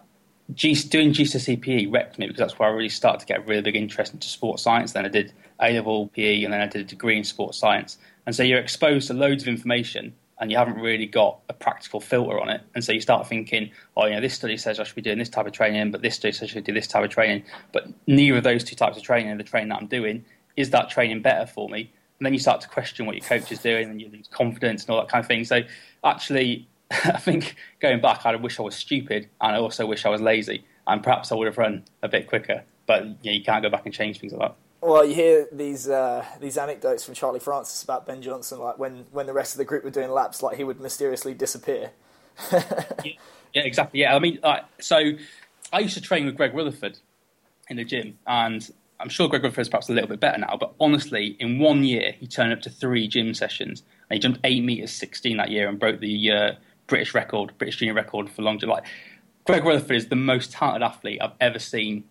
G, 0.55 0.75
doing 0.75 1.13
GCSE 1.13 1.61
PE 1.61 1.87
wrecked 1.87 2.19
me 2.19 2.27
because 2.27 2.39
that's 2.39 2.59
where 2.59 2.71
I 2.71 2.73
really 2.73 2.89
started 2.89 3.21
to 3.21 3.27
get 3.27 3.41
a 3.41 3.43
really 3.43 3.61
big 3.61 3.77
interest 3.77 4.15
into 4.15 4.29
sports 4.29 4.63
science. 4.63 4.93
Then 4.93 5.05
I 5.05 5.09
did 5.09 5.35
A 5.61 5.73
level 5.73 6.09
PE 6.09 6.45
and 6.45 6.53
then 6.53 6.61
I 6.61 6.67
did 6.67 6.83
a 6.83 6.85
degree 6.85 7.17
in 7.17 7.25
sports 7.25 7.59
science. 7.59 7.99
And 8.27 8.35
so 8.35 8.43
you're 8.43 8.59
exposed 8.59 9.09
to 9.09 9.15
loads 9.15 9.43
of 9.43 9.49
information 9.49 10.15
and 10.39 10.51
you 10.51 10.57
haven't 10.57 10.79
really 10.79 11.07
got 11.07 11.39
a 11.49 11.53
practical 11.53 12.01
filter 12.01 12.41
on 12.41 12.49
it. 12.49 12.61
And 12.75 12.85
so 12.85 12.93
you 12.93 13.01
start 13.01 13.27
thinking, 13.29 13.71
oh, 13.97 14.07
you 14.07 14.15
know, 14.15 14.21
this 14.21 14.35
study 14.35 14.57
says 14.57 14.81
I 14.81 14.85
should 14.85 14.97
be 14.97 15.03
doing 15.03 15.19
this 15.19 15.29
type 15.29 15.47
of 15.47 15.53
training, 15.53 15.91
but 15.91 16.03
this 16.03 16.17
study 16.17 16.33
says 16.33 16.51
I 16.51 16.53
should 16.53 16.65
do 16.65 16.73
this 16.73 16.87
type 16.87 17.05
of 17.05 17.11
training. 17.11 17.45
But 17.73 17.89
neither 18.07 18.39
of 18.39 18.45
those 18.45 18.65
two 18.65 18.77
types 18.77 18.97
of 18.97 19.03
training, 19.03 19.37
the 19.37 19.45
training 19.45 19.69
that 19.69 19.81
I'm 19.81 19.87
doing, 19.87 20.25
is 20.57 20.71
that 20.71 20.91
training 20.91 21.23
better 21.23 21.47
for 21.47 21.69
me? 21.69 21.91
And 22.19 22.27
then 22.27 22.33
you 22.33 22.39
start 22.39 22.61
to 22.63 22.69
question 22.69 23.07
what 23.07 23.17
your 23.17 23.25
coach 23.25 23.51
is 23.53 23.61
doing 23.61 23.89
and 23.91 24.01
you 24.01 24.09
lose 24.09 24.29
confidence 24.29 24.83
and 24.83 24.91
all 24.91 25.01
that 25.01 25.09
kind 25.09 25.23
of 25.23 25.29
thing. 25.29 25.45
So 25.45 25.63
actually, 26.03 26.69
I 26.91 27.19
think 27.19 27.57
going 27.81 28.01
back, 28.01 28.27
I 28.27 28.35
wish 28.37 28.59
I 28.59 28.63
was 28.63 28.75
stupid 28.75 29.29
and 29.41 29.57
I 29.57 29.59
also 29.59 29.87
wish 29.87 30.05
I 30.05 30.11
was 30.11 30.21
lazy. 30.21 30.65
And 30.87 31.03
perhaps 31.03 31.33
I 31.33 31.37
would 31.37 31.47
have 31.47 31.59
run 31.59 31.85
a 32.03 32.09
bit 32.09 32.27
quicker. 32.27 32.63
But 32.87 33.07
know, 33.07 33.17
you 33.23 33.43
can't 33.43 33.63
go 33.63 33.71
back 33.71 33.87
and 33.87 33.95
change 33.95 34.21
things 34.21 34.33
like 34.33 34.51
that. 34.51 34.57
Well, 34.85 35.03
you 35.03 35.15
hear 35.15 35.49
these 35.51 35.89
uh, 35.89 36.27
these 36.41 36.59
anecdotes 36.59 37.07
from 37.07 37.15
Charlie 37.15 37.41
Francis 37.41 37.83
about 37.83 38.05
Ben 38.05 38.21
Johnson, 38.21 38.59
like 38.59 38.79
when, 38.79 39.07
when 39.13 39.25
the 39.25 39.33
rest 39.33 39.55
of 39.55 39.59
the 39.59 39.65
group 39.65 39.83
were 39.83 39.89
doing 39.89 40.11
laps, 40.11 40.43
like 40.43 40.59
he 40.59 40.65
would 40.65 40.79
mysteriously 40.79 41.33
disappear. 41.33 41.93
yeah, 42.53 42.63
yeah, 43.55 43.63
exactly. 43.63 44.01
Yeah, 44.01 44.15
I 44.15 44.19
mean, 44.19 44.39
like, 44.43 44.65
so 44.81 45.13
I 45.73 45.79
used 45.79 45.95
to 45.95 46.03
train 46.03 46.27
with 46.27 46.37
Greg 46.37 46.53
Rutherford 46.53 46.99
in 47.71 47.79
the 47.79 47.85
gym, 47.85 48.19
and 48.27 48.71
I'm 49.01 49.09
sure 49.09 49.27
Greg 49.27 49.43
Rutherford 49.43 49.63
is 49.63 49.69
perhaps 49.71 49.89
a 49.89 49.95
little 49.95 50.09
bit 50.09 50.21
better 50.21 50.37
now. 50.37 50.59
But 50.61 50.75
honestly, 50.79 51.35
in 51.41 51.59
one 51.59 51.83
year, 51.85 52.13
he 52.21 52.27
turned 52.27 52.53
up 52.53 52.61
to 52.61 52.71
three 52.71 53.09
gym 53.09 53.33
sessions, 53.33 53.85
and 54.11 54.17
he 54.17 54.21
jumped 54.21 54.41
eight 54.45 54.63
meters 54.63 54.93
sixteen 54.93 55.39
that 55.39 55.51
year 55.51 55.67
and 55.67 55.79
broke 55.79 56.01
the 56.01 56.31
uh, 56.31 56.53
British 56.89 57.15
record, 57.15 57.57
British 57.57 57.79
junior 57.79 57.95
record 57.95 58.29
for 58.29 58.43
long 58.43 58.59
jump. 58.59 58.75
Like 58.75 58.85
Greg 59.47 59.65
Rutherford 59.65 59.97
is 59.97 60.09
the 60.09 60.17
most 60.17 60.53
talented 60.53 60.83
athlete 60.83 61.23
I've 61.23 61.33
ever 61.41 61.59
seen 61.59 62.05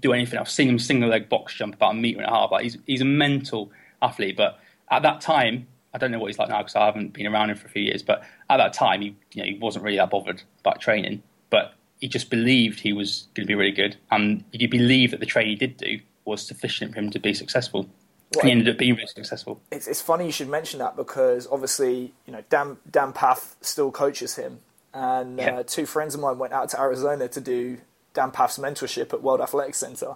do 0.00 0.12
anything. 0.12 0.38
I've 0.38 0.50
seen 0.50 0.68
him 0.68 0.78
single 0.78 1.08
leg 1.08 1.28
box 1.28 1.54
jump 1.54 1.74
about 1.74 1.92
a 1.92 1.94
meter 1.94 2.20
and 2.20 2.28
a 2.28 2.30
half. 2.30 2.50
Like 2.50 2.64
he's 2.64 2.78
he's 2.86 3.00
a 3.00 3.06
mental 3.06 3.70
athlete. 4.02 4.36
But 4.36 4.58
at 4.90 5.02
that 5.02 5.20
time, 5.20 5.66
I 5.94 5.98
don't 5.98 6.10
know 6.10 6.18
what 6.18 6.28
he's 6.28 6.38
like 6.38 6.48
now 6.48 6.58
because 6.58 6.76
I 6.76 6.86
haven't 6.86 7.12
been 7.12 7.26
around 7.26 7.50
him 7.50 7.56
for 7.56 7.66
a 7.66 7.70
few 7.70 7.82
years. 7.82 8.02
But 8.02 8.22
at 8.50 8.58
that 8.58 8.72
time, 8.72 9.00
he 9.00 9.16
you 9.32 9.42
know 9.42 9.48
he 9.48 9.58
wasn't 9.58 9.84
really 9.84 9.98
that 9.98 10.10
bothered 10.10 10.42
about 10.60 10.80
training. 10.80 11.22
But 11.50 11.74
he 12.00 12.08
just 12.08 12.30
believed 12.30 12.80
he 12.80 12.92
was 12.92 13.28
going 13.34 13.46
to 13.46 13.48
be 13.48 13.54
really 13.54 13.72
good, 13.72 13.96
and 14.10 14.44
he 14.52 14.66
believed 14.66 15.12
that 15.12 15.20
the 15.20 15.26
training 15.26 15.50
he 15.50 15.56
did 15.56 15.76
do 15.76 16.00
was 16.24 16.46
sufficient 16.46 16.92
for 16.92 17.00
him 17.00 17.10
to 17.10 17.18
be 17.18 17.34
successful. 17.34 17.88
Well, 18.34 18.44
he 18.44 18.50
ended 18.50 18.68
up 18.68 18.76
being 18.76 18.94
really 18.94 19.06
successful. 19.06 19.62
It's, 19.72 19.86
it's 19.86 20.02
funny 20.02 20.26
you 20.26 20.32
should 20.32 20.50
mention 20.50 20.80
that 20.80 20.96
because 20.96 21.48
obviously 21.50 22.12
you 22.26 22.32
know 22.32 22.44
Dan 22.50 22.76
Dan 22.90 23.12
Pfaff 23.12 23.56
still 23.62 23.90
coaches 23.90 24.36
him, 24.36 24.60
and 24.92 25.38
yeah. 25.38 25.56
uh, 25.56 25.62
two 25.66 25.86
friends 25.86 26.14
of 26.14 26.20
mine 26.20 26.38
went 26.38 26.52
out 26.52 26.68
to 26.70 26.80
Arizona 26.80 27.28
to 27.28 27.40
do 27.40 27.78
Dan 28.14 28.30
Pfaff's 28.30 28.58
mentorship 28.58 29.12
at 29.12 29.22
World 29.22 29.40
Athletics 29.40 29.78
Centre. 29.78 30.14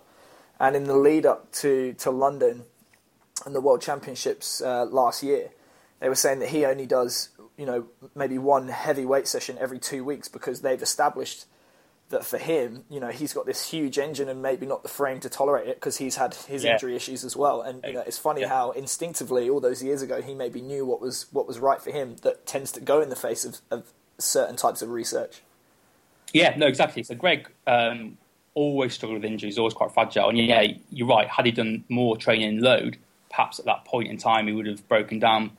And 0.61 0.77
in 0.77 0.85
the 0.85 0.97
lead 0.97 1.27
up 1.27 1.51
to, 1.53 1.95
to 1.95 2.11
London 2.11 2.65
and 3.45 3.55
the 3.55 3.61
World 3.61 3.83
Championships 3.83 4.61
uh, 4.61 4.85
last 4.85 5.23
year, 5.23 5.51
they 6.01 6.09
were 6.09 6.15
saying 6.15 6.41
that 6.41 6.51
he 6.51 6.65
only 6.65 6.87
does, 6.87 7.31
you 7.57 7.67
know, 7.67 7.87
maybe 8.15 8.39
one 8.39 8.69
heavy 8.69 9.05
weight 9.05 9.29
session 9.29 9.57
every 9.61 9.79
two 9.79 10.05
weeks 10.05 10.29
because 10.29 10.61
they've 10.61 10.83
established 10.83 11.47
that 12.13 12.25
for 12.25 12.39
him, 12.39 12.85
you 12.89 13.01
know, 13.01 13.09
he's 13.09 13.33
got 13.33 13.47
this 13.47 13.71
huge 13.71 13.99
engine 13.99 14.29
and 14.29 14.41
maybe 14.41 14.65
not 14.65 14.83
the 14.85 14.89
frame 14.89 15.19
to 15.21 15.29
tolerate 15.29 15.67
it 15.67 15.77
because 15.77 15.97
he's 15.97 16.17
had 16.17 16.35
his 16.35 16.63
yeah. 16.63 16.73
injury 16.73 16.95
issues 16.95 17.25
as 17.25 17.37
well. 17.37 17.61
And 17.63 17.83
you 17.85 17.95
know, 17.95 18.05
it's 18.07 18.19
funny 18.19 18.43
yeah. 18.43 18.49
how 18.49 18.71
instinctively 18.71 19.51
all 19.51 19.61
those 19.61 19.83
years 19.83 20.03
ago 20.03 20.23
he 20.23 20.35
maybe 20.35 20.61
knew 20.61 20.87
what 20.87 21.01
was 21.01 21.27
what 21.33 21.49
was 21.49 21.59
right 21.59 21.81
for 21.81 21.91
him 21.91 22.17
that 22.23 22.47
tends 22.47 22.71
to 22.73 22.81
go 22.81 23.03
in 23.03 23.09
the 23.09 23.17
face 23.17 23.45
of, 23.45 23.61
of 23.71 23.93
certain 24.19 24.57
types 24.57 24.83
of 24.83 24.91
research. 24.91 25.43
Yeah, 26.33 26.55
no, 26.57 26.67
exactly. 26.67 27.03
So 27.03 27.15
Greg 27.15 27.49
um, 27.67 28.17
always 28.55 28.95
struggled 28.95 29.23
with 29.23 29.31
injuries, 29.31 29.59
always 29.59 29.75
quite 29.75 29.93
fragile. 29.93 30.29
And 30.29 30.39
yeah, 30.39 30.65
you're 30.91 31.09
right. 31.09 31.29
Had 31.29 31.47
he 31.47 31.53
done 31.53 31.85
more 31.89 32.17
training 32.17 32.61
load, 32.61 32.99
perhaps 33.31 33.59
at 33.59 33.65
that 33.67 33.85
point 33.85 34.09
in 34.09 34.17
time 34.17 34.47
he 34.47 34.53
would 34.53 34.67
have 34.67 34.87
broken 34.89 35.19
down. 35.19 35.57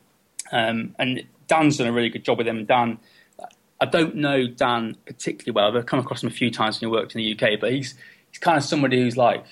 Um, 0.52 0.96
and 1.00 1.24
Dan's 1.48 1.78
done 1.78 1.88
a 1.88 1.92
really 1.92 2.10
good 2.10 2.24
job 2.24 2.38
with 2.38 2.48
him. 2.48 2.66
Dan, 2.66 3.00
I 3.80 3.86
don't 3.86 4.16
know 4.16 4.48
Dan 4.48 4.96
particularly 5.06 5.54
well. 5.54 5.78
I've 5.78 5.86
come 5.86 6.00
across 6.00 6.24
him 6.24 6.30
a 6.30 6.34
few 6.34 6.52
times 6.52 6.80
when 6.80 6.90
he 6.90 6.96
worked 6.96 7.16
in 7.16 7.22
the 7.22 7.34
UK, 7.34 7.60
but 7.60 7.72
he's 7.72 7.96
he's 8.32 8.40
kind 8.40 8.58
of 8.58 8.64
somebody 8.64 9.02
who's 9.02 9.18
like, 9.18 9.44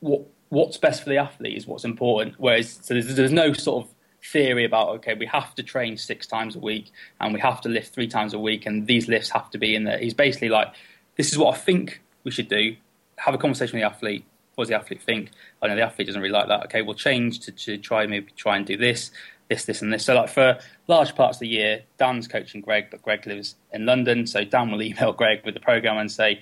what 0.00 0.22
what's 0.48 0.76
best 0.76 1.02
for 1.02 1.10
the 1.10 1.18
athlete 1.18 1.56
is 1.56 1.66
what's 1.66 1.84
important. 1.84 2.34
Whereas 2.38 2.80
so 2.82 2.94
there's, 2.94 3.14
there's 3.14 3.32
no 3.32 3.52
sort 3.52 3.84
of 3.84 3.94
theory 4.22 4.64
about 4.64 4.88
okay, 4.96 5.14
we 5.14 5.26
have 5.26 5.54
to 5.54 5.62
train 5.62 5.96
six 5.96 6.26
times 6.26 6.56
a 6.56 6.58
week 6.58 6.92
and 7.20 7.32
we 7.32 7.40
have 7.40 7.60
to 7.62 7.68
lift 7.68 7.94
three 7.94 8.08
times 8.08 8.34
a 8.34 8.38
week, 8.38 8.66
and 8.66 8.86
these 8.86 9.08
lifts 9.08 9.30
have 9.30 9.50
to 9.50 9.58
be 9.58 9.74
in 9.74 9.84
there. 9.84 9.98
He's 9.98 10.14
basically 10.14 10.48
like, 10.48 10.68
this 11.16 11.32
is 11.32 11.38
what 11.38 11.54
I 11.54 11.58
think 11.58 12.00
we 12.24 12.30
should 12.30 12.48
do. 12.48 12.76
Have 13.16 13.34
a 13.34 13.38
conversation 13.38 13.78
with 13.78 13.82
the 13.82 13.94
athlete. 13.94 14.24
What 14.54 14.64
does 14.64 14.68
the 14.70 14.76
athlete 14.76 15.02
think? 15.02 15.30
I 15.62 15.68
know 15.68 15.76
the 15.76 15.82
athlete 15.82 16.06
doesn't 16.06 16.20
really 16.20 16.32
like 16.32 16.48
that. 16.48 16.64
Okay, 16.64 16.82
we'll 16.82 16.94
change 16.94 17.40
to, 17.40 17.52
to 17.52 17.78
try 17.78 18.06
maybe 18.06 18.32
try 18.36 18.56
and 18.56 18.66
do 18.66 18.76
this, 18.76 19.10
this, 19.48 19.64
this, 19.64 19.82
and 19.82 19.92
this. 19.92 20.04
So 20.04 20.14
like 20.14 20.28
for 20.28 20.58
large 20.86 21.14
parts 21.14 21.36
of 21.36 21.40
the 21.40 21.48
year, 21.48 21.82
Dan's 21.98 22.28
coaching 22.28 22.60
Greg, 22.60 22.88
but 22.90 23.02
Greg 23.02 23.26
lives 23.26 23.56
in 23.72 23.86
London, 23.86 24.26
so 24.26 24.44
Dan 24.44 24.70
will 24.70 24.82
email 24.82 25.12
Greg 25.20 25.44
with 25.44 25.54
the 25.54 25.60
program 25.60 25.98
and 25.98 26.10
say. 26.10 26.40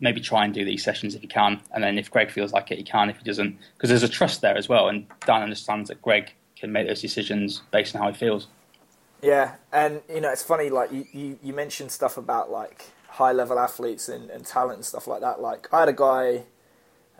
Maybe 0.00 0.20
try 0.20 0.44
and 0.44 0.52
do 0.52 0.64
these 0.64 0.82
sessions 0.82 1.14
if 1.14 1.22
you 1.22 1.28
can, 1.28 1.60
and 1.72 1.84
then 1.84 1.96
if 1.96 2.10
Greg 2.10 2.32
feels 2.32 2.52
like 2.52 2.72
it, 2.72 2.78
he 2.78 2.82
can. 2.82 3.08
If 3.08 3.18
he 3.18 3.22
doesn't, 3.22 3.56
because 3.76 3.88
there's 3.88 4.02
a 4.02 4.08
trust 4.08 4.40
there 4.40 4.56
as 4.56 4.68
well, 4.68 4.88
and 4.88 5.06
Dan 5.24 5.42
understands 5.42 5.90
that 5.90 6.02
Greg 6.02 6.32
can 6.62 6.70
make 6.70 6.86
those 6.86 7.00
decisions 7.00 7.60
based 7.72 7.94
on 7.96 8.02
how 8.02 8.08
he 8.12 8.16
feels. 8.16 8.46
Yeah, 9.20 9.56
and 9.72 10.00
you 10.08 10.20
know 10.20 10.30
it's 10.30 10.44
funny. 10.44 10.70
Like 10.70 10.92
you, 10.92 11.04
you, 11.12 11.38
you 11.42 11.52
mentioned 11.52 11.90
stuff 11.90 12.16
about 12.16 12.50
like 12.50 12.86
high 13.08 13.32
level 13.32 13.58
athletes 13.58 14.08
and, 14.08 14.30
and 14.30 14.46
talent 14.46 14.76
and 14.76 14.84
stuff 14.84 15.08
like 15.08 15.20
that. 15.20 15.40
Like 15.40 15.68
I 15.72 15.80
had 15.80 15.88
a 15.88 15.92
guy 15.92 16.44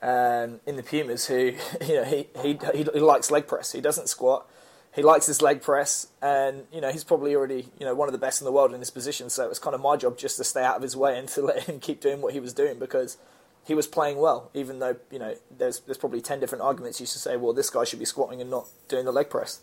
um, 0.01 0.61
in 0.65 0.77
the 0.77 0.83
Pumas 0.83 1.27
who 1.27 1.55
you 1.87 1.95
know 1.95 2.05
he, 2.05 2.29
he 2.41 2.59
he 2.73 3.01
likes 3.01 3.31
leg 3.33 3.49
press. 3.49 3.73
He 3.73 3.81
doesn't 3.81 4.09
squat. 4.09 4.49
He 4.95 5.03
likes 5.03 5.27
his 5.27 5.43
leg 5.43 5.61
press, 5.61 6.07
and 6.21 6.65
you 6.73 6.81
know 6.81 6.93
he's 6.93 7.05
probably 7.05 7.35
already 7.35 7.69
you 7.81 7.85
know 7.85 7.97
one 7.97 8.09
of 8.09 8.13
the 8.13 8.19
best 8.19 8.41
in 8.41 8.45
the 8.45 8.53
world 8.53 8.73
in 8.73 8.79
his 8.79 8.91
position. 8.91 9.29
So 9.29 9.51
it's 9.51 9.59
kind 9.59 9.75
of 9.75 9.81
my 9.81 9.97
job 9.97 10.17
just 10.17 10.37
to 10.37 10.45
stay 10.45 10.63
out 10.63 10.77
of 10.77 10.83
his 10.83 10.97
way 10.97 11.19
and 11.19 11.29
to 11.31 11.43
let 11.43 11.65
him 11.65 11.81
keep 11.81 12.01
doing 12.01 12.21
what 12.21 12.33
he 12.33 12.39
was 12.39 12.53
doing 12.53 12.79
because 12.79 13.17
he 13.65 13.75
was 13.75 13.87
playing 13.87 14.19
well, 14.19 14.51
even 14.55 14.79
though 14.79 14.97
you 15.11 15.19
know 15.19 15.35
there's 15.57 15.81
there's 15.81 15.99
probably 15.99 16.21
ten 16.21 16.41
different 16.41 16.63
arguments 16.63 17.01
you 17.01 17.07
should 17.07 17.21
say. 17.21 17.37
Well, 17.37 17.53
this 17.53 17.71
guy 17.71 17.85
should 17.85 17.99
be 17.99 18.05
squatting 18.05 18.41
and 18.41 18.51
not 18.51 18.67
doing 18.89 19.05
the 19.05 19.13
leg 19.13 19.31
press. 19.31 19.61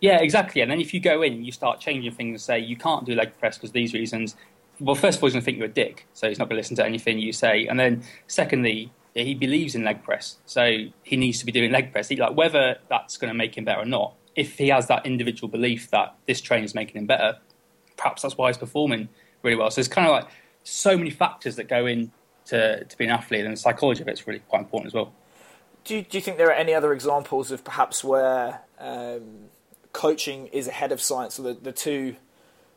Yeah, 0.00 0.20
exactly. 0.20 0.62
And 0.62 0.70
then 0.70 0.80
if 0.80 0.94
you 0.94 1.00
go 1.00 1.22
in 1.22 1.44
you 1.44 1.52
start 1.52 1.78
changing 1.80 2.12
things 2.12 2.32
and 2.32 2.40
say 2.40 2.58
you 2.58 2.76
can't 2.76 3.04
do 3.04 3.14
leg 3.14 3.38
press 3.38 3.58
because 3.58 3.72
these 3.72 3.92
reasons, 3.92 4.34
well, 4.78 4.94
first 4.94 5.18
of 5.18 5.22
all, 5.22 5.26
he's 5.26 5.34
going 5.34 5.42
to 5.42 5.44
think 5.44 5.58
you're 5.58 5.66
a 5.66 5.72
dick, 5.72 6.06
so 6.14 6.28
he's 6.28 6.38
not 6.38 6.48
going 6.48 6.56
to 6.56 6.60
listen 6.60 6.76
to 6.76 6.84
anything 6.84 7.18
you 7.18 7.32
say. 7.32 7.66
And 7.66 7.78
then 7.78 8.02
secondly, 8.26 8.92
he 9.14 9.34
believes 9.34 9.74
in 9.74 9.84
leg 9.84 10.02
press, 10.02 10.38
so 10.46 10.86
he 11.02 11.16
needs 11.16 11.38
to 11.40 11.46
be 11.46 11.52
doing 11.52 11.70
leg 11.70 11.92
press. 11.92 12.08
He, 12.08 12.16
like 12.16 12.36
whether 12.36 12.78
that's 12.88 13.16
going 13.16 13.30
to 13.30 13.36
make 13.36 13.56
him 13.56 13.64
better 13.64 13.82
or 13.82 13.86
not, 13.86 14.14
if 14.36 14.58
he 14.58 14.68
has 14.68 14.86
that 14.86 15.04
individual 15.04 15.48
belief 15.48 15.90
that 15.90 16.14
this 16.26 16.40
train 16.40 16.64
is 16.64 16.74
making 16.74 16.96
him 16.96 17.06
better, 17.06 17.38
perhaps 17.96 18.22
that's 18.22 18.36
why 18.36 18.48
he's 18.48 18.58
performing 18.58 19.08
really 19.42 19.56
well. 19.56 19.70
So 19.70 19.80
it's 19.80 19.88
kind 19.88 20.06
of 20.06 20.12
like 20.12 20.28
so 20.64 20.96
many 20.96 21.10
factors 21.10 21.56
that 21.56 21.68
go 21.68 21.86
in 21.86 22.12
to, 22.50 22.84
to 22.84 22.98
be 22.98 23.04
an 23.04 23.10
athlete, 23.10 23.44
and 23.44 23.52
the 23.52 23.56
psychology 23.56 24.02
of 24.02 24.08
it's 24.08 24.26
really 24.26 24.40
quite 24.48 24.60
important 24.60 24.88
as 24.88 24.94
well. 24.94 25.12
Do 25.84 25.96
you, 25.96 26.02
do 26.02 26.18
you 26.18 26.22
think 26.22 26.36
there 26.36 26.48
are 26.48 26.52
any 26.52 26.74
other 26.74 26.92
examples 26.92 27.50
of 27.50 27.64
perhaps 27.64 28.04
where 28.04 28.60
um, 28.78 29.48
coaching 29.92 30.48
is 30.48 30.68
ahead 30.68 30.92
of 30.92 31.00
science, 31.00 31.38
or 31.38 31.42
the, 31.42 31.54
the 31.54 31.72
two 31.72 32.16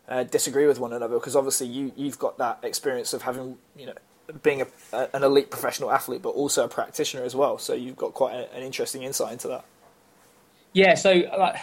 uh, 0.07 0.23
disagree 0.23 0.67
with 0.67 0.79
one 0.79 0.93
another? 0.93 1.15
Because 1.15 1.35
obviously 1.35 1.67
you 1.67 1.91
you've 1.95 2.19
got 2.19 2.37
that 2.37 2.59
experience 2.63 3.13
of 3.13 3.23
having 3.23 3.57
you 3.75 3.87
know 3.87 3.93
being 4.41 4.61
a, 4.61 4.67
a, 4.93 5.09
an 5.13 5.23
elite 5.23 5.51
professional 5.51 5.91
athlete, 5.91 6.21
but 6.21 6.29
also 6.29 6.63
a 6.63 6.69
practitioner 6.69 7.23
as 7.23 7.35
well. 7.35 7.57
So 7.57 7.73
you've 7.73 7.97
got 7.97 8.13
quite 8.13 8.35
a, 8.35 8.53
an 8.55 8.63
interesting 8.63 9.03
insight 9.03 9.33
into 9.33 9.47
that. 9.49 9.65
Yeah. 10.71 10.95
So 10.95 11.11
like, 11.37 11.55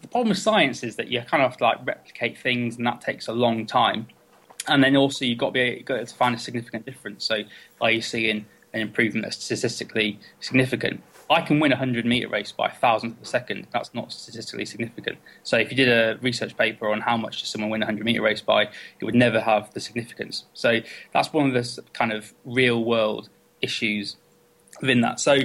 the 0.00 0.08
problem 0.08 0.28
with 0.28 0.38
science 0.38 0.84
is 0.84 0.96
that 0.96 1.08
you 1.08 1.20
kind 1.22 1.42
of 1.42 1.50
have 1.50 1.58
to 1.58 1.64
like 1.64 1.78
replicate 1.84 2.38
things, 2.38 2.76
and 2.76 2.86
that 2.86 3.00
takes 3.00 3.26
a 3.28 3.32
long 3.32 3.66
time 3.66 4.06
and 4.68 4.82
then 4.82 4.96
also 4.96 5.24
you've 5.24 5.38
got 5.38 5.48
to 5.48 5.52
be 5.52 5.60
able 5.60 6.06
to 6.06 6.14
find 6.14 6.34
a 6.34 6.38
significant 6.38 6.86
difference. 6.86 7.24
So, 7.24 7.42
are 7.80 7.90
you 7.90 8.02
seeing 8.02 8.46
an 8.72 8.80
improvement 8.80 9.24
that's 9.24 9.42
statistically 9.42 10.18
significant? 10.40 11.02
I 11.28 11.40
can 11.40 11.58
win 11.58 11.72
a 11.72 11.76
100 11.76 12.06
meter 12.06 12.28
race 12.28 12.52
by 12.52 12.68
a 12.68 12.72
thousandth 12.72 13.16
of 13.16 13.22
a 13.24 13.26
second. 13.26 13.66
That's 13.72 13.92
not 13.94 14.12
statistically 14.12 14.64
significant. 14.64 15.18
So, 15.42 15.56
if 15.56 15.70
you 15.70 15.76
did 15.76 15.88
a 15.88 16.18
research 16.20 16.56
paper 16.56 16.90
on 16.90 17.00
how 17.00 17.16
much 17.16 17.40
does 17.40 17.48
someone 17.48 17.70
win 17.70 17.82
a 17.82 17.86
100 17.86 18.04
meter 18.04 18.22
race 18.22 18.40
by, 18.40 18.62
it 19.00 19.04
would 19.04 19.14
never 19.14 19.40
have 19.40 19.72
the 19.74 19.80
significance. 19.80 20.44
So, 20.54 20.80
that's 21.12 21.32
one 21.32 21.46
of 21.46 21.54
the 21.54 21.82
kind 21.92 22.12
of 22.12 22.32
real 22.44 22.84
world 22.84 23.28
issues 23.60 24.16
within 24.80 25.00
that. 25.00 25.20
So, 25.20 25.38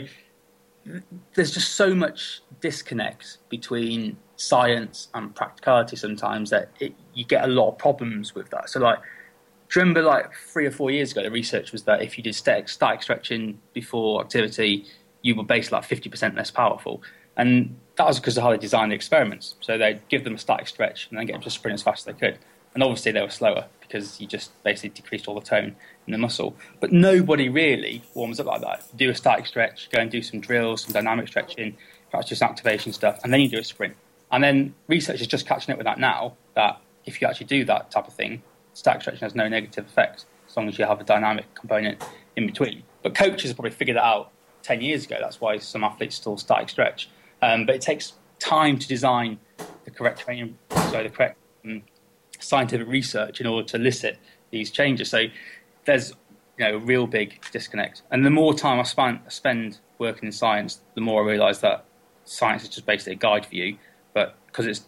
there's 1.35 1.51
just 1.51 1.75
so 1.75 1.93
much 1.93 2.41
disconnect 2.59 3.37
between 3.49 4.17
science 4.41 5.07
and 5.13 5.35
practicality 5.35 5.95
sometimes 5.95 6.49
that 6.49 6.69
it, 6.79 6.93
you 7.13 7.23
get 7.23 7.43
a 7.43 7.47
lot 7.47 7.69
of 7.69 7.77
problems 7.77 8.33
with 8.33 8.49
that. 8.49 8.69
So 8.69 8.79
like, 8.79 8.99
do 8.99 9.79
you 9.79 9.81
remember 9.81 10.01
like 10.01 10.33
three 10.33 10.65
or 10.65 10.71
four 10.71 10.91
years 10.91 11.11
ago, 11.11 11.23
the 11.23 11.31
research 11.31 11.71
was 11.71 11.83
that 11.83 12.01
if 12.01 12.17
you 12.17 12.23
did 12.23 12.35
static, 12.35 12.67
static 12.67 13.03
stretching 13.03 13.59
before 13.73 14.21
activity, 14.21 14.85
you 15.21 15.35
were 15.35 15.43
basically 15.43 15.77
like 15.77 15.87
50% 15.87 16.35
less 16.35 16.51
powerful. 16.51 17.03
And 17.37 17.77
that 17.95 18.07
was 18.07 18.19
because 18.19 18.35
of 18.37 18.43
how 18.43 18.51
they 18.51 18.57
designed 18.57 18.91
the 18.91 18.95
experiments. 18.95 19.55
So 19.61 19.77
they'd 19.77 20.01
give 20.09 20.23
them 20.23 20.35
a 20.35 20.39
static 20.39 20.67
stretch 20.67 21.07
and 21.09 21.17
then 21.17 21.25
get 21.27 21.33
them 21.33 21.43
to 21.43 21.49
sprint 21.49 21.75
as 21.75 21.83
fast 21.83 22.07
as 22.07 22.13
they 22.13 22.19
could. 22.19 22.39
And 22.73 22.83
obviously 22.83 23.11
they 23.11 23.21
were 23.21 23.29
slower 23.29 23.65
because 23.81 24.19
you 24.19 24.27
just 24.27 24.51
basically 24.63 24.89
decreased 24.89 25.27
all 25.27 25.35
the 25.35 25.45
tone 25.45 25.75
in 26.07 26.11
the 26.11 26.17
muscle. 26.17 26.55
But 26.79 26.91
nobody 26.91 27.49
really 27.49 28.01
warms 28.13 28.39
up 28.39 28.47
like 28.47 28.61
that. 28.61 28.85
do 28.95 29.09
a 29.09 29.15
static 29.15 29.45
stretch, 29.45 29.89
go 29.91 29.99
and 29.99 30.09
do 30.09 30.21
some 30.21 30.39
drills, 30.39 30.83
some 30.83 30.93
dynamic 30.93 31.27
stretching, 31.27 31.77
perhaps 32.09 32.29
just 32.29 32.41
activation 32.41 32.93
stuff, 32.93 33.19
and 33.23 33.33
then 33.33 33.41
you 33.41 33.49
do 33.49 33.59
a 33.59 33.63
sprint. 33.63 33.95
And 34.31 34.43
then 34.43 34.73
research 34.87 35.21
is 35.21 35.27
just 35.27 35.45
catching 35.45 35.71
up 35.71 35.77
with 35.77 35.85
that 35.85 35.99
now. 35.99 36.35
That 36.55 36.81
if 37.05 37.21
you 37.21 37.27
actually 37.27 37.47
do 37.47 37.65
that 37.65 37.91
type 37.91 38.07
of 38.07 38.13
thing, 38.13 38.43
static 38.73 39.01
stretching 39.01 39.21
has 39.21 39.35
no 39.35 39.47
negative 39.47 39.85
effects 39.85 40.25
as 40.47 40.57
long 40.57 40.67
as 40.67 40.77
you 40.77 40.85
have 40.85 40.99
a 40.99 41.03
dynamic 41.03 41.53
component 41.55 42.03
in 42.35 42.45
between. 42.45 42.83
But 43.03 43.15
coaches 43.15 43.49
have 43.49 43.57
probably 43.57 43.71
figured 43.71 43.97
that 43.97 44.03
out 44.03 44.31
10 44.63 44.81
years 44.81 45.05
ago. 45.05 45.17
That's 45.19 45.41
why 45.41 45.57
some 45.57 45.83
athletes 45.83 46.15
still 46.15 46.37
static 46.37 46.69
stretch. 46.69 47.09
Um, 47.41 47.65
but 47.65 47.75
it 47.75 47.81
takes 47.81 48.13
time 48.39 48.77
to 48.79 48.87
design 48.87 49.39
the 49.85 49.91
correct 49.91 50.19
training, 50.21 50.57
sorry, 50.69 51.03
the 51.03 51.09
correct 51.09 51.37
um, 51.65 51.83
scientific 52.39 52.87
research 52.87 53.41
in 53.41 53.47
order 53.47 53.67
to 53.69 53.77
elicit 53.77 54.17
these 54.51 54.71
changes. 54.71 55.09
So 55.09 55.25
there's 55.85 56.11
you 56.57 56.65
know 56.65 56.75
a 56.75 56.79
real 56.79 57.07
big 57.07 57.39
disconnect. 57.51 58.03
And 58.11 58.25
the 58.25 58.29
more 58.29 58.53
time 58.53 58.79
I 58.79 58.83
spend, 58.83 59.19
spend 59.29 59.79
working 59.97 60.27
in 60.27 60.31
science, 60.31 60.81
the 60.95 61.01
more 61.01 61.23
I 61.23 61.31
realise 61.31 61.59
that 61.59 61.85
science 62.25 62.63
is 62.63 62.69
just 62.69 62.85
basically 62.85 63.13
a 63.13 63.17
guide 63.17 63.45
for 63.45 63.55
you. 63.55 63.77
Because 64.51 64.67
it's 64.67 64.85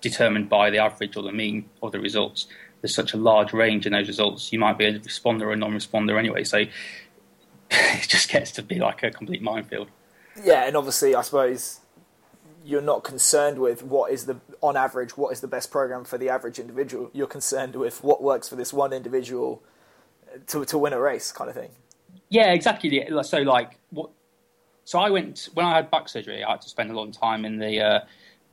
determined 0.00 0.48
by 0.48 0.70
the 0.70 0.78
average 0.78 1.16
or 1.16 1.22
the 1.22 1.32
mean 1.32 1.68
or 1.80 1.90
the 1.90 2.00
results, 2.00 2.46
there's 2.80 2.94
such 2.94 3.14
a 3.14 3.16
large 3.16 3.52
range 3.52 3.86
in 3.86 3.92
those 3.92 4.08
results. 4.08 4.52
You 4.52 4.58
might 4.58 4.78
be 4.78 4.86
a 4.86 4.98
responder 4.98 5.42
or 5.42 5.52
a 5.52 5.56
non-responder 5.56 6.18
anyway. 6.18 6.44
So 6.44 6.58
it 7.70 8.08
just 8.08 8.30
gets 8.30 8.50
to 8.52 8.62
be 8.62 8.78
like 8.78 9.02
a 9.02 9.10
complete 9.10 9.42
minefield. 9.42 9.88
Yeah, 10.42 10.66
and 10.66 10.76
obviously, 10.76 11.14
I 11.14 11.22
suppose 11.22 11.80
you're 12.64 12.82
not 12.82 13.04
concerned 13.04 13.58
with 13.58 13.82
what 13.82 14.10
is 14.10 14.26
the 14.26 14.36
on 14.60 14.76
average 14.76 15.16
what 15.16 15.32
is 15.32 15.40
the 15.40 15.46
best 15.46 15.70
program 15.70 16.04
for 16.04 16.18
the 16.18 16.28
average 16.28 16.58
individual. 16.58 17.10
You're 17.12 17.26
concerned 17.26 17.76
with 17.76 18.02
what 18.02 18.22
works 18.22 18.48
for 18.48 18.56
this 18.56 18.72
one 18.72 18.92
individual 18.92 19.62
to 20.48 20.64
to 20.64 20.78
win 20.78 20.92
a 20.92 21.00
race, 21.00 21.32
kind 21.32 21.48
of 21.48 21.56
thing. 21.56 21.70
Yeah, 22.28 22.52
exactly. 22.52 23.06
So 23.22 23.38
like 23.38 23.78
what? 23.90 24.10
So 24.84 24.98
I 24.98 25.10
went 25.10 25.48
when 25.54 25.64
I 25.64 25.76
had 25.76 25.90
back 25.90 26.08
surgery. 26.08 26.44
I 26.44 26.52
had 26.52 26.62
to 26.62 26.68
spend 26.68 26.90
a 26.90 26.94
long 26.94 27.12
time 27.12 27.44
in 27.44 27.58
the 27.58 27.80
uh, 27.80 28.00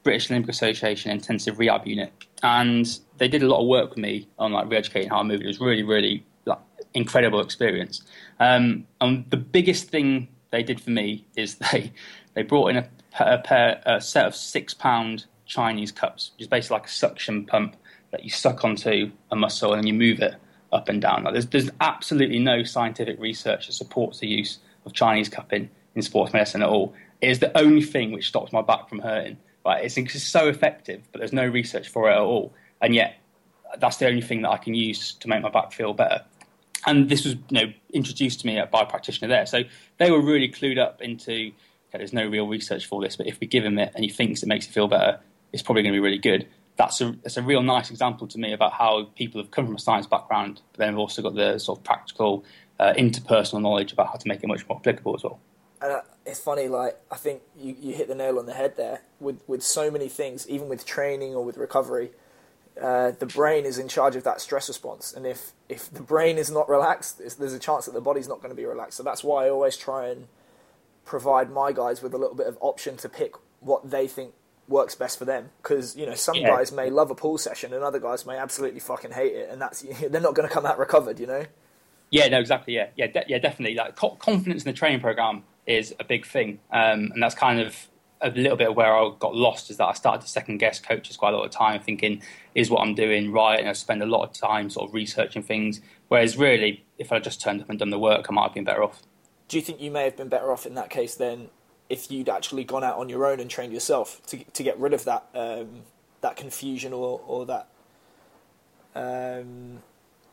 British 0.03 0.29
Olympic 0.29 0.51
Association 0.51 1.11
intensive 1.11 1.59
rehab 1.59 1.87
unit, 1.87 2.11
and 2.41 2.99
they 3.17 3.27
did 3.27 3.43
a 3.43 3.47
lot 3.47 3.61
of 3.61 3.67
work 3.67 3.89
with 3.89 3.99
me 3.99 4.27
on 4.37 4.51
like 4.51 4.69
re-educating 4.69 5.09
how 5.09 5.19
I 5.19 5.23
move. 5.23 5.41
It 5.41 5.47
was 5.47 5.59
really, 5.59 5.83
really 5.83 6.25
like 6.45 6.59
incredible 6.93 7.39
experience. 7.39 8.03
Um, 8.39 8.85
and 9.01 9.25
the 9.29 9.37
biggest 9.37 9.89
thing 9.89 10.27
they 10.51 10.63
did 10.63 10.81
for 10.81 10.89
me 10.89 11.25
is 11.35 11.55
they 11.71 11.91
they 12.33 12.43
brought 12.43 12.69
in 12.69 12.77
a 12.77 12.89
a, 13.19 13.37
pair, 13.39 13.81
a 13.85 14.01
set 14.01 14.25
of 14.25 14.35
six 14.35 14.73
pound 14.73 15.25
Chinese 15.45 15.91
cups, 15.91 16.31
which 16.33 16.43
is 16.43 16.47
basically 16.47 16.75
like 16.75 16.87
a 16.87 16.91
suction 16.91 17.45
pump 17.45 17.75
that 18.11 18.23
you 18.23 18.29
suck 18.29 18.63
onto 18.63 19.11
a 19.31 19.35
muscle 19.35 19.73
and 19.73 19.87
you 19.87 19.93
move 19.93 20.19
it 20.19 20.35
up 20.71 20.89
and 20.89 21.01
down. 21.01 21.23
Like 21.23 21.33
there's, 21.33 21.47
there's 21.47 21.69
absolutely 21.81 22.39
no 22.39 22.63
scientific 22.63 23.19
research 23.19 23.67
that 23.67 23.73
supports 23.73 24.19
the 24.19 24.27
use 24.27 24.59
of 24.85 24.93
Chinese 24.93 25.29
cupping 25.29 25.69
in 25.95 26.01
sports 26.01 26.33
medicine 26.33 26.63
at 26.63 26.69
all. 26.69 26.93
It 27.21 27.29
is 27.29 27.39
the 27.39 27.55
only 27.57 27.81
thing 27.81 28.11
which 28.11 28.27
stops 28.27 28.51
my 28.51 28.61
back 28.61 28.89
from 28.89 28.99
hurting. 28.99 29.37
Right? 29.65 29.85
It's, 29.85 29.97
it's 29.97 30.23
so 30.23 30.47
effective, 30.47 31.01
but 31.11 31.19
there's 31.19 31.33
no 31.33 31.45
research 31.45 31.87
for 31.87 32.09
it 32.09 32.13
at 32.13 32.19
all. 32.19 32.53
And 32.81 32.93
yet, 32.93 33.15
that's 33.77 33.97
the 33.97 34.07
only 34.07 34.21
thing 34.21 34.41
that 34.41 34.49
I 34.49 34.57
can 34.57 34.73
use 34.73 35.13
to 35.13 35.27
make 35.29 35.41
my 35.41 35.49
back 35.49 35.71
feel 35.71 35.93
better. 35.93 36.23
And 36.85 37.09
this 37.09 37.23
was, 37.23 37.35
you 37.49 37.65
know, 37.65 37.73
introduced 37.93 38.41
to 38.41 38.47
me 38.47 38.61
by 38.71 38.81
a 38.81 38.85
practitioner 38.85 39.29
there. 39.29 39.45
So 39.45 39.63
they 39.99 40.11
were 40.11 40.21
really 40.21 40.49
clued 40.49 40.77
up 40.77 41.01
into 41.01 41.51
okay, 41.93 41.99
there's 41.99 42.13
no 42.13 42.27
real 42.27 42.47
research 42.47 42.87
for 42.87 43.01
this, 43.01 43.15
but 43.15 43.27
if 43.27 43.39
we 43.39 43.45
give 43.45 43.63
him 43.63 43.77
it 43.77 43.91
and 43.93 44.03
he 44.03 44.09
thinks 44.09 44.41
it 44.41 44.47
makes 44.47 44.65
it 44.65 44.71
feel 44.71 44.87
better, 44.87 45.19
it's 45.51 45.61
probably 45.61 45.83
going 45.83 45.93
to 45.93 45.97
be 45.97 46.03
really 46.03 46.17
good. 46.17 46.47
That's 46.75 46.99
a, 47.01 47.15
that's 47.21 47.37
a 47.37 47.43
real 47.43 47.61
nice 47.61 47.91
example 47.91 48.25
to 48.27 48.39
me 48.39 48.51
about 48.51 48.73
how 48.73 49.05
people 49.15 49.39
have 49.39 49.51
come 49.51 49.67
from 49.67 49.75
a 49.75 49.79
science 49.79 50.07
background, 50.07 50.59
but 50.71 50.79
then 50.79 50.89
have 50.89 50.97
also 50.97 51.21
got 51.21 51.35
the 51.35 51.59
sort 51.59 51.77
of 51.77 51.83
practical, 51.83 52.43
uh, 52.79 52.93
interpersonal 52.97 53.61
knowledge 53.61 53.93
about 53.93 54.07
how 54.07 54.15
to 54.15 54.27
make 54.27 54.43
it 54.43 54.47
much 54.47 54.67
more 54.67 54.79
applicable 54.79 55.15
as 55.15 55.23
well. 55.23 55.39
Uh, 55.83 56.01
it's 56.25 56.39
funny, 56.39 56.69
like 56.69 56.97
I 57.11 57.17
think 57.17 57.41
you, 57.57 57.75
you 57.79 57.93
hit 57.93 58.07
the 58.07 58.15
nail 58.15 58.39
on 58.39 58.45
the 58.45 58.53
head 58.53 58.77
there. 58.77 59.01
With 59.19 59.41
with 59.47 59.61
so 59.61 59.91
many 59.91 60.07
things, 60.07 60.47
even 60.47 60.69
with 60.69 60.85
training 60.85 61.35
or 61.35 61.43
with 61.43 61.57
recovery, 61.57 62.11
uh, 62.81 63.11
the 63.11 63.25
brain 63.25 63.65
is 63.65 63.77
in 63.77 63.89
charge 63.89 64.15
of 64.15 64.23
that 64.23 64.39
stress 64.39 64.69
response. 64.69 65.13
And 65.13 65.25
if 65.25 65.51
if 65.67 65.91
the 65.91 66.01
brain 66.01 66.37
is 66.37 66.49
not 66.49 66.69
relaxed, 66.69 67.19
there's 67.19 67.53
a 67.53 67.59
chance 67.59 67.85
that 67.85 67.93
the 67.93 68.01
body's 68.01 68.29
not 68.29 68.37
going 68.37 68.49
to 68.49 68.55
be 68.55 68.65
relaxed. 68.65 68.97
So 68.97 69.03
that's 69.03 69.23
why 69.23 69.45
I 69.45 69.49
always 69.49 69.75
try 69.75 70.07
and 70.07 70.27
provide 71.03 71.51
my 71.51 71.73
guys 71.73 72.01
with 72.01 72.13
a 72.13 72.17
little 72.17 72.35
bit 72.35 72.47
of 72.47 72.57
option 72.61 72.95
to 72.97 73.09
pick 73.09 73.33
what 73.59 73.89
they 73.89 74.07
think 74.07 74.33
works 74.69 74.95
best 74.95 75.19
for 75.19 75.25
them 75.25 75.49
because 75.61 75.95
you 75.97 76.05
know 76.05 76.15
some 76.15 76.35
yeah. 76.35 76.47
guys 76.47 76.71
may 76.71 76.89
love 76.89 77.11
a 77.11 77.15
pool 77.15 77.37
session 77.37 77.73
and 77.73 77.83
other 77.83 77.99
guys 77.99 78.25
may 78.25 78.37
absolutely 78.37 78.79
fucking 78.79 79.11
hate 79.11 79.33
it 79.33 79.49
and 79.49 79.61
that's 79.61 79.81
they're 80.09 80.21
not 80.21 80.33
going 80.33 80.47
to 80.47 80.53
come 80.53 80.65
out 80.65 80.79
recovered 80.79 81.19
you 81.19 81.27
know 81.27 81.45
yeah 82.09 82.29
no 82.29 82.39
exactly 82.39 82.73
yeah 82.73 82.87
yeah 82.95 83.07
de- 83.07 83.25
yeah 83.27 83.37
definitely 83.37 83.75
like 83.75 83.95
confidence 84.19 84.63
in 84.63 84.71
the 84.71 84.73
training 84.73 85.01
program 85.01 85.43
is 85.65 85.95
a 85.99 86.03
big 86.03 86.25
thing. 86.25 86.59
Um, 86.71 87.11
and 87.13 87.21
that's 87.21 87.35
kind 87.35 87.59
of 87.59 87.87
a 88.21 88.29
little 88.29 88.57
bit 88.57 88.69
of 88.69 88.75
where 88.75 88.95
I 88.95 89.11
got 89.19 89.35
lost 89.35 89.69
is 89.69 89.77
that 89.77 89.85
I 89.85 89.93
started 89.93 90.21
to 90.21 90.27
second 90.27 90.57
guess 90.57 90.79
coaches 90.79 91.17
quite 91.17 91.33
a 91.33 91.37
lot 91.37 91.45
of 91.45 91.51
time 91.51 91.81
thinking 91.81 92.21
is 92.55 92.69
what 92.69 92.81
I'm 92.81 92.95
doing 92.95 93.31
right? 93.31 93.59
And 93.59 93.67
I 93.67 93.73
spend 93.73 94.01
a 94.01 94.05
lot 94.05 94.23
of 94.23 94.33
time 94.33 94.69
sort 94.69 94.89
of 94.89 94.93
researching 94.93 95.43
things. 95.43 95.81
Whereas 96.07 96.37
really 96.37 96.85
if 96.97 97.11
I 97.11 97.19
just 97.19 97.41
turned 97.41 97.61
up 97.61 97.69
and 97.69 97.77
done 97.77 97.89
the 97.89 97.99
work 97.99 98.27
I 98.29 98.33
might 98.33 98.43
have 98.43 98.53
been 98.53 98.63
better 98.63 98.83
off. 98.83 99.01
Do 99.49 99.57
you 99.57 99.63
think 99.63 99.81
you 99.81 99.91
may 99.91 100.05
have 100.05 100.15
been 100.15 100.29
better 100.29 100.51
off 100.51 100.65
in 100.65 100.73
that 100.75 100.89
case 100.89 101.15
than 101.15 101.49
if 101.89 102.09
you'd 102.09 102.29
actually 102.29 102.63
gone 102.63 102.83
out 102.83 102.97
on 102.97 103.09
your 103.09 103.25
own 103.25 103.39
and 103.39 103.49
trained 103.49 103.73
yourself 103.73 104.21
to 104.27 104.43
to 104.43 104.63
get 104.63 104.79
rid 104.79 104.93
of 104.93 105.03
that 105.03 105.27
um, 105.35 105.81
that 106.21 106.35
confusion 106.35 106.93
or 106.93 107.21
or 107.27 107.45
that 107.45 107.67
um, 108.95 109.79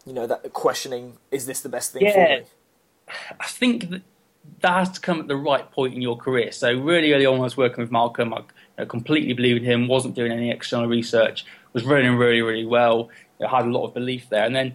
you 0.07 0.13
know 0.13 0.27
that 0.27 0.53
questioning 0.53 1.19
is 1.31 1.47
this 1.47 1.61
the 1.61 1.69
best 1.69 1.93
thing 1.93 2.03
yeah, 2.03 2.13
for 2.13 2.43
me? 2.43 2.47
I 3.41 3.47
think 3.47 3.91
that, 3.91 4.03
that 4.61 4.73
has 4.73 4.91
to 4.93 5.01
come 5.01 5.21
at 5.21 5.29
the 5.29 5.37
right 5.37 5.71
point 5.71 5.95
in 5.95 6.03
your 6.03 6.17
career. 6.17 6.53
So 6.53 6.73
really 6.73 7.13
early 7.13 7.27
on, 7.27 7.41
I 7.41 7.43
was 7.43 7.57
working 7.57 7.83
with 7.83 7.91
Malcolm. 7.91 8.35
I 8.35 8.39
you 8.39 8.45
know, 8.79 8.87
completely 8.87 9.33
believed 9.33 9.63
in 9.63 9.65
him. 9.65 9.89
wasn't 9.89 10.15
doing 10.15 10.33
any 10.33 10.51
external 10.51 10.87
research. 10.87 11.45
Was 11.73 11.85
running 11.85 12.17
really 12.17 12.43
really 12.43 12.67
well. 12.67 13.11
I 13.41 13.49
had 13.49 13.65
a 13.65 13.71
lot 13.71 13.87
of 13.87 13.95
belief 13.95 14.29
there, 14.29 14.45
and 14.45 14.55
then 14.55 14.75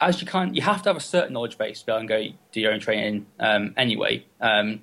as 0.00 0.20
you 0.20 0.26
can't, 0.26 0.54
you 0.56 0.62
have 0.62 0.82
to 0.82 0.88
have 0.88 0.96
a 0.96 1.00
certain 1.00 1.32
knowledge 1.32 1.56
base 1.56 1.80
to 1.80 1.86
go 1.86 1.96
and 1.96 2.08
go 2.08 2.26
do 2.50 2.60
your 2.60 2.72
own 2.72 2.80
training 2.80 3.26
um, 3.38 3.72
anyway. 3.76 4.24
Um, 4.40 4.82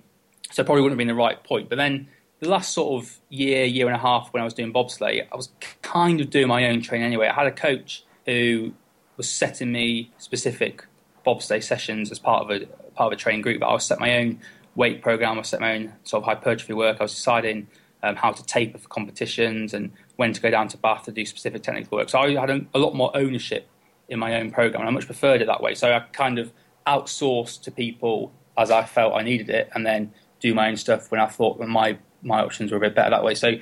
so 0.52 0.64
probably 0.64 0.82
wouldn't 0.82 1.00
have 1.00 1.06
been 1.06 1.16
the 1.16 1.22
right 1.22 1.44
point. 1.44 1.68
But 1.70 1.78
then 1.78 2.08
the 2.40 2.50
last 2.50 2.74
sort 2.74 3.04
of 3.04 3.18
year, 3.28 3.66
year 3.66 3.88
and 3.88 3.96
a 3.96 4.00
half 4.00 4.32
when 4.32 4.42
I 4.42 4.46
was 4.46 4.54
doing 4.54 4.72
bobsleigh, 4.72 5.28
I 5.32 5.36
was 5.36 5.50
kind 5.82 6.22
of 6.22 6.30
doing 6.30 6.48
my 6.48 6.66
own 6.70 6.82
training 6.82 7.06
anyway. 7.06 7.28
I 7.28 7.34
had 7.34 7.48
a 7.48 7.52
coach 7.52 8.04
who 8.26 8.74
was 9.18 9.30
setting 9.30 9.72
me 9.72 10.12
specific 10.18 10.86
bobsleigh 11.26 11.64
sessions 11.64 12.12
as 12.12 12.20
part 12.20 12.44
of 12.44 12.50
a 12.50 12.66
part 13.00 13.12
of 13.12 13.18
a 13.20 13.22
training 13.24 13.44
group. 13.46 13.60
But 13.62 13.70
I 13.70 13.74
was 13.80 13.86
set 13.86 14.00
my 14.00 14.12
own 14.20 14.30
weight 14.76 15.02
program. 15.02 15.40
I 15.40 15.44
set 15.44 15.60
my 15.68 15.74
own 15.76 15.94
sort 16.04 16.24
of 16.24 16.26
hypertrophy 16.32 16.74
work. 16.74 16.98
I 17.00 17.04
was 17.04 17.16
deciding 17.16 17.68
um, 18.04 18.16
how 18.16 18.32
to 18.32 18.44
taper 18.56 18.78
for 18.78 18.90
competitions 18.98 19.74
and 19.74 19.92
when 20.18 20.34
to 20.34 20.42
go 20.42 20.50
down 20.52 20.68
to 20.74 20.78
Bath 20.78 21.04
to 21.06 21.12
do 21.12 21.26
specific 21.26 21.64
technical 21.64 21.98
work. 21.98 22.10
So 22.10 22.20
I 22.20 22.32
had 22.44 22.50
a, 22.50 22.60
a 22.74 22.80
lot 22.80 22.94
more 22.94 23.12
ownership 23.24 23.64
in 24.08 24.20
my 24.20 24.32
own 24.40 24.52
program. 24.52 24.82
And 24.82 24.90
I 24.90 24.92
much 24.92 25.06
preferred 25.06 25.42
it 25.42 25.48
that 25.48 25.62
way. 25.62 25.74
So 25.76 25.86
I 25.92 26.00
kind 26.24 26.38
of 26.38 26.52
outsourced 26.86 27.62
to 27.64 27.72
people 27.72 28.32
as 28.58 28.70
I 28.72 28.84
felt 28.84 29.14
I 29.16 29.24
needed 29.24 29.50
it, 29.50 29.70
and 29.74 29.86
then 29.86 30.12
do 30.42 30.54
my 30.54 30.68
own 30.70 30.78
stuff 30.78 31.12
when 31.12 31.22
I 31.22 31.28
thought 31.28 31.60
my 31.60 31.98
my 32.22 32.42
options 32.42 32.72
were 32.72 32.78
a 32.78 32.82
bit 32.82 32.96
better 32.96 33.12
that 33.12 33.24
way. 33.24 33.36
So 33.36 33.54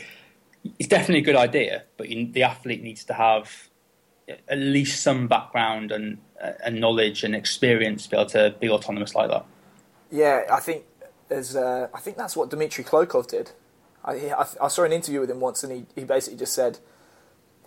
it's 0.80 0.90
definitely 0.90 1.20
a 1.20 1.28
good 1.30 1.36
idea, 1.36 1.84
but 1.98 2.10
you, 2.10 2.32
the 2.32 2.44
athlete 2.44 2.82
needs 2.82 3.04
to 3.06 3.14
have 3.14 3.70
at 4.28 4.58
least 4.58 5.04
some 5.04 5.28
background 5.28 5.92
and, 5.92 6.18
and 6.40 6.80
knowledge 6.80 7.24
and 7.24 7.36
experience 7.36 8.04
to 8.06 8.10
be 8.10 8.18
able 8.18 8.30
to 8.30 8.56
be 8.60 8.70
autonomous 8.70 9.16
like 9.16 9.30
that. 9.30 9.46
Yeah, 10.12 10.44
I 10.52 10.60
think 10.60 10.86
there's. 11.28 11.56
Uh, 11.56 11.88
I 11.94 12.00
think 12.00 12.18
that's 12.18 12.36
what 12.36 12.50
Dmitry 12.50 12.84
Klokov 12.84 13.28
did. 13.28 13.52
I, 14.06 14.14
I, 14.14 14.46
I 14.62 14.68
saw 14.68 14.84
an 14.84 14.94
interview 14.94 15.20
with 15.20 15.30
him 15.30 15.40
once, 15.40 15.64
and 15.64 15.74
he, 15.74 15.86
he 15.96 16.06
basically 16.06 16.38
just 16.38 16.54
said 16.54 16.80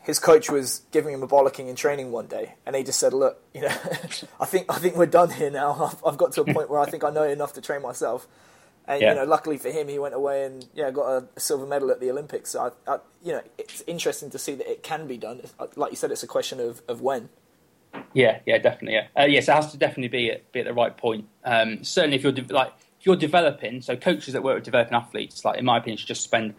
his 0.03 0.19
coach 0.19 0.51
was 0.51 0.83
giving 0.91 1.13
him 1.13 1.23
a 1.23 1.29
bollocking 1.29 1.69
in 1.69 1.77
training 1.77 2.11
one 2.13 2.27
day, 2.27 2.55
and 2.65 2.75
he 2.75 2.83
just 2.83 2.99
said, 2.99 3.13
"Look, 3.13 3.43
you 3.53 3.63
know, 3.63 3.69
I 4.41 4.47
think 4.47 4.67
I 4.69 4.79
think 4.79 4.97
we're 4.97 5.07
done 5.07 5.31
here 5.31 5.51
now. 5.51 5.73
I've, 5.93 6.13
I've, 6.13 6.19
got 6.19 6.33
to 6.33 6.43
a 6.43 6.45
point 6.45 6.71
where 6.71 6.81
I 6.81 6.87
think 6.87 7.05
I 7.05 7.11
know 7.11 7.25
enough 7.25 7.53
to 7.55 7.61
train 7.61 7.83
myself." 7.83 8.27
And 8.89 9.01
yeah. 9.01 9.11
you 9.11 9.17
know, 9.17 9.25
luckily 9.25 9.59
for 9.59 9.71
him, 9.71 9.89
he 9.89 9.99
went 9.99 10.15
away 10.15 10.45
and 10.45 10.67
yeah, 10.75 10.91
got 10.91 11.07
a, 11.07 11.29
a 11.37 11.41
silver 11.41 11.67
medal 11.67 11.91
at 11.91 12.01
the 12.01 12.11
Olympics. 12.11 12.51
So 12.51 12.73
I, 12.89 12.93
I, 12.93 12.99
you 13.23 13.33
know, 13.33 13.43
it's 13.59 13.83
interesting 13.87 14.31
to 14.31 14.39
see 14.39 14.55
that 14.55 14.69
it 14.69 14.83
can 14.83 15.07
be 15.07 15.17
done. 15.17 15.43
Like 15.77 15.93
you 15.93 15.97
said, 15.97 16.11
it's 16.11 16.23
a 16.23 16.27
question 16.27 16.59
of, 16.59 16.83
of 16.89 17.01
when. 17.01 17.29
Yeah, 18.13 18.41
yeah, 18.47 18.59
definitely. 18.59 18.95
Yeah, 18.95 19.07
uh, 19.23 19.27
yes, 19.27 19.49
it 19.49 19.53
has 19.53 19.71
to 19.73 19.79
definitely 19.79 20.09
be 20.09 20.31
at, 20.31 20.53
be 20.53 20.61
at 20.61 20.67
the 20.67 20.75
right 20.75 20.97
point. 20.97 21.27
Um, 21.45 21.85
certainly, 21.85 22.17
if 22.17 22.23
you're 22.23 22.33
de- 22.33 22.53
like 22.53 22.73
if 22.99 23.07
you're 23.07 23.17
developing, 23.17 23.81
so 23.83 23.97
coaches 23.97 24.35
that 24.35 24.43
work 24.43 24.57
with 24.57 24.65
developing 24.65 24.95
athletes, 24.95 25.45
like 25.45 25.59
in 25.59 25.65
my 25.65 25.79
opinion, 25.79 25.97
should 25.99 26.09
just 26.09 26.23
spend 26.23 26.55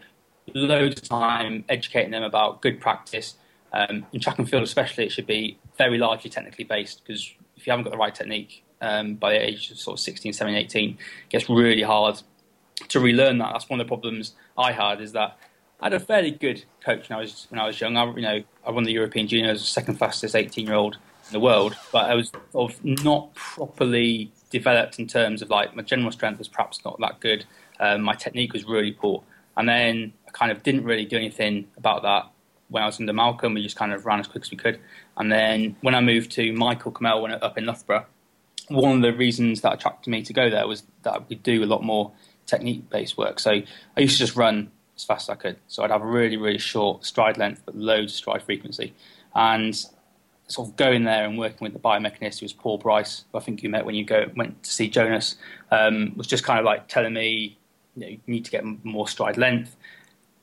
loads 0.53 1.01
of 1.01 1.07
time 1.07 1.65
educating 1.69 2.11
them 2.11 2.23
about 2.23 2.61
good 2.61 2.79
practice. 2.79 3.35
Um, 3.73 4.05
in 4.11 4.19
track 4.19 4.37
and 4.37 4.49
field, 4.49 4.63
especially, 4.63 5.05
it 5.05 5.11
should 5.11 5.27
be 5.27 5.57
very 5.77 5.97
largely 5.97 6.29
technically 6.29 6.65
based 6.65 7.01
because 7.03 7.33
if 7.55 7.65
you 7.65 7.71
haven't 7.71 7.83
got 7.83 7.91
the 7.91 7.97
right 7.97 8.13
technique 8.13 8.63
um, 8.81 9.15
by 9.15 9.31
the 9.33 9.45
age 9.45 9.71
of 9.71 9.79
sort 9.79 9.97
of 9.97 10.03
16, 10.03 10.33
17, 10.33 10.57
18, 10.57 10.89
it 10.89 10.97
gets 11.29 11.49
really 11.49 11.83
hard 11.83 12.21
to 12.89 12.99
relearn 12.99 13.37
that. 13.37 13.51
That's 13.53 13.69
one 13.69 13.79
of 13.79 13.85
the 13.85 13.89
problems 13.89 14.33
I 14.57 14.71
had 14.73 14.99
is 14.99 15.13
that 15.13 15.37
I 15.79 15.85
had 15.85 15.93
a 15.93 15.99
fairly 15.99 16.31
good 16.31 16.65
coach 16.83 17.09
when 17.09 17.17
I 17.17 17.21
was 17.21 17.47
when 17.49 17.59
I 17.59 17.67
was 17.67 17.79
young. 17.79 17.97
I, 17.97 18.05
you 18.13 18.21
know, 18.21 18.43
I 18.65 18.71
won 18.71 18.83
the 18.83 18.91
European 18.91 19.27
Juniors, 19.27 19.67
second 19.67 19.95
fastest 19.95 20.35
18 20.35 20.65
year 20.65 20.75
old 20.75 20.97
in 21.32 21.39
the 21.39 21.44
world, 21.44 21.76
but 21.91 22.10
I 22.10 22.15
was 22.15 22.32
sort 22.52 22.74
of 22.74 22.84
not 22.84 23.34
properly 23.34 24.32
developed 24.50 25.00
in 25.00 25.08
terms 25.08 25.41
of 25.41 25.50
like 25.50 25.76
my 25.76 25.82
general 25.82 26.12
strength 26.12 26.39
was 26.39 26.48
perhaps 26.48 26.84
not 26.84 27.00
that 27.00 27.20
good. 27.20 27.46
Um, 27.80 28.02
my 28.02 28.13
technique 28.13 28.54
was 28.54 28.65
really 28.65 28.91
poor, 28.91 29.24
and 29.58 29.67
then 29.67 30.13
I 30.28 30.32
kind 30.32 30.52
of 30.52 30.63
didn't 30.63 30.84
really 30.84 31.06
do 31.06 31.17
anything 31.17 31.67
about 31.78 32.04
that 32.04 32.30
when 32.70 32.84
I 32.84 32.86
was 32.86 33.00
under 33.00 33.13
Malcolm. 33.13 33.54
We 33.54 33.63
just 33.63 33.76
kind 33.76 33.94
of 33.94 34.06
ran 34.06 34.20
as 34.20 34.28
quick 34.28 34.44
as 34.44 34.52
we 34.52 34.58
could, 34.58 34.80
and 35.17 35.32
then 35.32 35.76
when 35.82 35.96
I 35.96 36.02
moved 36.02 36.32
to 36.34 36.54
Michael 36.54 36.91
Khmel 36.91 37.22
when 37.22 37.32
up 37.32 37.58
in 37.58 37.65
Loughborough, 37.65 38.06
one 38.67 38.98
of 38.98 39.02
the 39.02 39.13
reasons 39.13 39.62
that 39.62 39.74
attracted 39.74 40.10
me 40.10 40.22
to 40.24 40.34
go 40.34 40.50
there 40.50 40.67
was 40.67 40.84
that 41.04 41.30
we 41.30 41.36
do 41.38 41.63
a 41.63 41.65
lot 41.65 41.84
more 41.84 42.12
technique 42.46 42.89
based 42.89 43.17
work. 43.17 43.39
So 43.39 43.52
I 43.52 44.00
used 44.00 44.13
to 44.13 44.20
just 44.20 44.36
run 44.36 44.72
as 44.96 45.04
fast 45.04 45.30
as 45.30 45.34
I 45.34 45.36
could. 45.36 45.58
So 45.67 45.84
I'd 45.84 45.91
have 45.91 46.02
a 46.02 46.06
really, 46.06 46.38
really 46.38 46.58
short 46.58 47.06
stride 47.06 47.38
length, 47.38 47.63
but 47.65 47.76
loads 47.76 48.13
of 48.13 48.17
stride 48.17 48.44
frequency. 48.44 48.94
And 49.34 49.76
sort 50.51 50.69
of 50.69 50.75
going 50.75 51.03
there 51.03 51.25
and 51.25 51.37
working 51.37 51.59
with 51.61 51.73
the 51.73 51.79
biomechanist, 51.79 52.39
who 52.39 52.45
was 52.45 52.53
Paul 52.53 52.77
Bryce, 52.77 53.25
who 53.31 53.37
I 53.37 53.41
think 53.41 53.63
you 53.63 53.69
met 53.69 53.85
when 53.85 53.95
you 53.95 54.03
go 54.03 54.25
went 54.35 54.61
to 54.63 54.71
see 54.71 54.89
Jonas, 54.89 55.37
um, 55.71 56.13
was 56.15 56.27
just 56.27 56.43
kind 56.43 56.59
of 56.59 56.65
like 56.65 56.87
telling 56.87 57.13
me, 57.13 57.57
you, 57.95 58.01
know, 58.01 58.07
you 58.07 58.19
need 58.27 58.45
to 58.45 58.51
get 58.51 58.63
more 58.83 59.07
stride 59.07 59.37
length, 59.37 59.75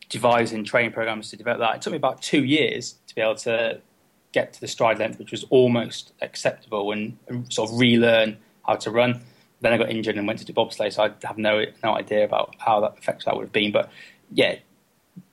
devising 0.09 0.65
training 0.65 0.93
programs 0.93 1.31
to 1.31 1.37
develop 1.37 1.61
that. 1.61 1.77
It 1.77 1.83
took 1.83 1.93
me 1.93 1.99
about 1.99 2.23
two 2.23 2.45
years 2.45 2.97
to 3.07 3.15
be 3.15 3.21
able 3.21 3.37
to 3.37 3.81
get 4.33 4.53
to 4.55 4.61
the 4.61 4.69
stride 4.69 4.99
length, 4.99 5.19
which 5.19 5.31
was 5.31 5.45
almost 5.51 6.13
acceptable, 6.23 6.93
and, 6.93 7.19
and 7.29 7.53
sort 7.53 7.71
of 7.71 7.79
relearn 7.79 8.39
how 8.67 8.77
to 8.77 8.91
run. 8.91 9.21
Then 9.61 9.73
I 9.73 9.77
got 9.77 9.91
injured 9.91 10.17
and 10.17 10.27
went 10.27 10.39
to 10.39 10.45
do 10.45 10.53
bobsleigh, 10.53 10.93
so 10.93 11.05
I 11.05 11.27
have 11.27 11.39
no 11.39 11.65
no 11.83 11.97
idea 11.97 12.25
about 12.25 12.55
how 12.59 12.81
that 12.81 12.99
effect 12.99 13.25
that 13.25 13.37
would 13.37 13.45
have 13.45 13.53
been. 13.53 13.73
But 13.73 13.91
yeah, 14.33 14.57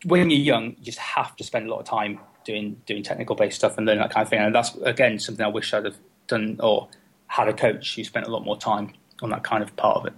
when 0.04 0.30
you're 0.30 0.40
young, 0.40 0.76
you 0.80 0.84
just 0.84 0.98
have 0.98 1.36
to 1.38 1.44
spend 1.44 1.68
a 1.68 1.72
lot 1.72 1.80
of 1.80 1.86
time 1.86 2.20
doing 2.46 2.82
doing 2.86 3.04
technical 3.04 3.36
based 3.36 3.58
stuff 3.58 3.78
and 3.78 3.86
learning 3.86 4.02
that 4.02 4.12
kind 4.12 4.24
of 4.24 4.30
thing. 4.30 4.40
And 4.40 4.56
that's 4.56 4.76
again 4.78 5.20
something 5.20 5.46
I 5.46 5.50
wish 5.50 5.74
I'd 5.74 5.86
have 5.86 5.98
done 6.28 6.58
or 6.62 6.88
had 7.28 7.50
a 7.50 7.54
coach 7.54 7.96
who 7.96 8.04
spent 8.04 8.28
a 8.28 8.32
lot 8.32 8.46
more 8.46 8.58
time 8.58 8.94
on 9.22 9.30
that 9.32 9.44
kind 9.44 9.62
of 9.64 9.76
part 9.76 9.98
of 9.98 10.06
it. 10.06 10.14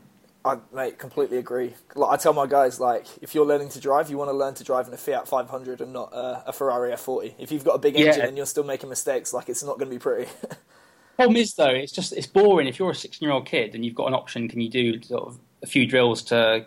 I 0.45 0.57
mate 0.73 0.97
completely 0.97 1.37
agree. 1.37 1.73
Like, 1.95 2.11
I 2.11 2.17
tell 2.17 2.33
my 2.33 2.47
guys, 2.47 2.79
like 2.79 3.05
if 3.21 3.33
you're 3.33 3.45
learning 3.45 3.69
to 3.69 3.79
drive, 3.79 4.09
you 4.09 4.17
want 4.17 4.29
to 4.29 4.37
learn 4.37 4.53
to 4.55 4.63
drive 4.63 4.87
in 4.87 4.93
a 4.93 4.97
Fiat 4.97 5.27
500 5.27 5.81
and 5.81 5.91
not 5.93 6.13
uh, 6.13 6.43
a 6.45 6.53
Ferrari 6.53 6.91
F40. 6.91 7.33
If 7.39 7.51
you've 7.51 7.65
got 7.65 7.73
a 7.73 7.79
big 7.79 7.95
engine 7.95 8.19
yeah. 8.19 8.27
and 8.27 8.37
you're 8.37 8.45
still 8.45 8.63
making 8.63 8.89
mistakes, 8.89 9.33
like 9.33 9.49
it's 9.49 9.63
not 9.63 9.77
going 9.77 9.89
to 9.89 9.95
be 9.95 9.99
pretty. 9.99 10.31
Problem 11.17 11.35
is 11.37 11.55
though, 11.55 11.69
it's 11.69 11.91
just 11.91 12.13
it's 12.13 12.27
boring. 12.27 12.67
If 12.67 12.79
you're 12.79 12.91
a 12.91 12.95
16 12.95 13.25
year 13.25 13.33
old 13.33 13.45
kid 13.45 13.73
and 13.73 13.83
you've 13.83 13.95
got 13.95 14.07
an 14.07 14.13
option, 14.13 14.47
can 14.47 14.61
you 14.61 14.69
do 14.69 15.01
sort 15.01 15.23
of 15.23 15.39
a 15.63 15.67
few 15.67 15.87
drills 15.87 16.21
to 16.23 16.65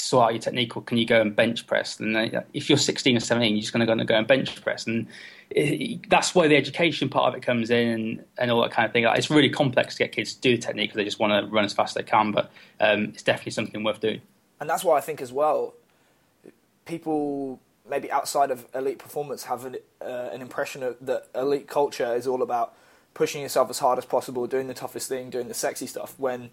sort 0.00 0.26
out 0.26 0.32
your 0.32 0.40
technique, 0.40 0.76
or 0.76 0.82
can 0.82 0.98
you 0.98 1.06
go 1.06 1.20
and 1.20 1.34
bench 1.34 1.66
press? 1.66 2.00
And 2.00 2.44
if 2.52 2.68
you're 2.68 2.78
16 2.78 3.16
or 3.16 3.20
17, 3.20 3.52
you're 3.52 3.60
just 3.60 3.72
going 3.72 3.86
to 3.86 4.04
go 4.04 4.14
and 4.14 4.26
bench 4.26 4.60
press, 4.62 4.86
and 4.86 5.06
it, 5.50 6.08
that's 6.08 6.34
where 6.34 6.48
the 6.48 6.56
education 6.56 7.08
part 7.08 7.28
of 7.28 7.34
it 7.34 7.42
comes 7.42 7.70
in 7.70 7.88
and, 7.88 8.24
and 8.38 8.50
all 8.50 8.62
that 8.62 8.70
kind 8.70 8.86
of 8.86 8.92
thing. 8.92 9.04
Like, 9.04 9.18
it's 9.18 9.30
really 9.30 9.50
complex 9.50 9.94
to 9.96 10.04
get 10.04 10.12
kids 10.12 10.34
to 10.34 10.40
do 10.40 10.56
the 10.56 10.62
technique 10.62 10.90
because 10.90 10.96
they 10.96 11.04
just 11.04 11.18
want 11.18 11.32
to 11.32 11.50
run 11.52 11.64
as 11.64 11.72
fast 11.72 11.96
as 11.96 12.04
they 12.04 12.08
can, 12.08 12.32
but 12.32 12.50
um, 12.80 13.04
it's 13.06 13.22
definitely 13.22 13.52
something 13.52 13.82
worth 13.82 14.00
doing. 14.00 14.20
And 14.60 14.68
that's 14.68 14.84
why 14.84 14.96
I 14.96 15.00
think 15.00 15.20
as 15.20 15.32
well, 15.32 15.74
people 16.84 17.60
maybe 17.88 18.10
outside 18.12 18.50
of 18.50 18.66
elite 18.74 18.98
performance 18.98 19.44
have 19.44 19.64
an, 19.64 19.76
uh, 20.00 20.28
an 20.32 20.40
impression 20.40 20.82
of, 20.82 20.96
that 21.00 21.26
elite 21.34 21.66
culture 21.66 22.14
is 22.14 22.26
all 22.26 22.42
about 22.42 22.74
pushing 23.14 23.42
yourself 23.42 23.68
as 23.68 23.80
hard 23.80 23.98
as 23.98 24.04
possible, 24.04 24.46
doing 24.46 24.68
the 24.68 24.74
toughest 24.74 25.08
thing, 25.08 25.30
doing 25.30 25.48
the 25.48 25.54
sexy 25.54 25.86
stuff. 25.86 26.14
When 26.18 26.50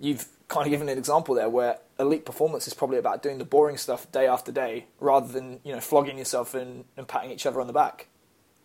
you've 0.00 0.26
kind 0.52 0.66
of 0.66 0.70
given 0.70 0.88
an 0.88 0.98
example 0.98 1.34
there 1.34 1.48
where 1.48 1.78
elite 1.98 2.24
performance 2.24 2.66
is 2.66 2.74
probably 2.74 2.98
about 2.98 3.22
doing 3.22 3.38
the 3.38 3.44
boring 3.44 3.76
stuff 3.76 4.10
day 4.12 4.26
after 4.26 4.52
day 4.52 4.86
rather 5.00 5.26
than 5.26 5.60
you 5.64 5.72
know 5.72 5.80
flogging 5.80 6.18
yourself 6.18 6.54
and, 6.54 6.84
and 6.96 7.08
patting 7.08 7.30
each 7.30 7.46
other 7.46 7.60
on 7.60 7.66
the 7.66 7.72
back 7.72 8.08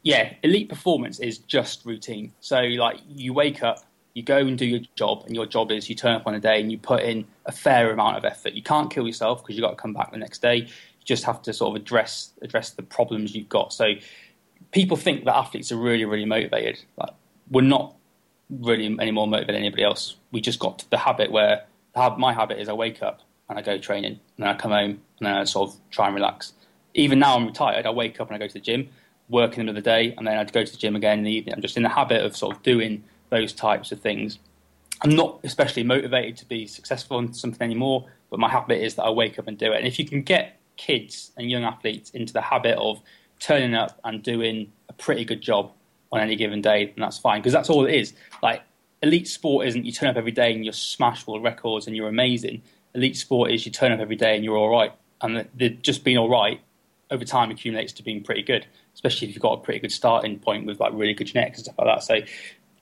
yeah, 0.08 0.36
elite 0.42 0.70
performance 0.70 1.20
is 1.20 1.40
just 1.40 1.86
routine. 1.86 2.32
So 2.40 2.62
like 2.62 2.98
you 3.10 3.34
wake 3.34 3.62
up, 3.62 3.84
you 4.14 4.24
go 4.24 4.38
and 4.38 4.58
do 4.58 4.66
your 4.66 4.80
job, 4.96 5.24
and 5.26 5.36
your 5.36 5.46
job 5.46 5.70
is 5.70 5.90
you 5.90 5.96
turn 5.96 6.16
up 6.16 6.26
on 6.26 6.34
a 6.34 6.40
day 6.40 6.62
and 6.62 6.72
you 6.72 6.78
put 6.78 7.04
in 7.04 7.26
a 7.46 7.52
fair 7.52 7.92
amount 7.92 8.16
of 8.16 8.24
effort. 8.24 8.54
You 8.54 8.64
can't 8.64 8.90
kill 8.90 9.06
yourself 9.06 9.44
because 9.44 9.58
you've 9.58 9.64
got 9.64 9.72
to 9.72 9.76
come 9.76 9.94
back 9.94 10.12
the 10.12 10.18
next 10.18 10.42
day. 10.42 10.56
You 10.56 10.68
just 11.04 11.26
have 11.26 11.42
to 11.42 11.52
sort 11.54 11.76
of 11.76 11.82
address 11.82 12.32
address 12.42 12.70
the 12.70 12.84
problems 12.84 13.36
you've 13.36 13.50
got. 13.50 13.74
So 13.74 13.96
people 14.72 14.96
think 14.96 15.26
that 15.26 15.36
athletes 15.36 15.74
are 15.74 15.78
really 15.78 16.06
really 16.06 16.26
motivated. 16.26 16.80
Like 16.98 17.12
we're 17.52 17.62
not 17.62 17.94
really 18.50 18.86
any 18.86 19.12
more 19.12 19.28
motivated 19.28 19.56
than 19.56 19.62
anybody 19.62 19.84
else. 19.84 20.16
We 20.32 20.40
just 20.40 20.60
got 20.60 20.86
the 20.90 20.98
habit 20.98 21.34
where 21.34 21.66
my 22.18 22.34
habit 22.34 22.60
is 22.60 22.70
I 22.70 22.74
wake 22.74 23.02
up 23.02 23.22
and 23.50 23.58
I 23.58 23.62
go 23.62 23.78
training, 23.78 24.14
and 24.14 24.20
then 24.38 24.48
I 24.48 24.56
come 24.56 24.72
home 24.72 25.02
and 25.20 25.28
then 25.28 25.34
I 25.34 25.44
sort 25.46 25.70
of 25.70 25.78
try 25.90 26.08
and 26.08 26.16
relax. 26.16 26.54
Even 26.94 27.20
now 27.20 27.36
I'm 27.36 27.46
retired, 27.46 27.86
I 27.86 27.92
wake 27.92 28.20
up 28.20 28.28
and 28.28 28.36
I 28.36 28.40
go 28.40 28.48
to 28.48 28.54
the 28.54 28.60
gym 28.60 28.90
work 29.30 29.52
in 29.52 29.60
the 29.60 29.64
middle 29.66 29.78
of 29.78 29.84
the 29.84 29.90
day, 29.90 30.14
and 30.18 30.26
then 30.26 30.38
I'd 30.38 30.54
go 30.54 30.64
to 30.64 30.72
the 30.72 30.78
gym 30.78 30.96
again 30.96 31.20
in 31.20 31.26
the 31.26 31.32
evening. 31.32 31.56
I'm 31.56 31.62
just 31.62 31.78
in 31.78 31.84
the 31.84 31.90
habit 31.90 32.24
of 32.24 32.36
sort 32.36 32.56
of 32.56 32.64
doing 32.64 33.04
those 33.30 33.54
types 33.54 33.92
of 33.92 34.00
things. 34.00 34.40
I'm 35.02 35.16
not 35.16 35.40
especially 35.44 35.84
motivated 35.84 36.38
to 36.38 36.46
be 36.46 36.66
successful 36.66 37.20
in 37.20 37.34
something 37.34 37.62
anymore, 37.62 38.06
but 38.30 38.40
my 38.40 38.50
habit 38.50 38.84
is 38.84 38.96
that 38.96 39.04
I 39.04 39.10
wake 39.10 39.38
up 39.38 39.48
and 39.48 39.58
do 39.58 39.72
it. 39.72 39.78
And 39.78 39.88
if 39.88 40.00
you 40.00 40.06
can 40.06 40.22
get 40.22 40.60
kids 40.78 41.32
and 41.38 41.50
young 41.50 41.64
athletes 41.64 42.10
into 42.12 42.34
the 42.34 42.42
habit 42.42 42.78
of 42.78 43.02
turning 43.40 43.76
up 43.76 44.00
and 44.04 44.24
doing 44.24 44.72
a 44.90 44.94
pretty 44.94 45.26
good 45.26 45.42
job 45.42 45.72
on 46.12 46.22
any 46.22 46.36
given 46.36 46.62
day, 46.62 46.86
then 46.86 46.96
that's 46.98 47.18
fine 47.18 47.42
because 47.42 47.54
that's 47.54 47.70
all 47.70 47.86
it 47.86 47.94
is. 47.94 48.14
Like 48.42 48.62
elite 49.02 49.28
sport 49.28 49.68
isn't 49.68 49.86
you 49.86 49.92
turn 49.92 50.10
up 50.10 50.18
every 50.18 50.32
day 50.32 50.54
and 50.54 50.64
you're 50.64 50.74
smash 50.74 51.28
all 51.28 51.36
the 51.36 51.42
records 51.42 51.88
and 51.88 51.96
you're 51.96 52.08
amazing. 52.08 52.62
Elite 52.94 53.18
sport 53.18 53.52
is 53.52 53.66
you 53.66 53.72
turn 53.72 53.92
up 53.92 54.00
every 54.00 54.16
day 54.16 54.36
and 54.36 54.44
you're 54.44 54.58
all 54.58 54.70
right, 54.70 54.92
and 55.22 55.48
the, 55.56 55.70
just 55.70 56.04
being 56.04 56.18
all 56.18 56.30
right 56.30 56.62
over 57.10 57.24
time 57.24 57.52
accumulates 57.52 57.94
to 57.94 58.04
being 58.04 58.22
pretty 58.22 58.44
good 58.44 58.66
especially 58.98 59.28
if 59.28 59.36
you've 59.36 59.44
got 59.44 59.54
a 59.54 59.58
pretty 59.58 59.80
good 59.80 59.92
starting 59.92 60.40
point 60.40 60.66
with 60.66 60.80
like 60.80 60.92
really 60.96 61.14
good 61.14 61.28
genetics 61.28 61.60
and 61.60 61.66
stuff 61.66 61.76
like 61.78 61.88
that. 61.88 62.04
So 62.04 62.22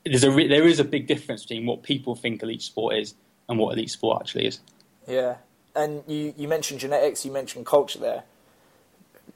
there's 0.06 0.24
a 0.24 0.32
re- 0.32 0.48
there 0.48 0.66
is 0.66 0.80
a 0.80 0.86
big 0.86 1.08
difference 1.08 1.42
between 1.44 1.66
what 1.66 1.84
people 1.84 2.16
think 2.16 2.42
elite 2.42 2.62
sport 2.62 2.96
is 2.96 3.16
and 3.50 3.60
what 3.60 3.74
elite 3.74 3.90
sport 3.90 4.22
actually 4.22 4.48
is. 4.48 4.62
Yeah, 5.06 5.36
and 5.76 6.04
you 6.08 6.34
you 6.38 6.48
mentioned 6.48 6.80
genetics, 6.80 7.26
you 7.26 7.34
mentioned 7.34 7.66
culture 7.66 8.00
there. 8.00 8.24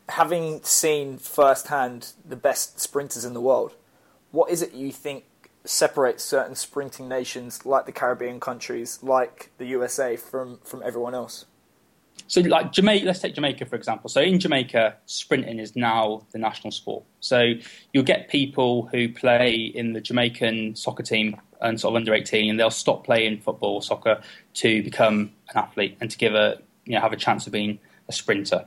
Having 0.08 0.63
seen 0.63 1.18
firsthand 1.18 2.13
the 2.28 2.38
best 2.38 2.80
sprinters 2.80 3.26
in 3.26 3.34
the 3.34 3.42
world, 3.42 3.74
what 4.32 4.50
is 4.50 4.62
it 4.62 4.74
you 4.74 4.94
think 4.94 5.26
separates 5.70 6.24
certain 6.24 6.56
sprinting 6.56 7.08
nations 7.08 7.64
like 7.64 7.86
the 7.86 7.92
Caribbean 7.92 8.40
countries, 8.40 9.00
like 9.04 9.52
the 9.60 9.66
USA, 9.68 10.16
from 10.16 10.60
from 10.64 10.82
everyone 10.84 11.14
else? 11.14 11.46
So, 12.28 12.42
like 12.42 12.72
Jamaica, 12.72 13.06
let's 13.06 13.20
take 13.20 13.36
Jamaica 13.36 13.66
for 13.66 13.76
example. 13.76 14.10
So, 14.10 14.20
in 14.20 14.40
Jamaica, 14.40 14.98
sprinting 15.06 15.60
is 15.60 15.76
now 15.76 16.26
the 16.32 16.40
national 16.40 16.72
sport. 16.72 17.04
So, 17.20 17.54
you'll 17.94 18.04
get 18.04 18.30
people 18.30 18.88
who 18.92 19.10
play 19.10 19.56
in 19.56 19.94
the 19.94 20.02
Jamaican 20.02 20.76
soccer 20.76 21.04
team 21.04 21.40
and 21.62 21.80
sort 21.80 21.92
of 21.92 21.98
under 21.98 22.14
18, 22.14 22.50
and 22.50 22.60
they'll 22.60 22.72
stop 22.72 23.04
playing 23.04 23.40
football 23.40 23.76
or 23.76 23.84
soccer 23.84 24.22
to 24.56 24.84
become 24.84 25.32
an 25.50 25.58
athlete 25.58 25.98
and 26.02 26.10
to 26.10 26.18
give 26.18 26.34
a 26.34 26.60
you 26.86 26.96
know 26.96 27.02
have 27.02 27.14
a 27.14 27.18
chance 27.18 27.46
of 27.46 27.54
being 27.54 27.78
a 28.08 28.12
sprinter. 28.12 28.66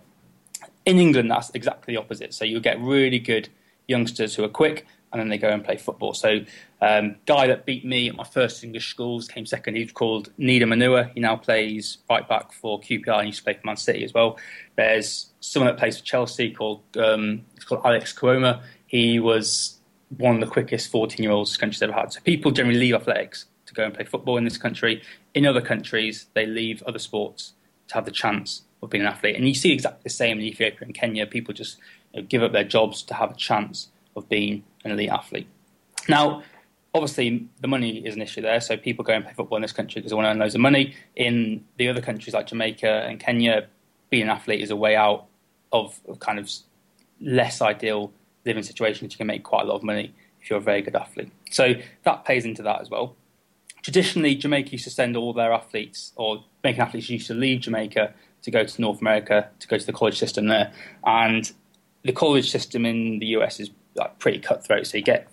In 0.87 0.99
England, 0.99 1.31
that's 1.31 1.51
exactly 1.51 1.95
the 1.95 2.01
opposite. 2.01 2.33
So, 2.33 2.45
you'll 2.45 2.61
get 2.61 2.81
really 2.81 3.19
good 3.19 3.49
youngsters 3.89 4.37
who 4.37 4.45
are 4.45 4.49
quick 4.49 4.87
and 5.13 5.21
then 5.21 5.29
they 5.29 5.39
go 5.39 5.49
and 5.49 5.65
play 5.65 5.77
football. 5.77 6.15
So, 6.15 6.41
um, 6.81 7.17
guy 7.27 7.47
that 7.47 7.67
beat 7.67 7.85
me 7.85 8.09
at 8.09 8.17
my 8.17 8.25
first 8.25 8.65
English 8.65 8.89
schools 8.89 9.29
came 9.29 9.47
second. 9.47 9.77
He's 9.77 9.93
called 9.93 10.33
Nedum 10.39 10.73
Onuoha. 10.73 11.13
He 11.13 11.21
now 11.21 11.37
plays 11.37 11.99
right 12.09 12.27
back 12.27 12.53
for 12.53 12.81
QPR 12.81 13.19
and 13.19 13.27
used 13.27 13.39
to 13.39 13.45
play 13.45 13.55
for 13.55 13.67
Man 13.67 13.77
City 13.77 14.05
as 14.05 14.15
well. 14.15 14.39
There's 14.77 15.31
someone 15.41 15.73
that 15.73 15.79
plays 15.79 15.99
for 15.99 16.05
Chelsea 16.05 16.51
called 16.51 16.83
um, 16.97 17.45
it's 17.57 17.65
called 17.65 17.83
Alex 17.85 18.13
Kouoma. 18.13 18.63
He 18.87 19.21
was 19.21 19.79
one 20.17 20.35
of 20.35 20.41
the 20.41 20.47
quickest 20.47 20.91
14 20.91 21.23
year 21.23 21.33
olds 21.33 21.51
this 21.51 21.57
country's 21.57 21.83
ever 21.83 21.93
had. 21.93 22.13
So 22.13 22.21
people 22.21 22.51
generally 22.51 22.79
leave 22.79 22.95
athletics 22.95 23.47
to 23.67 23.75
go 23.75 23.85
and 23.85 23.95
play 23.95 24.05
football 24.05 24.37
in 24.37 24.45
this 24.45 24.59
country. 24.59 25.03
In 25.35 25.47
other 25.47 25.61
countries, 25.61 26.27
they 26.35 26.47
leave 26.47 26.83
other 26.83 26.99
sports 26.99 27.55
to 27.89 27.95
have 27.95 28.05
the 28.05 28.11
chance 28.11 28.63
of 28.83 28.91
being 28.91 29.03
an 29.03 29.09
athlete. 29.09 29.37
And 29.37 29.47
you 29.47 29.55
see 29.55 29.73
exactly 29.73 30.01
the 30.05 30.11
same 30.11 30.39
in 30.39 30.45
Ethiopia 30.45 30.81
and 30.83 30.95
Kenya. 30.95 31.27
People 31.27 31.55
just 31.55 31.79
you 32.13 32.21
know, 32.21 32.27
give 32.27 32.43
up 32.43 32.53
their 32.53 32.65
jobs 32.65 33.03
to 33.05 33.15
have 33.15 33.31
a 33.31 33.37
chance 33.37 33.89
of 34.17 34.29
being 34.29 34.65
an 34.85 34.91
elite 34.91 35.11
athlete. 35.11 35.47
Now, 36.09 36.43
obviously, 36.95 37.49
the 37.61 37.69
money 37.69 37.99
is 37.99 38.15
an 38.15 38.23
issue 38.23 38.43
there. 38.43 38.61
So 38.61 38.77
people 38.77 39.05
go 39.05 39.13
and 39.13 39.25
play 39.25 39.33
football 39.35 39.57
in 39.57 39.63
this 39.63 39.73
country 39.73 40.01
because 40.01 40.11
they 40.11 40.17
want 40.17 40.27
to 40.27 40.31
earn 40.31 40.39
loads 40.39 40.55
of 40.55 40.61
money. 40.61 40.95
In 41.17 41.65
the 41.77 41.89
other 41.89 42.01
countries 42.01 42.35
like 42.35 42.47
Jamaica 42.47 43.07
and 43.09 43.19
Kenya, 43.19 43.69
being 44.11 44.25
an 44.25 44.31
athlete 44.31 44.61
is 44.61 44.71
a 44.71 44.77
way 44.77 44.97
out 44.97 45.27
of, 45.73 45.99
of 46.09 46.19
kind 46.19 46.39
of 46.39 46.51
less 47.21 47.63
ideal 47.63 48.13
living 48.45 48.63
situations. 48.63 49.13
You 49.13 49.19
can 49.19 49.27
make 49.27 49.43
quite 49.43 49.63
a 49.63 49.67
lot 49.67 49.77
of 49.77 49.83
money 49.83 50.15
if 50.41 50.51
you're 50.51 50.59
a 50.59 50.63
very 50.63 50.83
good 50.83 50.97
athlete. 50.97 51.31
So 51.51 51.75
that 52.05 52.25
pays 52.25 52.45
into 52.45 52.63
that 52.63 52.81
as 52.81 52.91
well. 52.91 53.17
Traditionally, 53.83 54.35
Jamaica 54.37 54.71
used 54.71 54.85
to 54.85 54.91
send 54.91 55.17
all 55.17 55.33
their 55.33 55.53
athletes, 55.53 56.13
or 56.15 56.45
Jamaican 56.63 56.83
athletes 56.83 57.11
used 57.11 57.27
to 57.27 57.35
leave 57.35 57.61
Jamaica 57.63 58.15
to 58.43 58.51
go 58.51 58.65
to 58.65 58.81
North 58.81 59.01
America 59.01 59.49
to 59.59 59.69
go 59.69 59.79
to 59.79 59.87
the 59.87 59.93
college 59.93 60.19
system 60.19 60.47
there. 60.47 60.73
And 61.05 61.51
the 62.05 62.13
college 62.13 62.51
system 62.51 62.85
in 62.85 63.19
the 63.19 63.27
US 63.27 63.61
is 63.61 63.71
like 63.95 64.19
pretty 64.19 64.39
cutthroat. 64.39 64.87
So 64.87 64.97
you 64.97 65.03
get, 65.03 65.29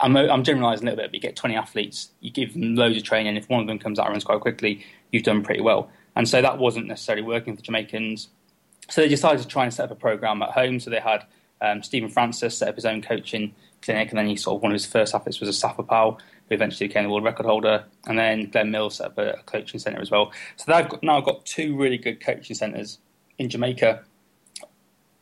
I'm, 0.00 0.16
I'm 0.16 0.44
generalising 0.44 0.86
a 0.86 0.90
little 0.90 1.04
bit, 1.04 1.10
but 1.10 1.14
you 1.14 1.20
get 1.20 1.36
20 1.36 1.56
athletes, 1.56 2.10
you 2.20 2.30
give 2.30 2.52
them 2.52 2.74
loads 2.74 2.96
of 2.96 3.02
training. 3.02 3.36
If 3.36 3.48
one 3.48 3.60
of 3.60 3.66
them 3.66 3.78
comes 3.78 3.98
out 3.98 4.06
and 4.06 4.12
runs 4.12 4.24
quite 4.24 4.40
quickly, 4.40 4.84
you've 5.12 5.22
done 5.24 5.42
pretty 5.42 5.60
well. 5.60 5.90
And 6.14 6.28
so 6.28 6.42
that 6.42 6.58
wasn't 6.58 6.86
necessarily 6.86 7.22
working 7.22 7.56
for 7.56 7.62
Jamaicans. 7.62 8.28
So 8.88 9.00
they 9.00 9.08
decided 9.08 9.42
to 9.42 9.48
try 9.48 9.64
and 9.64 9.72
set 9.74 9.84
up 9.84 9.90
a 9.90 9.94
program 9.94 10.42
at 10.42 10.50
home. 10.50 10.80
So 10.80 10.90
they 10.90 11.00
had 11.00 11.24
Um, 11.60 11.82
Stephen 11.82 12.10
Francis 12.10 12.58
set 12.58 12.68
up 12.68 12.74
his 12.74 12.84
own 12.84 13.00
coaching 13.00 13.54
clinic, 13.80 14.10
and 14.10 14.18
then 14.18 14.26
he 14.26 14.36
sort 14.36 14.56
of 14.56 14.62
one 14.62 14.72
of 14.72 14.74
his 14.74 14.86
first 14.86 15.14
athletes 15.14 15.40
was 15.40 15.48
Asafa 15.48 15.86
Powell, 15.88 16.18
who 16.48 16.54
eventually 16.54 16.86
became 16.86 17.04
the 17.04 17.10
world 17.10 17.24
record 17.24 17.46
holder. 17.46 17.84
And 18.06 18.18
then 18.18 18.50
Glenn 18.50 18.70
Mills 18.70 18.96
set 18.96 19.06
up 19.06 19.18
a, 19.18 19.38
coaching 19.46 19.80
centre 19.80 20.00
as 20.00 20.10
well. 20.10 20.32
So 20.56 20.70
they've 20.70 20.88
got, 20.88 21.02
now 21.02 21.20
got 21.22 21.46
two 21.46 21.76
really 21.76 21.98
good 21.98 22.20
coaching 22.20 22.54
centres 22.54 22.98
in 23.38 23.48
Jamaica. 23.48 24.02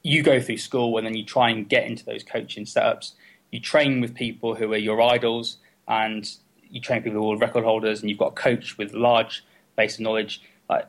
You 0.05 0.23
go 0.23 0.41
through 0.41 0.59
school 0.59 0.97
and 0.97 1.05
then 1.05 1.15
you 1.15 1.25
try 1.25 1.51
and 1.51 1.69
get 1.69 1.87
into 1.87 2.05
those 2.05 2.23
coaching 2.23 2.65
setups. 2.65 3.15
You 3.51 3.59
train 3.59 4.01
with 4.01 4.15
people 4.15 4.55
who 4.55 4.73
are 4.73 4.77
your 4.77 5.03
idols, 5.03 5.57
and 5.89 6.29
you 6.71 6.81
train 6.81 7.03
people 7.03 7.21
who 7.21 7.33
are 7.33 7.37
record 7.37 7.65
holders, 7.65 8.01
and 8.01 8.11
you've 8.11 8.19
got 8.19 8.33
a 8.33 8.37
coach 8.37 8.79
with 8.79 8.93
large 8.93 9.45
base 9.77 9.95
of 9.95 10.01
knowledge. 10.01 10.43
Like 10.69 10.87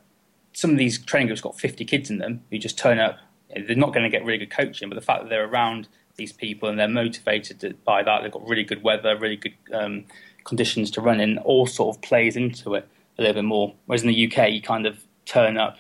some 0.54 0.72
of 0.72 0.78
these 0.78 1.04
training 1.04 1.28
groups 1.28 1.42
got 1.42 1.60
50 1.60 1.86
kids 1.86 2.10
in 2.10 2.18
them 2.18 2.44
who 2.50 2.58
just 2.58 2.78
turn 2.78 3.00
up. 3.00 3.18
They're 3.50 3.76
not 3.76 3.94
going 3.94 4.04
to 4.04 4.10
get 4.10 4.26
really 4.26 4.40
good 4.40 4.52
coaching, 4.52 4.90
but 4.90 4.96
the 4.96 5.02
fact 5.02 5.24
that 5.24 5.30
they're 5.30 5.48
around 5.48 5.88
these 6.16 6.32
people 6.32 6.70
and 6.70 6.80
they're 6.80 6.88
motivated 6.88 7.78
by 7.84 8.04
that, 8.04 8.24
they've 8.24 8.32
got 8.32 8.48
really 8.48 8.64
good 8.64 8.84
weather, 8.84 9.18
really 9.18 9.36
good 9.36 9.54
um, 9.74 10.06
conditions 10.44 10.90
to 10.92 11.02
run 11.02 11.20
in, 11.20 11.38
all 11.40 11.68
sort 11.68 11.96
of 11.96 12.02
plays 12.02 12.36
into 12.36 12.76
it 12.76 12.88
a 13.18 13.22
little 13.22 13.36
bit 13.36 13.44
more. 13.44 13.76
Whereas 13.86 14.04
in 14.04 14.10
the 14.10 14.28
UK, 14.28 14.52
you 14.52 14.62
kind 14.62 14.86
of 14.86 15.04
turn 15.26 15.58
up, 15.58 15.78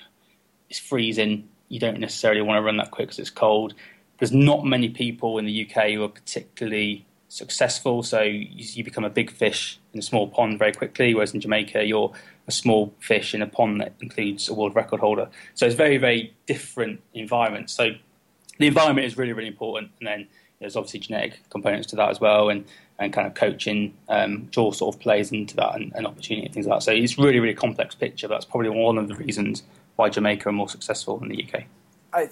it's 0.70 0.80
freezing, 0.80 1.48
you 1.70 1.80
don't 1.80 2.00
necessarily 2.00 2.42
want 2.42 2.58
to 2.58 2.62
run 2.62 2.78
that 2.78 2.92
quick 2.92 3.08
because 3.08 3.20
it's 3.20 3.30
cold. 3.30 3.74
There's 4.20 4.32
not 4.32 4.66
many 4.66 4.90
people 4.90 5.38
in 5.38 5.46
the 5.46 5.70
UK 5.70 5.92
who 5.92 6.04
are 6.04 6.10
particularly 6.10 7.06
successful, 7.28 8.04
so 8.04 8.22
you, 8.22 8.48
you 8.50 8.84
become 8.84 9.04
a 9.04 9.10
big 9.10 9.32
fish 9.32 9.80
in 9.94 10.00
a 10.00 10.04
small 10.04 10.28
pond 10.28 10.60
very 10.60 10.72
quickly. 10.72 11.14
Whereas 11.14 11.34
in 11.34 11.42
Jamaica, 11.42 11.84
you're 11.84 12.14
a 12.48 12.52
small 12.52 12.94
fish 13.00 13.34
in 13.34 13.42
a 13.42 13.48
pond 13.48 13.82
that 13.82 13.94
includes 14.00 14.48
a 14.48 14.54
world 14.54 14.76
record 14.76 15.00
holder. 15.00 15.30
So 15.56 15.66
it's 15.66 15.76
very, 15.76 15.98
very 15.98 16.34
different 16.46 17.02
environment. 17.14 17.70
So 17.70 17.92
the 18.58 18.68
environment 18.68 19.08
is 19.08 19.18
really, 19.18 19.34
really 19.34 19.48
important. 19.48 19.92
And 20.00 20.08
then 20.08 20.28
there's 20.60 20.76
obviously 20.76 21.02
genetic 21.02 21.50
components 21.50 21.88
to 21.88 21.96
that 21.98 22.10
as 22.10 22.20
well, 22.20 22.50
and, 22.50 22.66
and 23.00 23.12
kind 23.12 23.28
of 23.28 23.34
coaching, 23.34 23.94
um, 24.08 24.46
which 24.46 24.58
all 24.58 24.72
sort 24.72 24.96
of 24.96 25.02
plays 25.02 25.32
into 25.32 25.56
that 25.58 25.76
and, 25.76 25.92
and 25.96 26.08
opportunity 26.08 26.46
and 26.46 26.54
things 26.54 26.68
like 26.68 26.80
that. 26.80 26.84
So 26.84 26.92
it's 26.92 27.18
really, 27.18 27.40
really 27.40 27.54
complex 27.54 27.96
picture. 27.96 28.28
But 28.28 28.36
that's 28.36 28.46
probably 28.46 28.70
one 28.70 28.98
of 28.98 29.08
the 29.08 29.16
reasons 29.16 29.64
why 29.96 30.10
Jamaica 30.10 30.50
are 30.50 30.52
more 30.52 30.70
successful 30.70 31.18
than 31.18 31.30
the 31.30 31.44
UK. 31.44 31.64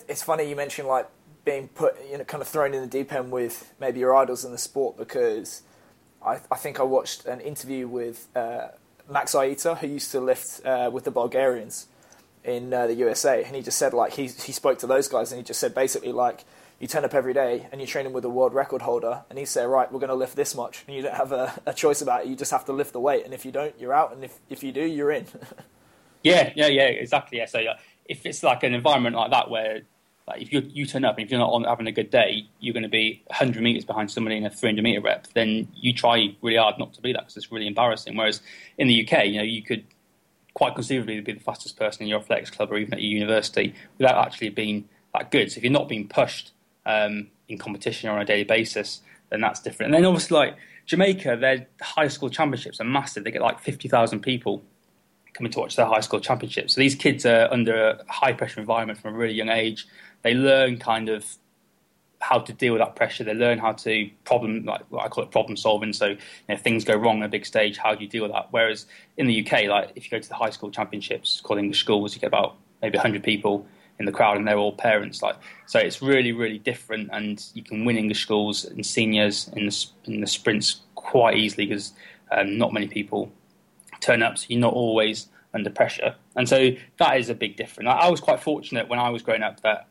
It's 0.08 0.24
funny 0.24 0.50
you 0.50 0.56
mentioned 0.56 0.88
like 0.88 1.10
being 1.46 1.68
put, 1.68 1.96
you 2.10 2.18
know, 2.18 2.24
kind 2.24 2.42
of 2.42 2.48
thrown 2.48 2.74
in 2.74 2.82
the 2.82 2.88
deep 2.88 3.12
end 3.12 3.32
with 3.32 3.74
maybe 3.80 4.00
your 4.00 4.16
idols 4.16 4.46
in 4.46 4.52
the 4.52 4.58
sport 4.58 4.98
because 4.98 5.64
I, 6.26 6.40
I 6.52 6.56
think 6.56 6.80
I 6.80 6.84
watched 6.84 7.26
an 7.26 7.42
interview 7.42 7.88
with 7.88 8.28
uh, 8.36 8.70
Max 9.10 9.34
Aita 9.34 9.78
who 9.78 9.88
used 9.88 10.12
to 10.12 10.22
lift 10.22 10.66
uh, 10.66 10.90
with 10.92 11.04
the 11.04 11.12
Bulgarians 11.12 11.88
in 12.44 12.74
uh, 12.74 12.88
the 12.88 12.94
USA, 12.96 13.44
and 13.44 13.56
he 13.56 13.62
just 13.62 13.78
said 13.78 13.94
like 13.94 14.14
he 14.14 14.28
he 14.28 14.52
spoke 14.52 14.80
to 14.80 14.88
those 14.88 15.08
guys, 15.08 15.32
and 15.32 15.40
he 15.40 15.44
just 15.44 15.60
said 15.60 15.74
basically 15.74 16.12
like 16.12 16.46
you 16.80 16.88
turn 16.88 17.06
up 17.06 17.14
every 17.14 17.34
day 17.34 17.68
and 17.72 17.80
you're 17.80 17.88
training 17.88 18.12
with 18.12 18.26
a 18.26 18.30
world 18.30 18.54
record 18.54 18.82
holder, 18.82 19.24
and 19.30 19.40
he 19.40 19.46
said 19.46 19.66
right 19.66 19.92
we're 19.92 20.00
going 20.00 20.10
to 20.10 20.16
lift 20.16 20.36
this 20.36 20.56
much, 20.56 20.84
and 20.88 20.96
you 20.96 21.02
don't 21.02 21.16
have 21.16 21.32
a, 21.32 21.54
a 21.66 21.74
choice 21.74 22.02
about 22.02 22.22
it. 22.24 22.28
You 22.28 22.36
just 22.36 22.52
have 22.52 22.66
to 22.66 22.74
lift 22.74 22.94
the 22.94 23.00
weight, 23.00 23.26
and 23.26 23.34
if 23.34 23.46
you 23.46 23.52
don't, 23.52 23.78
you're 23.80 23.94
out, 23.94 24.14
and 24.14 24.24
if 24.24 24.40
if 24.50 24.64
you 24.64 24.72
do, 24.72 24.84
you're 24.84 25.12
in. 25.12 25.26
yeah, 26.24 26.52
yeah, 26.56 26.68
yeah, 26.68 26.88
exactly. 26.88 27.38
Yeah, 27.38 27.46
so 27.46 27.60
if 28.06 28.26
it's 28.26 28.44
like 28.44 28.64
an 28.64 28.74
environment 28.74 29.16
like 29.16 29.32
that 29.32 29.50
where 29.50 29.82
like 30.28 30.42
if 30.42 30.54
you 30.54 30.62
you 30.74 30.86
turn 30.86 31.04
up 31.04 31.18
and 31.18 31.26
if 31.26 31.32
you're 31.32 31.40
not 31.40 31.52
on, 31.52 31.64
having 31.66 31.88
a 31.88 31.92
good 31.92 32.10
day, 32.10 32.48
you're 32.60 32.74
going 32.74 32.84
to 32.84 32.90
be 32.90 33.22
100 33.28 33.62
meters 33.62 33.86
behind 33.86 34.10
somebody 34.10 34.38
in 34.38 34.46
a 34.46 34.50
300 34.50 34.82
meter 34.82 35.02
rep. 35.02 35.28
Then 35.34 35.68
you 35.76 35.94
try 35.94 36.36
really 36.42 36.58
hard 36.58 36.80
not 36.80 36.94
to 36.94 37.02
be 37.02 37.12
that 37.14 37.24
because 37.24 37.38
it's 37.38 37.52
really 37.52 37.68
embarrassing. 37.68 38.16
Whereas 38.16 38.42
in 38.78 38.88
the 38.88 39.06
UK, 39.06 39.26
you 39.26 39.38
know, 39.38 39.44
you 39.44 39.62
could 39.62 39.84
quite 40.54 40.76
conceivably 40.76 41.20
be 41.20 41.34
the 41.34 41.40
fastest 41.40 41.78
person 41.78 42.04
in 42.04 42.08
your 42.08 42.20
athletics 42.20 42.52
club 42.52 42.72
or 42.72 42.78
even 42.78 42.94
at 42.94 43.02
your 43.02 43.12
university 43.12 43.74
without 43.98 44.26
actually 44.26 44.50
being 44.50 44.88
that 45.14 45.32
good. 45.32 45.52
So 45.52 45.58
if 45.58 45.64
you're 45.64 45.74
not 45.74 45.90
being 45.90 46.08
pushed 46.08 46.52
um, 46.86 47.28
in 47.50 47.58
competition 47.58 48.10
on 48.10 48.22
a 48.22 48.26
daily 48.26 48.44
basis, 48.44 49.02
then 49.30 49.42
that's 49.42 49.60
different. 49.60 49.94
And 49.94 50.04
then 50.04 50.08
obviously, 50.08 50.38
like 50.38 50.56
Jamaica, 50.86 51.38
their 51.40 51.68
high 51.82 52.08
school 52.08 52.30
championships 52.30 52.80
are 52.80 52.86
massive. 52.86 53.24
They 53.24 53.32
get 53.32 53.42
like 53.42 53.60
50,000 53.60 54.22
people 54.22 54.64
coming 55.34 55.52
to 55.52 55.60
watch 55.60 55.76
their 55.76 55.86
high 55.86 56.00
school 56.00 56.20
championships. 56.20 56.76
So 56.76 56.82
these 56.82 56.96
kids 56.96 57.26
are 57.26 57.52
under 57.52 57.90
a 57.90 58.04
high 58.12 58.34
pressure 58.34 58.60
environment 58.60 59.00
from 59.00 59.16
a 59.16 59.18
really 59.18 59.34
young 59.34 59.50
age 59.50 59.88
they 60.24 60.34
learn 60.34 60.80
kind 60.80 61.10
of 61.10 61.38
how 62.20 62.40
to 62.40 62.54
deal 62.54 62.74
with 62.74 62.82
that 62.82 62.96
pressure. 62.96 63.24
They 63.26 63.34
learn 63.34 63.60
how 63.60 63.74
to 63.74 64.10
problem, 64.24 64.64
like 64.64 64.82
I 64.98 65.10
call 65.10 65.26
it 65.26 65.32
problem 65.32 65.58
solving. 65.58 65.92
So, 65.92 66.08
you 66.08 66.18
know, 66.50 66.56
if 66.56 66.62
things 66.62 66.86
go 66.86 66.96
wrong 66.96 67.18
on 67.18 67.24
a 67.24 67.30
big 67.30 67.46
stage, 67.46 67.78
how 67.78 67.94
do 67.94 68.04
you 68.04 68.10
deal 68.10 68.24
with 68.24 68.32
that? 68.32 68.48
Whereas 68.52 68.86
in 69.18 69.28
the 69.28 69.46
UK, 69.46 69.66
like 69.66 69.92
if 69.96 70.06
you 70.06 70.10
go 70.10 70.20
to 70.20 70.30
the 70.30 70.36
high 70.36 70.50
school 70.50 70.72
championships, 70.72 71.42
called 71.42 71.60
English 71.60 71.80
schools, 71.80 72.16
you 72.16 72.22
get 72.22 72.28
about 72.28 72.56
maybe 72.82 72.98
100 72.98 73.24
people 73.24 73.66
in 74.00 74.06
the 74.06 74.12
crowd, 74.12 74.38
and 74.38 74.48
they're 74.48 74.58
all 74.58 74.74
parents. 74.74 75.22
Like, 75.22 75.36
so 75.68 75.80
it's 75.80 76.02
really, 76.02 76.32
really 76.32 76.58
different, 76.58 77.10
and 77.12 77.46
you 77.54 77.62
can 77.62 77.86
win 77.86 77.98
English 77.98 78.22
schools 78.22 78.66
and 78.66 78.84
seniors 78.86 79.50
in 79.50 79.66
the 79.66 79.86
in 80.06 80.22
the 80.22 80.28
sprints 80.28 80.82
quite 80.96 81.38
easily 81.38 81.68
because 81.68 81.94
um, 82.32 82.58
not 82.58 82.74
many 82.74 82.88
people 82.88 83.32
turn 84.04 84.24
up, 84.24 84.38
so 84.38 84.46
you're 84.50 84.60
not 84.60 84.74
always 84.74 85.28
under 85.54 85.70
pressure, 85.70 86.16
and 86.36 86.48
so 86.50 86.72
that 86.98 87.18
is 87.18 87.30
a 87.30 87.36
big 87.36 87.56
difference. 87.56 87.88
I, 87.88 87.94
I 87.94 88.10
was 88.10 88.20
quite 88.20 88.40
fortunate 88.40 88.90
when 88.90 89.00
I 89.00 89.10
was 89.10 89.22
growing 89.22 89.44
up 89.44 89.62
that 89.62 89.88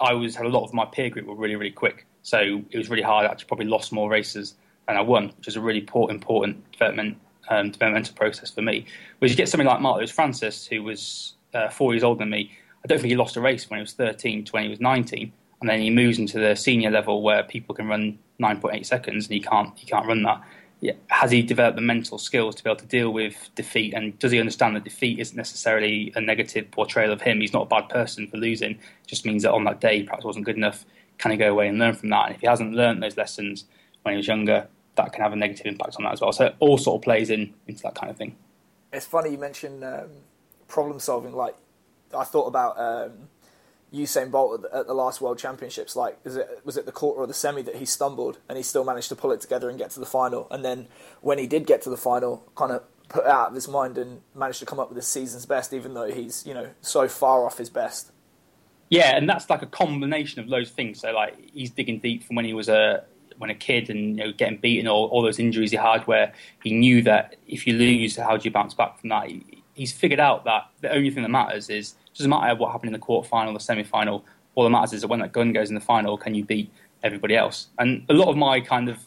I 0.00 0.12
was 0.14 0.34
had 0.36 0.46
a 0.46 0.48
lot 0.48 0.64
of 0.64 0.72
my 0.72 0.84
peer 0.84 1.10
group 1.10 1.26
were 1.26 1.34
really 1.34 1.56
really 1.56 1.72
quick, 1.72 2.06
so 2.22 2.62
it 2.70 2.78
was 2.78 2.88
really 2.90 3.02
hard. 3.02 3.26
I 3.26 3.30
actually 3.30 3.48
probably 3.48 3.66
lost 3.66 3.92
more 3.92 4.10
races 4.10 4.54
than 4.86 4.96
I 4.96 5.00
won, 5.02 5.32
which 5.38 5.48
is 5.48 5.56
a 5.56 5.60
really 5.60 5.80
important 5.80 6.72
development 6.72 7.18
um, 7.48 7.70
developmental 7.70 8.14
process 8.14 8.50
for 8.50 8.62
me. 8.62 8.86
Whereas 9.18 9.32
you 9.32 9.36
get 9.36 9.48
something 9.48 9.66
like 9.66 9.80
Mark 9.80 9.98
Lewis 9.98 10.10
Francis, 10.10 10.66
who 10.66 10.82
was 10.82 11.34
uh, 11.54 11.68
four 11.68 11.92
years 11.92 12.02
older 12.02 12.20
than 12.20 12.30
me. 12.30 12.50
I 12.84 12.88
don't 12.88 12.98
think 12.98 13.10
he 13.10 13.16
lost 13.16 13.36
a 13.36 13.40
race 13.40 13.68
when 13.68 13.78
he 13.78 13.82
was 13.82 13.92
13 13.92 14.44
to 14.46 14.52
when 14.52 14.64
he 14.64 14.68
was 14.68 14.80
19, 14.80 15.32
and 15.60 15.70
then 15.70 15.80
he 15.80 15.90
moves 15.90 16.18
into 16.18 16.38
the 16.38 16.56
senior 16.56 16.90
level 16.90 17.22
where 17.22 17.42
people 17.42 17.74
can 17.74 17.86
run 17.88 18.18
9.8 18.40 18.84
seconds, 18.84 19.26
and 19.26 19.34
he 19.34 19.40
can't 19.40 19.76
he 19.78 19.86
can't 19.86 20.06
run 20.06 20.22
that 20.22 20.42
has 21.08 21.30
he 21.30 21.42
developed 21.42 21.76
the 21.76 21.82
mental 21.82 22.18
skills 22.18 22.54
to 22.56 22.64
be 22.64 22.70
able 22.70 22.80
to 22.80 22.86
deal 22.86 23.12
with 23.12 23.50
defeat? 23.54 23.94
And 23.94 24.18
does 24.18 24.32
he 24.32 24.40
understand 24.40 24.74
that 24.76 24.84
defeat 24.84 25.18
isn't 25.18 25.36
necessarily 25.36 26.12
a 26.16 26.20
negative 26.20 26.70
portrayal 26.70 27.12
of 27.12 27.20
him? 27.20 27.40
He's 27.40 27.52
not 27.52 27.62
a 27.62 27.66
bad 27.66 27.88
person 27.88 28.26
for 28.26 28.36
losing. 28.36 28.72
It 28.72 29.06
just 29.06 29.24
means 29.24 29.44
that 29.44 29.52
on 29.52 29.64
that 29.64 29.80
day 29.80 29.98
he 29.98 30.02
perhaps 30.04 30.24
wasn't 30.24 30.44
good 30.44 30.56
enough. 30.56 30.84
Can 31.18 31.30
he 31.30 31.36
go 31.36 31.50
away 31.50 31.68
and 31.68 31.78
learn 31.78 31.94
from 31.94 32.08
that? 32.10 32.26
And 32.26 32.34
if 32.34 32.40
he 32.40 32.48
hasn't 32.48 32.72
learned 32.72 33.02
those 33.02 33.16
lessons 33.16 33.64
when 34.02 34.14
he 34.14 34.16
was 34.16 34.26
younger, 34.26 34.66
that 34.96 35.12
can 35.12 35.22
have 35.22 35.32
a 35.32 35.36
negative 35.36 35.66
impact 35.66 35.96
on 35.96 36.04
that 36.04 36.12
as 36.12 36.20
well. 36.20 36.32
So 36.32 36.46
it 36.46 36.56
all 36.58 36.78
sort 36.78 37.00
of 37.00 37.02
plays 37.02 37.30
in 37.30 37.54
into 37.66 37.82
that 37.82 37.94
kind 37.94 38.10
of 38.10 38.16
thing. 38.16 38.36
It's 38.92 39.06
funny 39.06 39.30
you 39.30 39.38
mentioned 39.38 39.84
um, 39.84 40.10
problem 40.68 40.98
solving. 40.98 41.32
Like 41.32 41.54
I 42.16 42.24
thought 42.24 42.46
about 42.46 42.78
um, 42.78 43.12
Usain 43.92 44.30
Bolt 44.30 44.64
at 44.72 44.86
the 44.86 44.94
last 44.94 45.20
World 45.20 45.38
Championships, 45.38 45.94
like 45.94 46.22
was 46.24 46.36
it 46.36 46.60
was 46.64 46.76
it 46.76 46.86
the 46.86 46.92
quarter 46.92 47.20
or 47.20 47.26
the 47.26 47.34
semi 47.34 47.62
that 47.62 47.76
he 47.76 47.84
stumbled 47.84 48.38
and 48.48 48.56
he 48.56 48.62
still 48.62 48.84
managed 48.84 49.08
to 49.10 49.16
pull 49.16 49.32
it 49.32 49.40
together 49.40 49.68
and 49.68 49.78
get 49.78 49.90
to 49.90 50.00
the 50.00 50.06
final. 50.06 50.46
And 50.50 50.64
then 50.64 50.88
when 51.20 51.38
he 51.38 51.46
did 51.46 51.66
get 51.66 51.82
to 51.82 51.90
the 51.90 51.96
final, 51.96 52.50
kind 52.56 52.72
of 52.72 52.82
put 53.08 53.26
out 53.26 53.48
of 53.48 53.54
his 53.54 53.68
mind 53.68 53.98
and 53.98 54.22
managed 54.34 54.60
to 54.60 54.66
come 54.66 54.80
up 54.80 54.88
with 54.88 54.96
his 54.96 55.06
season's 55.06 55.44
best, 55.44 55.72
even 55.72 55.94
though 55.94 56.10
he's 56.10 56.46
you 56.46 56.54
know 56.54 56.70
so 56.80 57.06
far 57.06 57.44
off 57.44 57.58
his 57.58 57.68
best. 57.68 58.12
Yeah, 58.88 59.16
and 59.16 59.28
that's 59.28 59.48
like 59.48 59.62
a 59.62 59.66
combination 59.66 60.40
of 60.40 60.48
those 60.48 60.70
things. 60.70 61.00
So 61.00 61.12
like 61.12 61.36
he's 61.52 61.70
digging 61.70 61.98
deep 61.98 62.24
from 62.24 62.36
when 62.36 62.44
he 62.44 62.54
was 62.54 62.68
a 62.68 63.04
when 63.38 63.50
a 63.50 63.54
kid 63.54 63.90
and 63.90 64.16
you 64.16 64.24
know 64.24 64.32
getting 64.32 64.58
beaten 64.58 64.86
or 64.86 65.08
all 65.08 65.22
those 65.22 65.38
injuries 65.38 65.70
he 65.70 65.76
had, 65.76 66.06
where 66.06 66.32
he 66.62 66.72
knew 66.72 67.02
that 67.02 67.36
if 67.46 67.66
you 67.66 67.74
lose, 67.74 68.16
how 68.16 68.36
do 68.36 68.44
you 68.44 68.50
bounce 68.50 68.72
back 68.72 68.98
from 68.98 69.10
that? 69.10 69.28
He, 69.28 69.62
he's 69.74 69.92
figured 69.92 70.20
out 70.20 70.44
that 70.44 70.70
the 70.80 70.92
only 70.92 71.10
thing 71.10 71.22
that 71.22 71.28
matters 71.28 71.68
is 71.68 71.94
doesn't 72.18 72.30
matter 72.30 72.54
what 72.54 72.72
happened 72.72 72.88
in 72.88 72.92
the 72.92 72.98
quarter 72.98 73.28
final, 73.28 73.52
the 73.52 73.60
semi 73.60 73.82
final. 73.82 74.24
All 74.54 74.64
that 74.64 74.70
matters 74.70 74.92
is 74.92 75.00
that 75.00 75.08
when 75.08 75.20
that 75.20 75.32
gun 75.32 75.52
goes 75.52 75.68
in 75.68 75.74
the 75.74 75.80
final, 75.80 76.16
can 76.18 76.34
you 76.34 76.44
beat 76.44 76.70
everybody 77.02 77.36
else? 77.36 77.68
And 77.78 78.04
a 78.08 78.12
lot 78.12 78.28
of 78.28 78.36
my 78.36 78.60
kind 78.60 78.88
of 78.88 78.98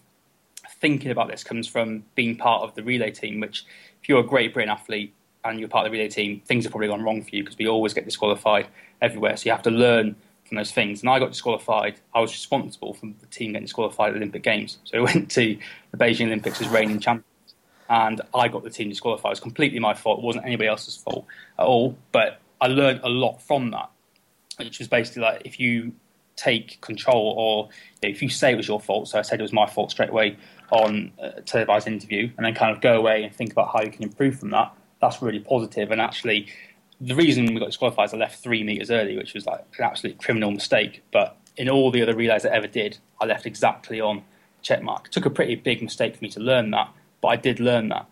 thinking 0.80 1.12
about 1.12 1.30
this 1.30 1.44
comes 1.44 1.68
from 1.68 2.04
being 2.16 2.36
part 2.36 2.64
of 2.64 2.74
the 2.76 2.84
relay 2.84 3.12
team. 3.12 3.40
Which, 3.40 3.66
if 4.02 4.10
you're 4.10 4.20
a 4.20 4.24
Great 4.24 4.54
Britain 4.54 4.72
athlete 4.72 5.14
and 5.44 5.60
you're 5.60 5.70
part 5.70 5.86
of 5.86 5.92
the 5.92 5.98
relay 5.98 6.10
team, 6.10 6.42
things 6.46 6.66
have 6.66 6.72
probably 6.72 6.88
gone 6.88 7.04
wrong 7.04 7.24
for 7.24 7.36
you 7.36 7.44
because 7.44 7.58
we 7.58 7.68
always 7.68 7.94
get 7.94 8.06
disqualified 8.06 8.68
everywhere. 9.02 9.38
So 9.38 9.46
you 9.46 9.52
have 9.52 9.64
to 9.64 9.72
learn 9.72 10.16
from 10.46 10.58
those 10.58 10.72
things. 10.72 11.02
And 11.02 11.10
I 11.10 11.20
got 11.20 11.30
disqualified. 11.30 12.00
I 12.14 12.22
was 12.22 12.32
responsible 12.32 12.94
for 12.94 13.08
the 13.20 13.28
team 13.28 13.52
getting 13.52 13.66
disqualified 13.66 14.10
at 14.10 14.14
the 14.14 14.18
Olympic 14.18 14.44
Games. 14.44 14.78
So 14.84 15.00
I 15.00 15.02
went 15.02 15.30
to 15.32 15.58
the 15.92 15.98
Beijing 15.98 16.28
Olympics 16.28 16.62
as 16.62 16.68
reigning 16.70 17.00
champion 17.00 17.26
and 17.90 18.22
I 18.34 18.48
got 18.48 18.64
the 18.64 18.70
team 18.70 18.90
disqualified. 18.90 19.30
It 19.30 19.32
was 19.32 19.40
completely 19.40 19.80
my 19.80 19.94
fault. 19.94 20.20
It 20.20 20.26
wasn't 20.26 20.46
anybody 20.46 20.68
else's 20.68 20.96
fault 20.96 21.26
at 21.60 21.66
all. 21.66 21.98
But 22.12 22.40
I 22.66 22.68
learned 22.68 23.02
a 23.04 23.10
lot 23.10 23.44
from 23.44 23.70
that, 23.72 23.92
which 24.58 24.80
was 24.80 24.88
basically 24.88 25.22
like 25.22 25.44
if 25.46 25.60
you 25.60 25.94
take 26.36 26.82
control 26.82 27.36
or 27.38 27.70
if 28.02 28.24
you 28.24 28.30
say 28.30 28.54
it 28.54 28.56
was 28.56 28.68
your 28.68 28.82
fault, 28.82 29.08
so 29.08 29.20
I 29.20 29.22
said 29.22 29.40
it 29.40 29.44
was 29.44 29.54
my 29.54 29.68
fault 29.68 29.92
straight 29.92 30.10
away 30.10 30.38
on 30.72 31.12
a 31.20 31.42
televised 31.42 31.88
interview, 31.88 32.28
and 32.36 32.44
then 32.44 32.56
kind 32.56 32.76
of 32.76 32.82
go 32.82 32.98
away 32.98 33.24
and 33.24 33.32
think 33.36 33.52
about 33.52 33.72
how 33.72 33.84
you 33.84 33.92
can 33.92 34.02
improve 34.02 34.40
from 34.40 34.50
that, 34.50 34.74
that's 35.00 35.22
really 35.22 35.40
positive. 35.40 35.92
And 35.92 36.02
actually, 36.02 36.48
the 37.00 37.14
reason 37.14 37.46
we 37.54 37.60
got 37.60 37.68
disqualified 37.68 38.08
is 38.08 38.16
I 38.16 38.18
left 38.18 38.42
three 38.42 38.64
metres 38.64 38.90
early, 38.90 39.16
which 39.16 39.36
was 39.36 39.46
like 39.46 39.64
an 39.78 39.84
absolute 39.86 40.18
criminal 40.18 40.50
mistake. 40.50 41.04
But 41.12 41.38
in 41.58 41.70
all 41.70 41.92
the 41.92 42.02
other 42.02 42.16
relays 42.16 42.48
I 42.48 42.50
ever 42.50 42.66
did, 42.66 42.98
I 43.22 43.26
left 43.26 43.46
exactly 43.46 44.02
on 44.02 44.24
check 44.64 44.82
mark. 44.82 45.06
It 45.06 45.12
took 45.12 45.28
a 45.28 45.30
pretty 45.30 45.54
big 45.54 45.84
mistake 45.84 46.16
for 46.16 46.24
me 46.24 46.32
to 46.32 46.40
learn 46.40 46.72
that, 46.72 46.90
but 47.22 47.28
I 47.28 47.36
did 47.36 47.60
learn 47.60 47.90
that. 47.90 48.08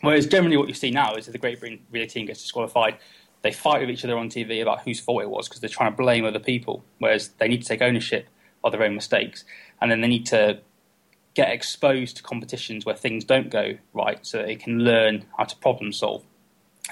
Whereas 0.00 0.26
generally 0.26 0.56
what 0.56 0.66
you 0.66 0.74
see 0.74 0.90
now 0.90 1.14
is 1.14 1.26
that 1.26 1.32
the 1.32 1.38
Great 1.38 1.60
Britain 1.60 1.78
relay 1.92 2.06
team 2.06 2.26
gets 2.26 2.42
disqualified, 2.42 2.96
they 3.42 3.52
fight 3.52 3.80
with 3.80 3.90
each 3.90 4.04
other 4.04 4.16
on 4.16 4.28
TV 4.28 4.62
about 4.62 4.82
whose 4.82 5.00
fault 5.00 5.22
it 5.22 5.30
was 5.30 5.48
because 5.48 5.60
they're 5.60 5.68
trying 5.68 5.90
to 5.90 5.96
blame 5.96 6.24
other 6.24 6.38
people, 6.38 6.84
whereas 6.98 7.28
they 7.38 7.48
need 7.48 7.62
to 7.62 7.68
take 7.68 7.82
ownership 7.82 8.28
of 8.64 8.72
their 8.72 8.82
own 8.82 8.94
mistakes, 8.94 9.44
and 9.80 9.90
then 9.90 10.00
they 10.00 10.08
need 10.08 10.26
to 10.26 10.60
get 11.34 11.50
exposed 11.50 12.16
to 12.16 12.22
competitions 12.22 12.84
where 12.84 12.94
things 12.94 13.24
don't 13.24 13.50
go 13.50 13.76
right, 13.92 14.24
so 14.24 14.42
they 14.42 14.54
can 14.54 14.80
learn 14.80 15.24
how 15.36 15.44
to 15.44 15.56
problem 15.56 15.92
solve. 15.92 16.22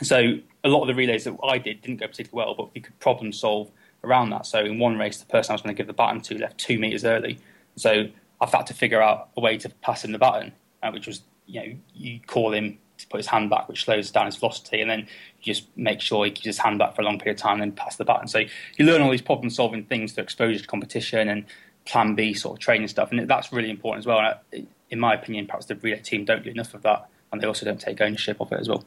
So 0.03 0.39
a 0.65 0.69
lot 0.69 0.83
of 0.83 0.89
the 0.89 0.95
relays 0.95 1.25
that 1.25 1.37
I 1.45 1.59
did 1.59 1.83
didn't 1.83 1.99
go 1.99 2.07
particularly 2.07 2.47
well, 2.47 2.55
but 2.55 2.75
we 2.75 2.81
could 2.81 2.99
problem 2.99 3.33
solve 3.33 3.71
around 4.03 4.31
that. 4.31 4.47
So 4.47 4.61
in 4.61 4.79
one 4.79 4.99
race, 4.99 5.19
the 5.19 5.27
person 5.27 5.53
I 5.53 5.55
was 5.55 5.63
going 5.63 5.75
to 5.75 5.79
give 5.79 5.87
the 5.87 5.93
baton 5.93 6.21
to 6.23 6.39
left 6.39 6.59
two 6.59 6.79
meters 6.79 7.05
early, 7.05 7.39
so 7.77 8.07
I've 8.41 8.53
had 8.53 8.67
to 8.67 8.75
figure 8.75 9.03
out 9.03 9.29
a 9.37 9.41
way 9.41 9.59
to 9.59 9.69
pass 9.69 10.05
him 10.05 10.13
the 10.13 10.19
baton, 10.19 10.53
uh, 10.83 10.91
which 10.91 11.07
was 11.07 11.23
you 11.47 11.61
know 11.61 11.77
you 11.95 12.21
call 12.27 12.53
him 12.53 12.79
to 13.03 13.09
put 13.09 13.19
his 13.19 13.27
hand 13.27 13.51
back, 13.51 13.69
which 13.69 13.85
slows 13.85 14.11
down 14.11 14.27
his 14.27 14.37
velocity, 14.37 14.81
and 14.81 14.91
then 14.91 15.01
you 15.43 15.55
just 15.55 15.67
make 15.77 16.01
sure 16.01 16.25
he 16.25 16.31
keeps 16.31 16.47
his 16.47 16.59
hand 16.59 16.79
back 16.79 16.95
for 16.95 17.03
a 17.03 17.05
long 17.05 17.19
period 17.19 17.37
of 17.39 17.43
time, 17.43 17.61
and 17.61 17.63
then 17.63 17.73
pass 17.73 17.97
the 17.97 18.05
baton. 18.05 18.29
So 18.29 18.41
you 18.77 18.85
learn 18.85 19.03
all 19.03 19.11
these 19.11 19.23
problem 19.23 19.51
solving 19.51 19.85
things 19.85 20.13
through 20.13 20.25
exposure 20.25 20.61
to 20.61 20.67
competition 20.67 21.29
and 21.29 21.45
plan 21.87 22.15
B 22.15 22.35
sort 22.35 22.57
of 22.57 22.61
training 22.61 22.89
stuff, 22.89 23.11
and 23.11 23.29
that's 23.29 23.53
really 23.53 23.71
important 23.71 24.03
as 24.03 24.07
well. 24.07 24.21
And 24.53 24.67
in 24.91 25.01
my 25.01 25.15
opinion, 25.15 25.47
perhaps 25.47 25.67
the 25.67 25.77
relay 25.77 26.01
team 26.01 26.25
don't 26.25 26.45
do 26.45 26.51
enough 26.51 26.75
of 26.75 26.83
that, 26.83 27.09
and 27.33 27.41
they 27.41 27.47
also 27.47 27.65
don't 27.65 27.81
take 27.81 28.01
ownership 28.01 28.41
of 28.41 28.53
it 28.53 28.61
as 28.61 28.69
well. 28.69 28.85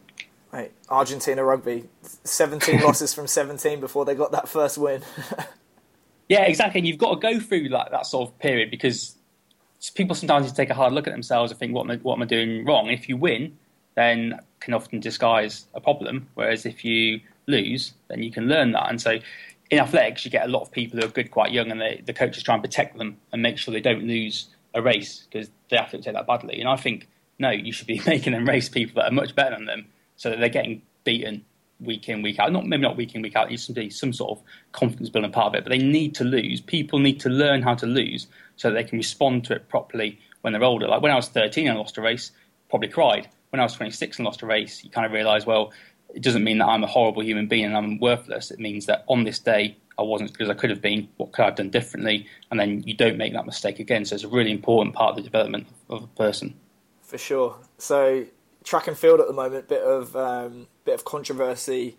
Right. 0.52 0.72
Argentina 0.88 1.44
rugby, 1.44 1.86
17 2.24 2.82
losses 2.84 3.12
from 3.14 3.26
17 3.26 3.80
before 3.80 4.06
they 4.06 4.14
got 4.14 4.32
that 4.34 4.48
first 4.48 4.78
win. 4.78 5.02
yeah, 6.30 6.44
exactly. 6.44 6.80
And 6.80 6.88
you've 6.88 7.00
got 7.00 7.16
to 7.16 7.20
go 7.20 7.40
through 7.40 7.70
like 7.70 7.90
that 7.90 8.06
sort 8.06 8.30
of 8.30 8.38
period 8.38 8.70
because 8.70 9.18
people 9.96 10.16
sometimes 10.16 10.52
take 10.54 10.70
a 10.70 10.76
hard 10.76 10.94
look 10.94 11.08
at 11.08 11.12
themselves 11.12 11.52
and 11.52 11.60
think, 11.60 11.74
what 11.74 11.86
am 11.86 11.92
I, 11.92 11.96
what 11.98 12.16
am 12.16 12.22
I 12.22 12.26
doing 12.26 12.66
wrong? 12.66 12.90
If 12.90 13.10
you 13.10 13.18
win, 13.18 13.58
then 13.96 14.40
can 14.60 14.74
often 14.74 15.00
disguise 15.00 15.66
a 15.74 15.82
problem. 15.82 16.28
Whereas 16.34 16.66
if 16.66 16.84
you 16.86 17.20
lose, 17.48 17.94
then 18.08 18.24
you 18.24 18.32
can 18.32 18.48
learn 18.48 18.72
that. 18.72 18.90
And 18.90 19.02
so 19.02 19.20
in 19.70 19.80
athletics, 19.80 20.26
you 20.26 20.32
get 20.32 20.46
a 20.46 20.50
lot 20.50 20.62
of 20.62 20.72
people 20.72 21.00
who 21.00 21.06
are 21.06 21.10
good 21.10 21.32
quite 21.32 21.52
young, 21.52 21.72
and 21.72 21.82
they, 21.82 22.02
the 22.06 22.14
coaches 22.14 22.44
try 22.44 22.56
and 22.56 22.64
protect 22.64 22.98
them 22.98 23.18
and 23.32 23.42
make 23.42 23.58
sure 23.58 23.74
they 23.74 23.82
don't 23.82 24.04
lose 24.04 24.48
a 24.74 24.82
race 24.82 25.28
because 25.30 25.50
the 25.70 25.82
athletes 25.82 26.06
take 26.06 26.16
that 26.16 26.28
badly. 26.28 26.60
And 26.60 26.70
I 26.70 26.76
think 26.76 27.08
no, 27.40 27.50
you 27.50 27.72
should 27.72 27.88
be 27.88 28.02
making 28.08 28.34
them 28.34 28.48
race 28.48 28.70
people 28.70 29.02
that 29.02 29.12
are 29.12 29.16
much 29.16 29.36
better 29.36 29.56
than 29.56 29.66
them, 29.66 29.88
so 30.16 30.30
that 30.30 30.40
they're 30.40 30.50
getting 30.50 30.82
beaten 31.04 31.46
week 31.80 32.08
in 32.08 32.22
week 32.22 32.40
out. 32.40 32.52
Not 32.52 32.66
maybe 32.66 32.84
not 32.84 32.96
week 32.96 33.16
in 33.16 33.22
week 33.22 33.36
out. 33.36 33.50
To 33.50 33.74
be 33.74 33.90
some 33.90 34.14
sort 34.14 34.38
of 34.38 34.46
confidence 34.72 35.10
building 35.10 35.32
part 35.32 35.48
of 35.48 35.56
it, 35.56 35.64
but 35.64 35.72
they 35.72 35.84
need 35.84 36.16
to 36.16 36.24
lose. 36.24 36.62
People 36.62 37.00
need 37.00 37.20
to 37.22 37.30
learn 37.30 37.62
how 37.62 37.76
to 37.76 37.86
lose 37.86 38.28
so 38.56 38.70
that 38.70 38.76
they 38.76 38.84
can 38.84 38.98
respond 38.98 39.46
to 39.46 39.54
it 39.54 39.70
properly 39.70 40.20
when 40.42 40.54
they're 40.54 40.64
older. 40.64 40.88
Like 40.88 41.02
when 41.02 41.12
I 41.12 41.16
was 41.16 41.30
13 41.30 41.68
and 41.68 41.78
I 41.78 41.80
lost 41.80 41.98
a 41.98 42.02
race, 42.02 42.32
probably 42.70 42.90
cried. 42.90 43.28
When 43.54 43.60
I 43.60 43.66
was 43.66 43.74
26 43.74 44.18
and 44.18 44.26
lost 44.26 44.42
a 44.42 44.48
race, 44.48 44.84
you 44.84 44.90
kind 44.90 45.06
of 45.06 45.12
realise, 45.12 45.46
well, 45.46 45.72
it 46.12 46.24
doesn't 46.24 46.44
mean 46.44 46.58
that 46.58 46.66
I'm 46.66 46.84
a 46.84 46.88
horrible 46.88 47.24
human 47.24 47.48
being 47.48 47.66
and 47.66 47.78
I'm 47.78 48.00
worthless. 48.00 48.50
It 48.50 48.58
means 48.58 48.88
that 48.88 49.06
on 49.08 49.26
this 49.26 49.38
day, 49.38 49.78
I 49.96 50.02
wasn't 50.02 50.36
as 50.42 50.50
I 50.50 50.56
could 50.56 50.72
have 50.72 50.82
been. 50.82 51.08
What 51.18 51.34
could 51.34 51.44
I 51.44 51.46
have 51.46 51.56
done 51.58 51.70
differently? 51.70 52.26
And 52.50 52.60
then 52.60 52.82
you 52.82 52.96
don't 52.96 53.16
make 53.16 53.32
that 53.34 53.46
mistake 53.46 53.78
again. 53.78 54.06
So 54.06 54.16
it's 54.16 54.24
a 54.24 54.28
really 54.28 54.50
important 54.50 54.96
part 54.96 55.12
of 55.12 55.18
the 55.18 55.22
development 55.22 55.68
of 55.88 56.02
a 56.02 56.08
person. 56.08 56.56
For 57.04 57.20
sure. 57.20 57.58
So 57.78 58.26
track 58.64 58.88
and 58.88 58.98
field 58.98 59.20
at 59.20 59.28
the 59.28 59.34
moment, 59.34 59.68
bit 59.68 59.84
of 59.84 60.16
um, 60.16 60.66
bit 60.84 60.96
of 60.96 61.06
controversy, 61.06 61.98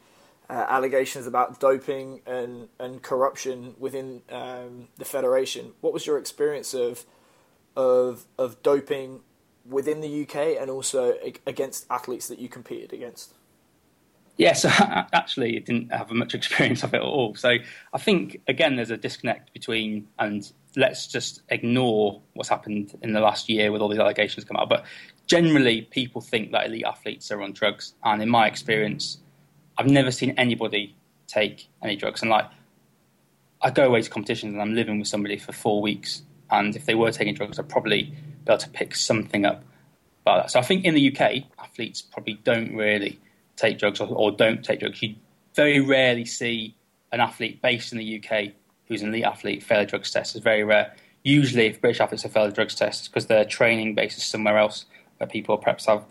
uh, 0.50 0.66
allegations 0.68 1.28
about 1.28 1.60
doping 1.60 2.20
and 2.26 2.66
and 2.80 3.00
corruption 3.00 3.76
within 3.78 4.22
um, 4.28 4.88
the 4.98 5.04
federation. 5.04 5.74
What 5.82 5.92
was 5.92 6.04
your 6.04 6.18
experience 6.18 6.74
of 6.74 7.04
of 7.76 8.24
of 8.38 8.60
doping 8.64 9.20
within 9.68 10.00
the 10.00 10.22
UK 10.22 10.60
and 10.60 10.70
also 10.70 11.14
against 11.46 11.86
athletes 11.90 12.28
that 12.28 12.38
you 12.38 12.48
competed 12.48 12.92
against? 12.92 13.34
Yes, 14.36 14.64
actually, 15.12 15.56
it 15.56 15.66
didn't 15.66 15.92
have 15.92 16.10
much 16.10 16.34
experience 16.40 16.82
of 16.82 16.92
it 16.92 16.98
at 16.98 17.02
all. 17.02 17.34
So 17.34 17.56
I 17.92 17.98
think 17.98 18.40
again, 18.48 18.76
there's 18.76 18.90
a 18.90 18.96
disconnect 18.96 19.52
between 19.52 20.08
and 20.18 20.50
let's 20.76 21.06
just 21.06 21.42
ignore 21.50 22.20
what's 22.32 22.48
happened 22.48 22.98
in 23.02 23.12
the 23.12 23.20
last 23.20 23.48
year 23.48 23.70
with 23.70 23.80
all 23.80 23.88
these 23.88 24.00
allegations 24.00 24.44
come 24.44 24.56
out. 24.56 24.68
But 24.68 24.84
generally, 25.26 25.82
people 25.82 26.20
think 26.20 26.52
that 26.52 26.66
elite 26.66 26.84
athletes 26.84 27.30
are 27.30 27.40
on 27.42 27.52
drugs, 27.52 27.94
and 28.02 28.22
in 28.22 28.28
my 28.28 28.46
experience, 28.46 29.18
I've 29.78 29.86
never 29.86 30.10
seen 30.10 30.34
anybody 30.36 30.96
take 31.26 31.68
any 31.82 31.96
drugs. 31.96 32.22
And 32.22 32.30
like, 32.30 32.46
I 33.62 33.70
go 33.70 33.86
away 33.86 34.02
to 34.02 34.10
competitions 34.10 34.52
and 34.52 34.60
I'm 34.60 34.74
living 34.74 34.98
with 34.98 35.08
somebody 35.08 35.38
for 35.38 35.52
four 35.52 35.80
weeks, 35.80 36.22
and 36.50 36.74
if 36.74 36.86
they 36.86 36.94
were 36.94 37.12
taking 37.12 37.34
drugs, 37.34 37.58
I'd 37.58 37.68
probably 37.68 38.12
be 38.44 38.52
able 38.52 38.58
to 38.58 38.68
pick 38.70 38.94
something 38.94 39.44
up 39.44 39.64
about 40.22 40.42
that. 40.42 40.50
So 40.50 40.58
I 40.58 40.62
think 40.62 40.84
in 40.84 40.94
the 40.94 41.14
UK, 41.14 41.44
athletes 41.58 42.02
probably 42.02 42.34
don't 42.44 42.74
really 42.74 43.20
take 43.56 43.78
drugs 43.78 44.00
or, 44.00 44.08
or 44.08 44.30
don't 44.30 44.64
take 44.64 44.80
drugs. 44.80 45.02
You 45.02 45.16
very 45.54 45.80
rarely 45.80 46.24
see 46.24 46.76
an 47.12 47.20
athlete 47.20 47.62
based 47.62 47.92
in 47.92 47.98
the 47.98 48.22
UK 48.22 48.52
who's 48.86 49.02
an 49.02 49.08
elite 49.08 49.24
athlete 49.24 49.62
fail 49.62 49.80
a 49.80 49.86
drugs 49.86 50.10
test. 50.10 50.34
It's 50.34 50.44
very 50.44 50.64
rare. 50.64 50.94
Usually, 51.22 51.66
if 51.66 51.80
British 51.80 52.00
athletes 52.00 52.22
have 52.24 52.32
failed 52.32 52.52
a 52.52 52.54
drugs 52.54 52.74
test, 52.74 53.00
it's 53.00 53.08
because 53.08 53.26
their 53.26 53.44
training 53.44 53.94
base 53.94 54.16
is 54.18 54.24
somewhere 54.24 54.58
else 54.58 54.84
where 55.16 55.26
people 55.26 55.56
perhaps 55.56 55.86
have 55.86 56.04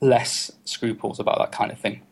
less 0.00 0.50
scruples 0.64 1.20
about 1.20 1.38
that 1.38 1.52
kind 1.52 1.70
of 1.70 1.78
thing. 1.78 2.02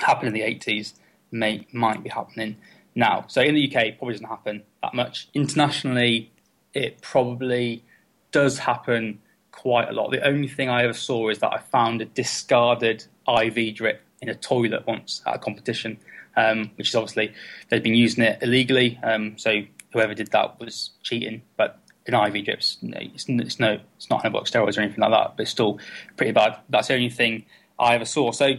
Happened 0.00 0.28
in 0.28 0.34
the 0.34 0.40
80s, 0.40 0.94
may, 1.30 1.66
might 1.72 2.02
be 2.02 2.08
happening 2.08 2.56
now. 2.94 3.24
So 3.28 3.40
in 3.42 3.54
the 3.54 3.64
UK, 3.64 3.98
probably 3.98 4.14
doesn't 4.14 4.28
happen 4.28 4.62
that 4.82 4.94
much. 4.94 5.28
Internationally, 5.34 6.32
it 6.74 7.00
probably 7.00 7.84
does 8.32 8.58
happen 8.58 9.20
quite 9.52 9.88
a 9.88 9.92
lot. 9.92 10.10
The 10.10 10.26
only 10.26 10.48
thing 10.48 10.68
I 10.68 10.84
ever 10.84 10.92
saw 10.92 11.30
is 11.30 11.38
that 11.40 11.52
I 11.52 11.58
found 11.58 12.00
a 12.00 12.04
discarded 12.04 13.04
IV 13.26 13.74
drip 13.74 14.02
in 14.20 14.28
a 14.28 14.34
toilet 14.34 14.86
once 14.86 15.22
at 15.26 15.36
a 15.36 15.38
competition, 15.38 15.98
um, 16.36 16.70
which 16.76 16.88
is 16.88 16.94
obviously 16.94 17.32
they'd 17.68 17.82
been 17.82 17.94
using 17.94 18.24
it 18.24 18.42
illegally. 18.42 18.98
Um, 19.02 19.36
so 19.36 19.62
whoever 19.92 20.14
did 20.14 20.30
that 20.32 20.60
was 20.60 20.90
cheating. 21.02 21.42
But 21.56 21.78
in 22.06 22.14
IV 22.14 22.44
drips, 22.44 22.78
it's, 22.82 23.26
it's 23.28 23.60
no, 23.60 23.78
it's 23.96 24.10
not 24.10 24.22
anabolic 24.24 24.50
steroids 24.50 24.78
or 24.78 24.82
anything 24.82 25.00
like 25.00 25.10
that, 25.10 25.36
but 25.36 25.42
it's 25.42 25.50
still 25.50 25.78
pretty 26.16 26.32
bad. 26.32 26.58
That's 26.68 26.88
the 26.88 26.94
only 26.94 27.10
thing 27.10 27.44
I 27.78 27.94
ever 27.94 28.04
saw. 28.04 28.32
So 28.32 28.54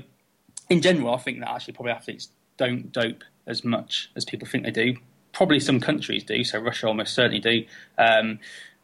in 0.69 0.81
general, 0.81 1.13
I 1.13 1.17
think 1.17 1.39
that 1.39 1.49
actually 1.49 1.73
probably 1.73 1.93
athletes 1.93 2.29
don't 2.57 2.91
dope 2.91 3.23
as 3.47 3.63
much 3.63 4.11
as 4.15 4.25
people 4.25 4.47
think 4.47 4.63
they 4.63 4.71
do. 4.71 4.95
Probably 5.33 5.59
some 5.59 5.79
countries 5.79 6.23
do. 6.23 6.43
So 6.43 6.59
Russia 6.59 6.87
almost 6.87 7.13
certainly 7.13 7.39
do. 7.39 7.65
Um, 7.97 8.39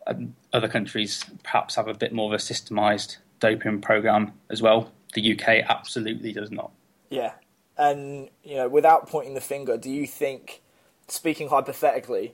Um, 0.07 0.35
other 0.53 0.67
countries 0.67 1.25
perhaps 1.43 1.75
have 1.75 1.87
a 1.87 1.93
bit 1.93 2.13
more 2.13 2.33
of 2.33 2.39
a 2.39 2.43
systemized 2.43 3.17
doping 3.39 3.81
program 3.81 4.33
as 4.49 4.61
well. 4.61 4.91
The 5.13 5.33
UK 5.33 5.65
absolutely 5.67 6.31
does 6.31 6.51
not. 6.51 6.71
Yeah, 7.09 7.33
and 7.77 8.29
you 8.43 8.55
know, 8.55 8.67
without 8.67 9.07
pointing 9.07 9.33
the 9.33 9.41
finger, 9.41 9.77
do 9.77 9.89
you 9.89 10.07
think, 10.07 10.61
speaking 11.07 11.49
hypothetically, 11.49 12.33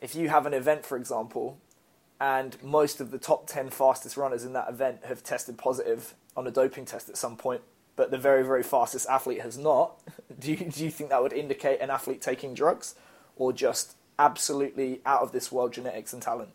if 0.00 0.14
you 0.14 0.28
have 0.28 0.46
an 0.46 0.54
event, 0.54 0.84
for 0.84 0.96
example, 0.96 1.58
and 2.20 2.62
most 2.62 3.00
of 3.00 3.10
the 3.10 3.18
top 3.18 3.46
ten 3.46 3.70
fastest 3.70 4.16
runners 4.16 4.44
in 4.44 4.52
that 4.52 4.68
event 4.68 5.00
have 5.04 5.22
tested 5.22 5.58
positive 5.58 6.14
on 6.36 6.46
a 6.46 6.50
doping 6.50 6.84
test 6.84 7.08
at 7.08 7.16
some 7.16 7.36
point, 7.36 7.62
but 7.96 8.10
the 8.10 8.18
very 8.18 8.42
very 8.42 8.62
fastest 8.62 9.08
athlete 9.08 9.42
has 9.42 9.58
not, 9.58 10.00
do 10.38 10.52
you 10.52 10.56
do 10.56 10.84
you 10.84 10.90
think 10.90 11.10
that 11.10 11.22
would 11.22 11.32
indicate 11.32 11.80
an 11.80 11.90
athlete 11.90 12.20
taking 12.20 12.54
drugs, 12.54 12.94
or 13.36 13.52
just 13.52 13.96
absolutely 14.18 15.00
out 15.06 15.22
of 15.22 15.32
this 15.32 15.50
world 15.50 15.72
genetics 15.72 16.12
and 16.12 16.22
talent? 16.22 16.50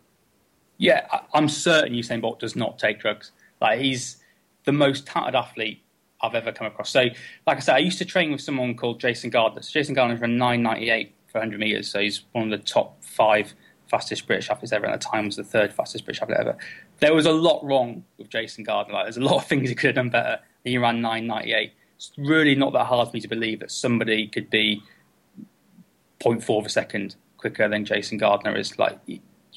Yeah, 0.78 1.06
I'm 1.32 1.48
certain 1.48 1.94
Usain 1.94 2.20
Bolt 2.20 2.38
does 2.38 2.56
not 2.56 2.78
take 2.78 3.00
drugs. 3.00 3.32
Like 3.60 3.80
he's 3.80 4.18
the 4.64 4.72
most 4.72 5.06
talented 5.06 5.34
athlete 5.34 5.82
I've 6.20 6.34
ever 6.34 6.52
come 6.52 6.66
across. 6.66 6.90
So, 6.90 7.04
like 7.46 7.56
I 7.56 7.60
said, 7.60 7.76
I 7.76 7.78
used 7.78 7.98
to 7.98 8.04
train 8.04 8.32
with 8.32 8.40
someone 8.40 8.74
called 8.76 9.00
Jason 9.00 9.30
Gardner. 9.30 9.62
So 9.62 9.72
Jason 9.72 9.94
Gardner 9.94 10.16
ran 10.16 10.36
9.98 10.36 11.10
for 11.28 11.38
100 11.38 11.58
meters. 11.58 11.90
So 11.90 12.00
he's 12.00 12.24
one 12.32 12.52
of 12.52 12.58
the 12.58 12.66
top 12.66 13.02
five 13.02 13.54
fastest 13.88 14.26
British 14.26 14.50
athletes 14.50 14.72
ever. 14.72 14.86
At 14.86 15.00
the 15.00 15.06
time, 15.06 15.26
was 15.26 15.36
the 15.36 15.44
third 15.44 15.72
fastest 15.72 16.04
British 16.04 16.22
athlete 16.22 16.38
ever. 16.40 16.56
There 17.00 17.14
was 17.14 17.26
a 17.26 17.32
lot 17.32 17.64
wrong 17.64 18.04
with 18.18 18.28
Jason 18.28 18.64
Gardner. 18.64 18.94
Like, 18.94 19.04
there's 19.04 19.16
a 19.16 19.22
lot 19.22 19.36
of 19.36 19.46
things 19.46 19.68
he 19.68 19.74
could 19.74 19.88
have 19.88 19.96
done 19.96 20.10
better. 20.10 20.40
He 20.64 20.78
ran 20.78 21.00
9.98. 21.00 21.70
It's 21.96 22.12
really 22.18 22.54
not 22.54 22.72
that 22.72 22.86
hard 22.86 23.08
for 23.08 23.14
me 23.14 23.20
to 23.20 23.28
believe 23.28 23.60
that 23.60 23.70
somebody 23.70 24.26
could 24.26 24.50
be 24.50 24.82
0.4 26.20 26.58
of 26.58 26.66
a 26.66 26.68
second 26.68 27.16
quicker 27.36 27.68
than 27.68 27.84
Jason 27.84 28.18
Gardner 28.18 28.56
is. 28.56 28.78
Like 28.78 28.98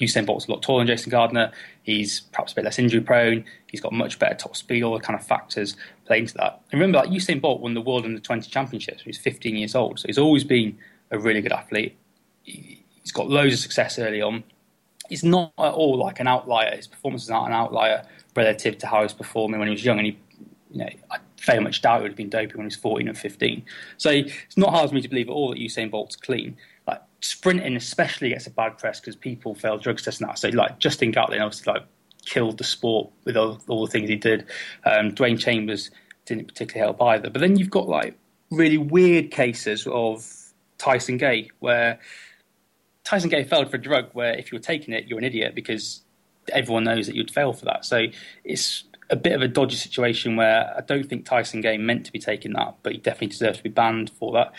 Usain 0.00 0.24
Bolt's 0.24 0.46
a 0.46 0.50
lot 0.50 0.62
taller 0.62 0.80
than 0.80 0.86
Jason 0.86 1.10
Gardner. 1.10 1.52
He's 1.82 2.20
perhaps 2.20 2.52
a 2.52 2.54
bit 2.56 2.64
less 2.64 2.78
injury 2.78 3.00
prone. 3.00 3.44
He's 3.70 3.80
got 3.80 3.92
much 3.92 4.18
better 4.18 4.34
top 4.34 4.56
speed. 4.56 4.82
All 4.82 4.94
the 4.94 5.00
kind 5.00 5.18
of 5.18 5.26
factors 5.26 5.76
play 6.06 6.18
into 6.18 6.34
that. 6.34 6.60
And 6.72 6.80
remember, 6.80 6.98
like 6.98 7.10
Usain 7.10 7.40
Bolt 7.40 7.60
won 7.60 7.74
the 7.74 7.80
world 7.80 8.04
under 8.04 8.18
20 8.18 8.48
championships. 8.50 9.02
He's 9.02 9.18
15 9.18 9.56
years 9.56 9.74
old, 9.74 9.98
so 9.98 10.08
he's 10.08 10.18
always 10.18 10.44
been 10.44 10.78
a 11.10 11.18
really 11.18 11.40
good 11.40 11.52
athlete. 11.52 11.96
He's 12.42 13.12
got 13.12 13.28
loads 13.28 13.54
of 13.54 13.60
success 13.60 13.98
early 13.98 14.22
on. 14.22 14.44
He's 15.08 15.24
not 15.24 15.52
at 15.58 15.72
all 15.72 15.98
like 15.98 16.20
an 16.20 16.26
outlier. 16.26 16.76
His 16.76 16.86
performance 16.86 17.24
is 17.24 17.30
not 17.30 17.46
an 17.46 17.52
outlier 17.52 18.06
relative 18.36 18.78
to 18.78 18.86
how 18.86 18.98
he 18.98 19.02
was 19.04 19.12
performing 19.12 19.58
when 19.58 19.68
he 19.68 19.72
was 19.72 19.84
young. 19.84 19.98
And 19.98 20.06
he, 20.06 20.18
you 20.70 20.78
know, 20.78 20.90
I 21.10 21.18
very 21.44 21.60
much 21.60 21.82
doubt 21.82 21.98
he 21.98 22.02
would 22.02 22.12
have 22.12 22.16
been 22.16 22.30
doping 22.30 22.56
when 22.56 22.64
he 22.64 22.68
was 22.68 22.76
14 22.76 23.08
and 23.08 23.18
15. 23.18 23.64
So 23.96 24.10
it's 24.10 24.56
not 24.56 24.70
hard 24.70 24.88
for 24.88 24.94
me 24.94 25.02
to 25.02 25.08
believe 25.08 25.28
at 25.28 25.32
all 25.32 25.50
that 25.50 25.58
Usain 25.58 25.90
Bolt's 25.90 26.16
clean 26.16 26.56
sprinting 27.20 27.76
especially 27.76 28.30
gets 28.30 28.46
a 28.46 28.50
bad 28.50 28.78
press 28.78 29.00
because 29.00 29.16
people 29.16 29.54
fail 29.54 29.78
drugs 29.78 30.02
tests 30.02 30.20
now. 30.20 30.34
So 30.34 30.48
like 30.48 30.78
Justin 30.78 31.10
Gatlin 31.10 31.40
obviously 31.40 31.72
like 31.72 31.84
killed 32.24 32.58
the 32.58 32.64
sport 32.64 33.10
with 33.24 33.36
all, 33.36 33.60
all 33.68 33.86
the 33.86 33.90
things 33.90 34.08
he 34.08 34.16
did. 34.16 34.46
Um, 34.84 35.12
Dwain 35.12 35.38
Chambers 35.38 35.90
didn't 36.26 36.48
particularly 36.48 36.86
help 36.86 37.02
either. 37.02 37.30
But 37.30 37.40
then 37.40 37.56
you've 37.56 37.70
got 37.70 37.88
like 37.88 38.16
really 38.50 38.78
weird 38.78 39.30
cases 39.30 39.86
of 39.86 40.26
Tyson 40.78 41.16
Gay 41.16 41.50
where 41.60 41.98
Tyson 43.04 43.30
Gay 43.30 43.44
failed 43.44 43.70
for 43.70 43.76
a 43.76 43.82
drug 43.82 44.10
where 44.12 44.34
if 44.34 44.50
you 44.50 44.56
were 44.56 44.62
taking 44.62 44.94
it, 44.94 45.06
you're 45.06 45.18
an 45.18 45.24
idiot 45.24 45.54
because 45.54 46.02
everyone 46.52 46.84
knows 46.84 47.06
that 47.06 47.14
you'd 47.14 47.30
fail 47.30 47.52
for 47.52 47.66
that. 47.66 47.84
So 47.84 48.06
it's 48.44 48.84
a 49.10 49.16
bit 49.16 49.32
of 49.32 49.42
a 49.42 49.48
dodgy 49.48 49.76
situation 49.76 50.36
where 50.36 50.72
I 50.76 50.80
don't 50.80 51.08
think 51.08 51.26
Tyson 51.26 51.60
Gay 51.60 51.76
meant 51.76 52.06
to 52.06 52.12
be 52.12 52.18
taking 52.18 52.52
that, 52.52 52.76
but 52.82 52.92
he 52.92 52.98
definitely 52.98 53.28
deserves 53.28 53.58
to 53.58 53.64
be 53.64 53.70
banned 53.70 54.10
for 54.10 54.32
that. 54.32 54.52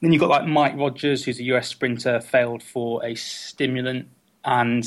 Then 0.00 0.12
you've 0.12 0.20
got 0.20 0.28
like 0.28 0.46
Mike 0.46 0.74
Rodgers, 0.76 1.24
who's 1.24 1.38
a 1.38 1.44
US 1.44 1.68
sprinter, 1.68 2.20
failed 2.20 2.62
for 2.62 3.04
a 3.04 3.14
stimulant, 3.14 4.08
and 4.44 4.84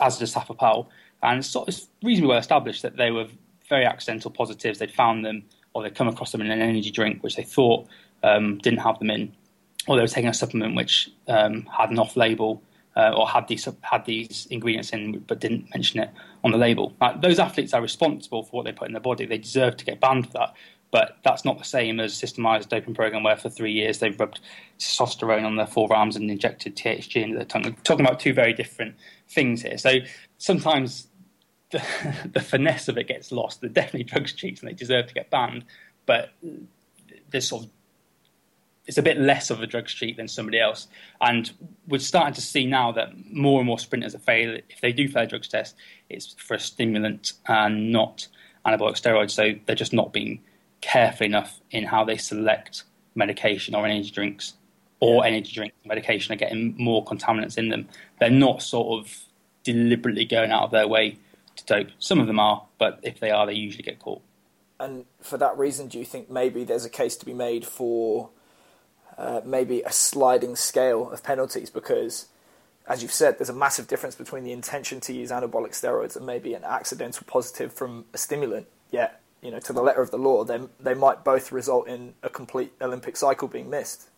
as 0.00 0.18
did 0.18 0.28
Asafa. 0.28 0.86
And 1.22 1.38
it's, 1.38 1.48
sort 1.48 1.68
of, 1.68 1.80
reasonably 2.02 2.30
well 2.30 2.38
established 2.38 2.82
that 2.82 2.96
they 2.96 3.10
were 3.10 3.26
very 3.68 3.84
accidental 3.84 4.30
positives. 4.30 4.78
They'd 4.78 4.92
found 4.92 5.24
them 5.24 5.44
or 5.72 5.82
they'd 5.82 5.94
come 5.94 6.08
across 6.08 6.32
them 6.32 6.40
in 6.40 6.50
an 6.50 6.60
energy 6.60 6.90
drink, 6.90 7.22
which 7.22 7.36
they 7.36 7.42
thought 7.42 7.86
um, 8.22 8.58
didn't 8.58 8.80
have 8.80 8.98
them 8.98 9.10
in, 9.10 9.32
or 9.86 9.96
they 9.96 10.02
were 10.02 10.08
taking 10.08 10.30
a 10.30 10.34
supplement 10.34 10.74
which 10.74 11.10
um, 11.28 11.62
had 11.66 11.90
an 11.90 11.98
off 11.98 12.16
label 12.16 12.62
uh, 12.96 13.12
or 13.16 13.28
had 13.28 13.46
these 13.48 13.68
had 13.82 14.04
these 14.04 14.46
ingredients 14.50 14.90
in 14.90 15.20
but 15.20 15.40
didn't 15.40 15.70
mention 15.72 16.00
it 16.00 16.10
on 16.42 16.50
the 16.50 16.58
label. 16.58 16.92
those 17.20 17.38
athletes 17.38 17.72
are 17.72 17.80
responsible 17.80 18.42
for 18.42 18.50
what 18.50 18.64
they 18.64 18.72
put 18.72 18.88
in 18.88 18.92
their 18.92 19.00
body. 19.00 19.26
They 19.26 19.38
deserve 19.38 19.76
to 19.76 19.84
get 19.84 20.00
banned 20.00 20.26
for 20.26 20.32
that. 20.34 20.54
But 20.90 21.18
that's 21.22 21.44
not 21.44 21.58
the 21.58 21.64
same 21.64 22.00
as 22.00 22.14
systemized 22.14 22.68
doping 22.68 22.94
program 22.94 23.22
where 23.22 23.36
for 23.36 23.48
three 23.48 23.72
years 23.72 23.98
they've 23.98 24.18
rubbed 24.18 24.40
testosterone 24.78 25.44
on 25.44 25.56
their 25.56 25.66
forearms 25.66 26.16
and 26.16 26.30
injected 26.30 26.76
THG 26.76 27.22
into 27.22 27.36
their 27.36 27.44
tongue. 27.44 27.62
We're 27.64 27.72
talking 27.84 28.04
about 28.04 28.18
two 28.18 28.32
very 28.32 28.52
different 28.52 28.96
things 29.28 29.62
here. 29.62 29.78
So 29.78 29.98
sometimes 30.38 31.06
the, 31.70 31.82
the 32.32 32.40
finesse 32.40 32.88
of 32.88 32.98
it 32.98 33.06
gets 33.06 33.30
lost. 33.30 33.60
They're 33.60 33.70
definitely 33.70 34.04
drugs 34.04 34.32
cheats 34.32 34.60
and 34.60 34.68
they 34.68 34.74
deserve 34.74 35.06
to 35.06 35.14
get 35.14 35.30
banned. 35.30 35.64
But 36.06 36.30
there's 37.30 37.48
sort 37.48 37.64
of 37.64 37.70
it's 38.86 38.98
a 38.98 39.02
bit 39.02 39.18
less 39.18 39.50
of 39.50 39.62
a 39.62 39.68
drugs 39.68 39.94
cheat 39.94 40.16
than 40.16 40.26
somebody 40.26 40.58
else. 40.58 40.88
And 41.20 41.52
we're 41.86 42.00
starting 42.00 42.34
to 42.34 42.40
see 42.40 42.66
now 42.66 42.90
that 42.92 43.12
more 43.32 43.60
and 43.60 43.66
more 43.66 43.78
sprinters 43.78 44.16
are 44.16 44.18
fail. 44.18 44.58
If 44.68 44.80
they 44.80 44.92
do 44.92 45.06
fail 45.06 45.22
a 45.22 45.26
drugs 45.28 45.46
test, 45.46 45.76
it's 46.08 46.34
for 46.34 46.54
a 46.54 46.58
stimulant 46.58 47.34
and 47.46 47.92
not 47.92 48.26
anabolic 48.66 49.00
steroids. 49.00 49.30
So 49.30 49.52
they're 49.66 49.76
just 49.76 49.92
not 49.92 50.12
being 50.12 50.40
careful 50.80 51.26
enough 51.26 51.60
in 51.70 51.84
how 51.84 52.04
they 52.04 52.16
select 52.16 52.84
medication 53.14 53.74
or 53.74 53.86
energy 53.86 54.10
drinks 54.10 54.54
or 55.00 55.24
energy 55.24 55.52
drink 55.52 55.72
medication 55.84 56.32
are 56.32 56.36
getting 56.36 56.74
more 56.78 57.04
contaminants 57.04 57.56
in 57.56 57.68
them. 57.68 57.88
They're 58.18 58.30
not 58.30 58.62
sort 58.62 59.00
of 59.00 59.24
deliberately 59.64 60.24
going 60.24 60.50
out 60.50 60.64
of 60.64 60.70
their 60.70 60.86
way 60.86 61.18
to 61.56 61.64
dope. 61.64 61.88
Some 61.98 62.20
of 62.20 62.26
them 62.26 62.38
are, 62.38 62.66
but 62.78 63.00
if 63.02 63.18
they 63.18 63.30
are, 63.30 63.46
they 63.46 63.54
usually 63.54 63.82
get 63.82 63.98
caught. 63.98 64.22
And 64.78 65.04
for 65.20 65.36
that 65.38 65.58
reason, 65.58 65.88
do 65.88 65.98
you 65.98 66.04
think 66.04 66.30
maybe 66.30 66.64
there's 66.64 66.84
a 66.84 66.90
case 66.90 67.16
to 67.16 67.26
be 67.26 67.34
made 67.34 67.66
for 67.66 68.30
uh, 69.18 69.40
maybe 69.44 69.82
a 69.82 69.92
sliding 69.92 70.56
scale 70.56 71.10
of 71.10 71.22
penalties 71.22 71.68
because, 71.68 72.26
as 72.86 73.02
you've 73.02 73.12
said, 73.12 73.38
there's 73.38 73.50
a 73.50 73.54
massive 73.54 73.86
difference 73.86 74.14
between 74.14 74.44
the 74.44 74.52
intention 74.52 75.00
to 75.00 75.12
use 75.12 75.30
anabolic 75.30 75.72
steroids 75.72 76.16
and 76.16 76.24
maybe 76.24 76.54
an 76.54 76.64
accidental 76.64 77.26
positive 77.26 77.72
from 77.72 78.06
a 78.14 78.18
stimulant. 78.18 78.66
Yet, 78.90 79.19
you 79.42 79.50
know, 79.50 79.58
to 79.60 79.72
the 79.72 79.82
letter 79.82 80.02
of 80.02 80.10
the 80.10 80.18
law, 80.18 80.44
they 80.44 80.60
they 80.78 80.94
might 80.94 81.24
both 81.24 81.52
result 81.52 81.88
in 81.88 82.14
a 82.22 82.28
complete 82.28 82.72
Olympic 82.80 83.16
cycle 83.16 83.48
being 83.48 83.70
missed. 83.70 84.08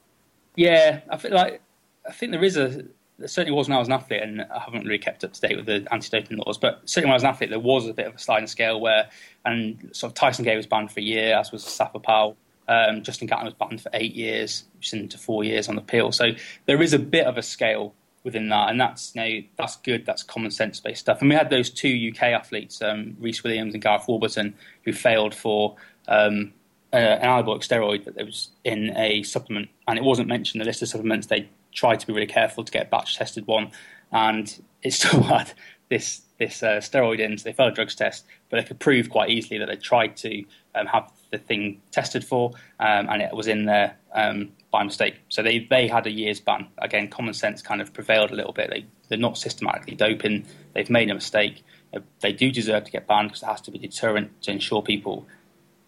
Yeah, 0.56 1.00
I 1.08 1.16
feel 1.16 1.32
like 1.32 1.60
I 2.06 2.12
think 2.12 2.32
there 2.32 2.44
is 2.44 2.56
a 2.56 2.84
there 3.18 3.28
certainly 3.28 3.56
was 3.56 3.68
when 3.68 3.76
I 3.76 3.78
was 3.78 3.88
an 3.88 3.94
athlete, 3.94 4.22
and 4.22 4.42
I 4.42 4.58
haven't 4.58 4.84
really 4.84 4.98
kept 4.98 5.22
up 5.22 5.32
to 5.32 5.40
date 5.40 5.56
with 5.56 5.66
the 5.66 5.86
anti-doping 5.92 6.38
laws. 6.38 6.58
But 6.58 6.80
certainly 6.86 7.08
when 7.08 7.12
I 7.12 7.16
was 7.16 7.22
an 7.22 7.28
athlete, 7.30 7.50
there 7.50 7.60
was 7.60 7.86
a 7.86 7.94
bit 7.94 8.06
of 8.06 8.16
a 8.16 8.18
sliding 8.18 8.48
scale 8.48 8.80
where, 8.80 9.08
and 9.44 9.90
sort 9.92 10.10
of 10.10 10.14
Tyson 10.14 10.44
Gay 10.44 10.56
was 10.56 10.66
banned 10.66 10.90
for 10.90 10.98
a 11.00 11.04
year, 11.04 11.36
as 11.36 11.52
was 11.52 11.64
Asafa 11.64 12.02
Powell. 12.02 12.36
Um, 12.68 13.02
Justin 13.02 13.28
Gatlin 13.28 13.46
was 13.46 13.54
banned 13.54 13.80
for 13.80 13.90
eight 13.92 14.14
years, 14.14 14.64
which 14.76 14.92
into 14.92 15.18
four 15.18 15.44
years 15.44 15.68
on 15.68 15.78
appeal. 15.78 16.10
So 16.10 16.32
there 16.66 16.82
is 16.82 16.92
a 16.94 16.98
bit 16.98 17.26
of 17.26 17.36
a 17.36 17.42
scale 17.42 17.94
within 18.24 18.48
that, 18.48 18.70
and 18.70 18.80
that's 18.80 19.14
you 19.14 19.20
know, 19.20 19.46
that's 19.56 19.76
good. 19.76 20.06
That's 20.06 20.22
common 20.22 20.50
sense 20.50 20.80
based 20.80 21.00
stuff. 21.00 21.20
And 21.20 21.28
we 21.28 21.36
had 21.36 21.50
those 21.50 21.70
two 21.70 22.12
UK 22.12 22.24
athletes, 22.24 22.80
um, 22.82 23.16
Rhys 23.18 23.42
Williams 23.42 23.74
and 23.74 23.82
Gareth 23.82 24.06
Warburton, 24.08 24.54
who 24.84 24.92
failed 24.92 25.34
for 25.34 25.76
um, 26.08 26.52
uh, 26.92 26.96
an 26.96 27.28
anabolic 27.28 27.66
steroid 27.66 28.04
that 28.04 28.16
was 28.16 28.50
in 28.64 28.96
a 28.96 29.22
supplement, 29.22 29.68
and 29.88 29.98
it 29.98 30.04
wasn't 30.04 30.28
mentioned 30.28 30.60
in 30.60 30.64
the 30.64 30.68
list 30.68 30.82
of 30.82 30.88
supplements. 30.88 31.26
They 31.26 31.48
tried 31.72 32.00
to 32.00 32.06
be 32.06 32.12
really 32.12 32.26
careful 32.26 32.64
to 32.64 32.72
get 32.72 32.86
a 32.86 32.90
batch 32.90 33.16
tested 33.16 33.46
one, 33.46 33.70
and 34.12 34.62
it 34.82 34.92
still 34.92 35.22
had 35.22 35.52
this 35.88 36.22
this 36.38 36.62
uh, 36.62 36.78
steroid 36.78 37.20
in, 37.20 37.38
so 37.38 37.44
they 37.44 37.52
failed 37.52 37.72
a 37.72 37.74
drugs 37.74 37.94
test, 37.94 38.24
but 38.50 38.56
they 38.56 38.66
could 38.66 38.80
prove 38.80 39.10
quite 39.10 39.30
easily 39.30 39.58
that 39.58 39.66
they 39.66 39.76
tried 39.76 40.16
to 40.16 40.44
um, 40.74 40.86
have 40.86 41.10
the 41.30 41.38
thing 41.38 41.80
tested 41.90 42.24
for, 42.24 42.50
um, 42.80 43.08
and 43.08 43.22
it 43.22 43.34
was 43.34 43.46
in 43.46 43.64
there 43.64 43.96
um, 44.14 44.50
by 44.72 44.82
mistake. 44.82 45.14
So 45.28 45.42
they, 45.42 45.60
they 45.70 45.86
had 45.86 46.06
a 46.06 46.10
year's 46.10 46.40
ban. 46.40 46.66
Again, 46.78 47.08
common 47.08 47.34
sense 47.34 47.62
kind 47.62 47.80
of 47.80 47.92
prevailed 47.92 48.32
a 48.32 48.34
little 48.34 48.52
bit. 48.52 48.70
They, 48.70 48.86
they're 49.08 49.18
not 49.18 49.38
systematically 49.38 49.94
doping. 49.94 50.46
They've 50.74 50.90
made 50.90 51.10
a 51.10 51.14
mistake. 51.14 51.62
Uh, 51.94 52.00
they 52.20 52.32
do 52.32 52.50
deserve 52.50 52.84
to 52.84 52.90
get 52.90 53.06
banned 53.06 53.28
because 53.28 53.42
it 53.42 53.46
has 53.46 53.60
to 53.60 53.70
be 53.70 53.78
deterrent 53.78 54.42
to 54.42 54.50
ensure 54.50 54.82
people 54.82 55.28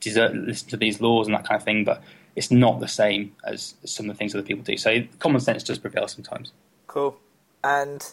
listen 0.05 0.69
to 0.69 0.77
these 0.77 1.01
laws 1.01 1.27
and 1.27 1.35
that 1.35 1.49
kind 1.49 1.59
of 1.59 1.65
thing. 1.65 1.83
But 1.83 2.03
it's 2.37 2.51
not 2.51 2.79
the 2.79 2.87
same 2.87 3.35
as 3.45 3.75
some 3.85 4.09
of 4.09 4.15
the 4.15 4.19
things 4.19 4.35
other 4.35 4.45
people 4.45 4.63
do. 4.63 4.77
So 4.77 5.03
common 5.19 5.41
sense 5.41 5.63
does 5.63 5.79
prevail 5.79 6.07
sometimes. 6.07 6.53
Cool. 6.87 7.17
And 7.65 8.07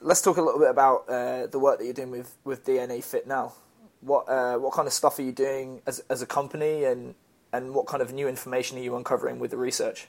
let's 0.00 0.22
talk 0.22 0.38
a 0.38 0.42
little 0.42 0.60
bit 0.60 0.70
about 0.70 1.08
uh, 1.08 1.46
the 1.48 1.58
work 1.58 1.78
that 1.78 1.84
you're 1.84 1.94
doing 1.94 2.10
with, 2.10 2.34
with 2.44 2.64
DNA 2.64 3.04
Fit 3.04 3.26
now. 3.26 3.52
What 4.00 4.28
uh, 4.28 4.56
what 4.58 4.72
kind 4.72 4.86
of 4.86 4.92
stuff 4.92 5.18
are 5.18 5.22
you 5.22 5.32
doing 5.32 5.80
as 5.86 6.00
as 6.10 6.22
a 6.22 6.26
company, 6.26 6.84
and 6.84 7.14
and 7.52 7.74
what 7.74 7.86
kind 7.86 8.02
of 8.02 8.12
new 8.12 8.28
information 8.28 8.78
are 8.78 8.82
you 8.82 8.96
uncovering 8.96 9.38
with 9.38 9.50
the 9.50 9.56
research? 9.56 10.08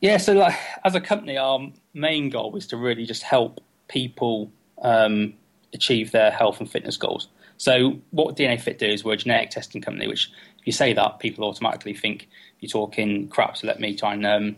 Yeah, 0.00 0.16
so 0.16 0.32
like, 0.32 0.56
as 0.84 0.94
a 0.94 1.00
company, 1.00 1.36
our 1.36 1.70
main 1.92 2.30
goal 2.30 2.56
is 2.56 2.66
to 2.68 2.76
really 2.76 3.04
just 3.04 3.22
help 3.22 3.60
people 3.88 4.50
um, 4.82 5.34
achieve 5.72 6.12
their 6.12 6.30
health 6.30 6.60
and 6.60 6.70
fitness 6.70 6.96
goals. 6.96 7.28
So 7.56 7.98
what 8.10 8.36
DNA 8.36 8.60
Fit 8.60 8.78
do 8.78 8.86
is 8.86 9.04
we're 9.04 9.14
a 9.14 9.16
genetic 9.16 9.50
testing 9.50 9.82
company, 9.82 10.06
which 10.06 10.30
if 10.60 10.66
you 10.66 10.72
say 10.72 10.92
that, 10.92 11.18
people 11.18 11.44
automatically 11.44 11.94
think 11.94 12.28
you're 12.60 12.70
talking 12.70 13.28
crap. 13.28 13.56
So 13.56 13.66
let 13.66 13.80
me 13.80 13.96
try 13.96 14.14
and 14.14 14.24
um, 14.24 14.56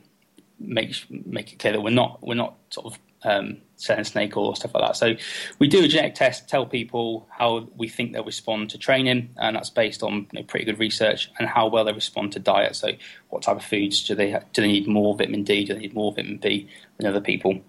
make 0.58 0.94
make 1.10 1.54
it 1.54 1.58
clear 1.58 1.72
that 1.72 1.80
we're 1.80 1.90
not 1.90 2.22
we're 2.22 2.34
not 2.34 2.56
sort 2.68 2.86
of 2.86 2.98
um, 3.22 3.58
selling 3.76 4.04
snake 4.04 4.36
or 4.36 4.54
stuff 4.56 4.74
like 4.74 4.84
that. 4.84 4.96
So 4.96 5.14
we 5.58 5.68
do 5.68 5.84
a 5.84 5.88
genetic 5.88 6.14
test, 6.14 6.48
tell 6.48 6.66
people 6.66 7.28
how 7.30 7.68
we 7.76 7.88
think 7.88 8.12
they'll 8.12 8.24
respond 8.24 8.70
to 8.70 8.78
training, 8.78 9.30
and 9.38 9.56
that's 9.56 9.70
based 9.70 10.02
on 10.02 10.26
you 10.32 10.40
know, 10.40 10.42
pretty 10.42 10.66
good 10.66 10.78
research 10.78 11.30
and 11.38 11.48
how 11.48 11.66
well 11.66 11.84
they 11.84 11.92
respond 11.92 12.32
to 12.32 12.38
diet. 12.38 12.76
So 12.76 12.90
what 13.28 13.42
type 13.42 13.56
of 13.56 13.64
foods 13.64 14.06
do 14.06 14.14
they 14.14 14.38
do 14.52 14.62
they 14.62 14.68
need 14.68 14.86
more 14.86 15.16
vitamin 15.16 15.44
D? 15.44 15.64
Do 15.64 15.74
they 15.74 15.80
need 15.80 15.94
more 15.94 16.12
vitamin 16.12 16.38
B 16.38 16.68
than 16.98 17.06
other 17.06 17.20
people? 17.20 17.60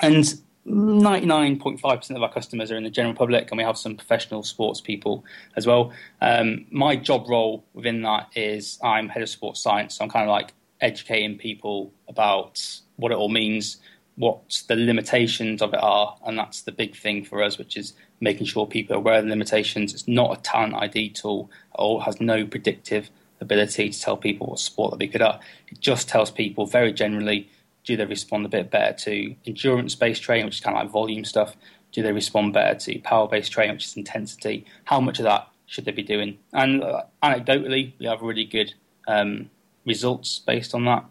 And 0.00 0.24
99.5% 0.66 2.10
of 2.16 2.22
our 2.22 2.32
customers 2.32 2.70
are 2.70 2.76
in 2.76 2.84
the 2.84 2.90
general 2.90 3.14
public, 3.14 3.50
and 3.50 3.58
we 3.58 3.64
have 3.64 3.78
some 3.78 3.96
professional 3.96 4.42
sports 4.42 4.80
people 4.80 5.24
as 5.56 5.66
well. 5.66 5.92
Um, 6.20 6.66
my 6.70 6.96
job 6.96 7.28
role 7.28 7.64
within 7.72 8.02
that 8.02 8.28
is 8.34 8.78
I'm 8.82 9.08
head 9.08 9.22
of 9.22 9.28
sports 9.28 9.60
science, 9.60 9.96
so 9.96 10.04
I'm 10.04 10.10
kind 10.10 10.24
of 10.24 10.30
like 10.30 10.52
educating 10.80 11.38
people 11.38 11.92
about 12.06 12.60
what 12.96 13.12
it 13.12 13.18
all 13.18 13.28
means, 13.28 13.78
what 14.18 14.64
the 14.66 14.74
limitations 14.74 15.62
of 15.62 15.72
it 15.72 15.82
are, 15.82 16.16
and 16.26 16.36
that's 16.36 16.62
the 16.62 16.72
big 16.72 16.96
thing 16.96 17.24
for 17.24 17.40
us, 17.40 17.56
which 17.56 17.76
is 17.76 17.92
making 18.20 18.46
sure 18.46 18.66
people 18.66 18.96
are 18.96 18.98
aware 18.98 19.18
of 19.18 19.24
the 19.24 19.30
limitations. 19.30 19.94
It's 19.94 20.08
not 20.08 20.36
a 20.36 20.42
talent 20.42 20.74
ID 20.74 21.10
tool 21.10 21.50
or 21.74 22.02
has 22.02 22.20
no 22.20 22.44
predictive 22.44 23.10
ability 23.40 23.90
to 23.90 24.00
tell 24.00 24.16
people 24.16 24.48
what 24.48 24.58
sport 24.58 24.90
they'll 24.90 24.98
be 24.98 25.06
good 25.06 25.22
at. 25.22 25.40
It 25.68 25.80
just 25.80 26.08
tells 26.08 26.32
people 26.32 26.66
very 26.66 26.92
generally 26.92 27.48
do 27.84 27.96
they 27.96 28.04
respond 28.04 28.44
a 28.44 28.48
bit 28.48 28.70
better 28.70 28.92
to 29.04 29.36
endurance 29.46 29.94
based 29.94 30.22
training, 30.22 30.46
which 30.46 30.56
is 30.56 30.60
kind 30.60 30.76
of 30.76 30.82
like 30.82 30.92
volume 30.92 31.24
stuff? 31.24 31.56
Do 31.92 32.02
they 32.02 32.12
respond 32.12 32.52
better 32.52 32.78
to 32.78 32.98
power 32.98 33.28
based 33.28 33.52
training, 33.52 33.76
which 33.76 33.86
is 33.86 33.96
intensity? 33.96 34.66
How 34.84 35.00
much 35.00 35.20
of 35.20 35.24
that 35.24 35.48
should 35.66 35.84
they 35.84 35.92
be 35.92 36.02
doing? 36.02 36.38
And 36.52 36.82
uh, 36.82 37.04
anecdotally, 37.22 37.92
we 37.98 38.06
have 38.06 38.20
really 38.20 38.44
good 38.44 38.74
um, 39.06 39.48
results 39.86 40.40
based 40.40 40.74
on 40.74 40.84
that. 40.86 41.04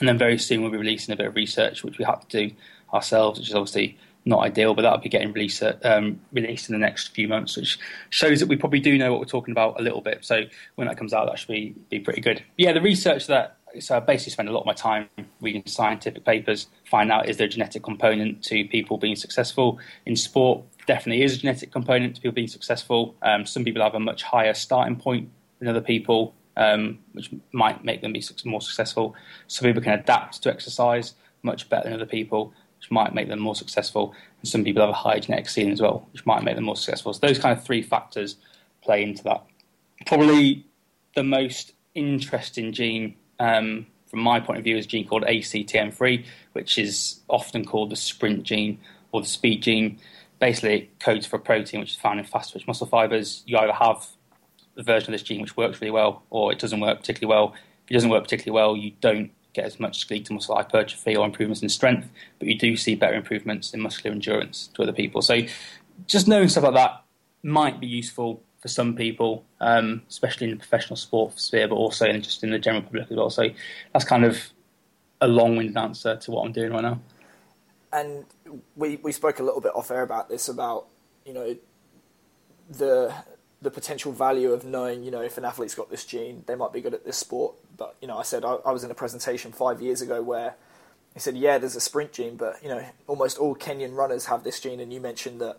And 0.00 0.08
then 0.08 0.18
very 0.18 0.38
soon 0.38 0.62
we'll 0.62 0.70
be 0.70 0.78
releasing 0.78 1.12
a 1.12 1.16
bit 1.16 1.26
of 1.26 1.36
research, 1.36 1.84
which 1.84 1.98
we 1.98 2.04
have 2.04 2.26
to 2.26 2.48
do 2.48 2.54
ourselves, 2.92 3.38
which 3.38 3.48
is 3.48 3.54
obviously 3.54 3.96
not 4.24 4.40
ideal, 4.40 4.74
but 4.74 4.82
that'll 4.82 4.98
be 4.98 5.08
getting 5.08 5.32
released, 5.32 5.62
um, 5.84 6.18
released 6.32 6.68
in 6.68 6.72
the 6.72 6.78
next 6.78 7.08
few 7.08 7.28
months, 7.28 7.56
which 7.56 7.78
shows 8.10 8.40
that 8.40 8.48
we 8.48 8.56
probably 8.56 8.80
do 8.80 8.96
know 8.96 9.12
what 9.12 9.20
we're 9.20 9.26
talking 9.26 9.52
about 9.52 9.78
a 9.78 9.82
little 9.82 10.00
bit. 10.00 10.24
So 10.24 10.44
when 10.76 10.88
that 10.88 10.96
comes 10.96 11.12
out, 11.12 11.26
that 11.26 11.38
should 11.38 11.48
be, 11.48 11.74
be 11.90 12.00
pretty 12.00 12.20
good. 12.20 12.42
Yeah, 12.56 12.72
the 12.72 12.80
research 12.80 13.26
that 13.26 13.58
so 13.80 13.96
I 13.96 14.00
basically 14.00 14.32
spend 14.32 14.48
a 14.48 14.52
lot 14.52 14.60
of 14.60 14.66
my 14.66 14.72
time 14.72 15.08
reading 15.40 15.62
scientific 15.66 16.24
papers, 16.24 16.68
find 16.84 17.10
out 17.10 17.28
is 17.28 17.38
there 17.38 17.46
a 17.46 17.50
genetic 17.50 17.82
component 17.82 18.42
to 18.44 18.64
people 18.66 18.98
being 18.98 19.16
successful 19.16 19.78
in 20.06 20.16
sport. 20.16 20.62
Definitely 20.86 21.24
is 21.24 21.34
a 21.34 21.38
genetic 21.38 21.72
component 21.72 22.16
to 22.16 22.20
people 22.20 22.34
being 22.34 22.48
successful. 22.48 23.16
Um, 23.22 23.46
some 23.46 23.64
people 23.64 23.82
have 23.82 23.94
a 23.94 24.00
much 24.00 24.22
higher 24.22 24.54
starting 24.54 24.96
point 24.96 25.28
than 25.58 25.68
other 25.68 25.80
people 25.80 26.34
um, 26.56 26.98
which 27.12 27.30
might 27.52 27.84
make 27.84 28.00
them 28.00 28.12
be 28.12 28.22
more 28.44 28.60
successful. 28.60 29.14
Some 29.46 29.66
people 29.66 29.82
can 29.82 29.98
adapt 29.98 30.42
to 30.42 30.50
exercise 30.50 31.14
much 31.42 31.68
better 31.68 31.84
than 31.84 31.94
other 31.94 32.06
people, 32.06 32.52
which 32.78 32.90
might 32.90 33.14
make 33.14 33.28
them 33.28 33.40
more 33.40 33.54
successful. 33.54 34.14
And 34.40 34.48
some 34.48 34.64
people 34.64 34.82
have 34.82 34.90
a 34.90 34.94
high 34.94 35.18
genetic 35.18 35.48
ceiling 35.48 35.72
as 35.72 35.82
well, 35.82 36.08
which 36.12 36.24
might 36.26 36.42
make 36.42 36.56
them 36.56 36.64
more 36.64 36.76
successful. 36.76 37.12
So 37.12 37.26
those 37.26 37.38
kind 37.38 37.56
of 37.56 37.64
three 37.64 37.82
factors 37.82 38.36
play 38.82 39.02
into 39.02 39.22
that. 39.24 39.44
Probably 40.06 40.66
the 41.14 41.22
most 41.22 41.72
interesting 41.94 42.72
gene 42.72 43.14
um, 43.38 43.86
from 44.14 44.22
my 44.22 44.38
point 44.38 44.58
of 44.58 44.64
view, 44.64 44.76
is 44.76 44.86
a 44.86 44.88
gene 44.88 45.08
called 45.08 45.24
ACTN3, 45.24 46.24
which 46.52 46.78
is 46.78 47.18
often 47.28 47.64
called 47.64 47.90
the 47.90 47.96
sprint 47.96 48.44
gene 48.44 48.78
or 49.10 49.20
the 49.20 49.26
speed 49.26 49.60
gene. 49.60 49.98
Basically, 50.38 50.74
it 50.74 51.00
codes 51.00 51.26
for 51.26 51.34
a 51.34 51.40
protein 51.40 51.80
which 51.80 51.94
is 51.94 51.96
found 51.96 52.20
in 52.20 52.24
fast 52.24 52.52
twitch 52.52 52.64
muscle 52.68 52.86
fibers. 52.86 53.42
You 53.44 53.58
either 53.58 53.72
have 53.72 54.06
version 54.82 55.12
of 55.12 55.18
this 55.18 55.26
gene 55.26 55.40
which 55.40 55.56
works 55.56 55.80
really 55.80 55.90
well, 55.90 56.22
or 56.30 56.52
it 56.52 56.58
doesn't 56.58 56.80
work 56.80 57.00
particularly 57.00 57.34
well. 57.34 57.54
If 57.84 57.90
it 57.90 57.94
doesn't 57.94 58.10
work 58.10 58.24
particularly 58.24 58.54
well, 58.54 58.76
you 58.76 58.92
don't 59.00 59.30
get 59.52 59.64
as 59.64 59.80
much 59.80 59.98
skeletal 59.98 60.34
muscle 60.34 60.56
hypertrophy 60.56 61.16
or 61.16 61.24
improvements 61.24 61.62
in 61.62 61.68
strength, 61.68 62.08
but 62.38 62.48
you 62.48 62.58
do 62.58 62.76
see 62.76 62.94
better 62.94 63.14
improvements 63.14 63.72
in 63.72 63.80
muscular 63.80 64.12
endurance 64.12 64.68
to 64.74 64.82
other 64.82 64.92
people. 64.92 65.22
So, 65.22 65.42
just 66.06 66.28
knowing 66.28 66.48
stuff 66.48 66.64
like 66.64 66.74
that 66.74 67.04
might 67.42 67.80
be 67.80 67.86
useful 67.86 68.42
for 68.60 68.68
some 68.68 68.96
people, 68.96 69.44
um, 69.60 70.02
especially 70.08 70.46
in 70.46 70.50
the 70.50 70.56
professional 70.56 70.96
sport 70.96 71.38
sphere, 71.38 71.68
but 71.68 71.76
also 71.76 72.06
in 72.06 72.20
just 72.22 72.42
in 72.42 72.50
the 72.50 72.58
general 72.58 72.82
public 72.82 73.10
as 73.10 73.16
well. 73.16 73.30
So, 73.30 73.48
that's 73.92 74.04
kind 74.04 74.24
of 74.24 74.52
a 75.20 75.28
long-winded 75.28 75.76
answer 75.76 76.16
to 76.16 76.30
what 76.30 76.44
I'm 76.44 76.52
doing 76.52 76.72
right 76.72 76.82
now. 76.82 77.00
And 77.92 78.24
we 78.74 78.96
we 78.96 79.12
spoke 79.12 79.38
a 79.38 79.42
little 79.42 79.60
bit 79.60 79.72
off 79.74 79.90
air 79.90 80.02
about 80.02 80.28
this 80.28 80.48
about 80.48 80.86
you 81.24 81.32
know 81.32 81.56
the 82.68 83.14
the 83.64 83.70
potential 83.70 84.12
value 84.12 84.52
of 84.52 84.64
knowing, 84.64 85.02
you 85.02 85.10
know, 85.10 85.22
if 85.22 85.38
an 85.38 85.44
athlete's 85.44 85.74
got 85.74 85.90
this 85.90 86.04
gene, 86.04 86.44
they 86.46 86.54
might 86.54 86.72
be 86.72 86.82
good 86.82 86.92
at 86.92 87.04
this 87.04 87.16
sport. 87.16 87.54
But 87.76 87.96
you 88.00 88.06
know, 88.06 88.18
I 88.18 88.22
said 88.22 88.44
I, 88.44 88.56
I 88.66 88.72
was 88.72 88.84
in 88.84 88.90
a 88.90 88.94
presentation 88.94 89.52
five 89.52 89.80
years 89.80 90.02
ago 90.02 90.22
where 90.22 90.54
he 91.14 91.20
said, 91.20 91.36
yeah, 91.36 91.58
there's 91.58 91.74
a 91.74 91.80
sprint 91.80 92.12
gene, 92.12 92.36
but 92.36 92.62
you 92.62 92.68
know, 92.68 92.84
almost 93.06 93.38
all 93.38 93.56
Kenyan 93.56 93.96
runners 93.96 94.26
have 94.26 94.44
this 94.44 94.60
gene, 94.60 94.80
and 94.80 94.92
you 94.92 95.00
mentioned 95.00 95.40
that 95.40 95.58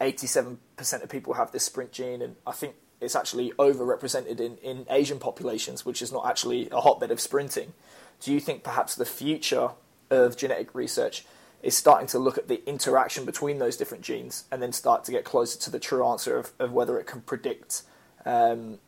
87% 0.00 0.58
of 1.02 1.08
people 1.08 1.34
have 1.34 1.50
this 1.50 1.64
sprint 1.64 1.90
gene, 1.90 2.22
and 2.22 2.36
I 2.46 2.52
think 2.52 2.76
it's 3.00 3.16
actually 3.16 3.50
overrepresented 3.52 4.38
in, 4.38 4.56
in 4.58 4.86
Asian 4.88 5.18
populations, 5.18 5.84
which 5.84 6.02
is 6.02 6.12
not 6.12 6.26
actually 6.26 6.68
a 6.70 6.80
hotbed 6.80 7.10
of 7.10 7.18
sprinting. 7.18 7.72
Do 8.20 8.32
you 8.32 8.40
think 8.40 8.62
perhaps 8.62 8.94
the 8.94 9.06
future 9.06 9.70
of 10.10 10.36
genetic 10.36 10.74
research 10.74 11.24
is 11.62 11.76
starting 11.76 12.06
to 12.08 12.18
look 12.18 12.38
at 12.38 12.48
the 12.48 12.66
interaction 12.68 13.24
between 13.24 13.58
those 13.58 13.76
different 13.76 14.02
genes 14.02 14.44
and 14.50 14.62
then 14.62 14.72
start 14.72 15.04
to 15.04 15.12
get 15.12 15.24
closer 15.24 15.58
to 15.58 15.70
the 15.70 15.78
true 15.78 16.06
answer 16.06 16.38
of, 16.38 16.52
of 16.58 16.72
whether 16.72 16.98
it 16.98 17.06
can 17.06 17.20
predict 17.20 17.82
um, 18.24 18.78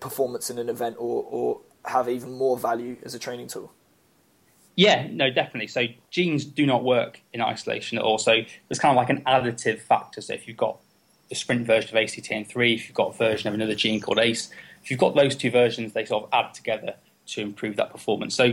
performance 0.00 0.48
in 0.50 0.58
an 0.58 0.68
event 0.68 0.96
or, 0.98 1.24
or 1.28 1.60
have 1.86 2.08
even 2.08 2.32
more 2.32 2.56
value 2.56 2.96
as 3.04 3.14
a 3.14 3.18
training 3.18 3.48
tool? 3.48 3.72
Yeah, 4.76 5.06
no, 5.10 5.30
definitely. 5.30 5.66
So 5.66 5.86
genes 6.10 6.44
do 6.44 6.64
not 6.64 6.84
work 6.84 7.20
in 7.32 7.42
isolation 7.42 7.98
at 7.98 8.04
all. 8.04 8.18
So 8.18 8.32
there's 8.68 8.78
kind 8.78 8.90
of 8.90 8.96
like 8.96 9.10
an 9.10 9.22
additive 9.24 9.80
factor. 9.80 10.20
So 10.20 10.32
if 10.32 10.48
you've 10.48 10.56
got 10.56 10.78
the 11.28 11.34
sprint 11.34 11.66
version 11.66 11.96
of 11.96 12.02
ACTN3, 12.02 12.74
if 12.74 12.88
you've 12.88 12.94
got 12.94 13.14
a 13.14 13.18
version 13.18 13.48
of 13.48 13.54
another 13.54 13.74
gene 13.74 14.00
called 14.00 14.18
ACE, 14.18 14.50
if 14.82 14.90
you've 14.90 15.00
got 15.00 15.14
those 15.14 15.36
two 15.36 15.50
versions, 15.50 15.92
they 15.92 16.04
sort 16.04 16.24
of 16.24 16.30
add 16.32 16.54
together 16.54 16.94
to 17.26 17.40
improve 17.40 17.76
that 17.76 17.90
performance. 17.90 18.34
So 18.34 18.52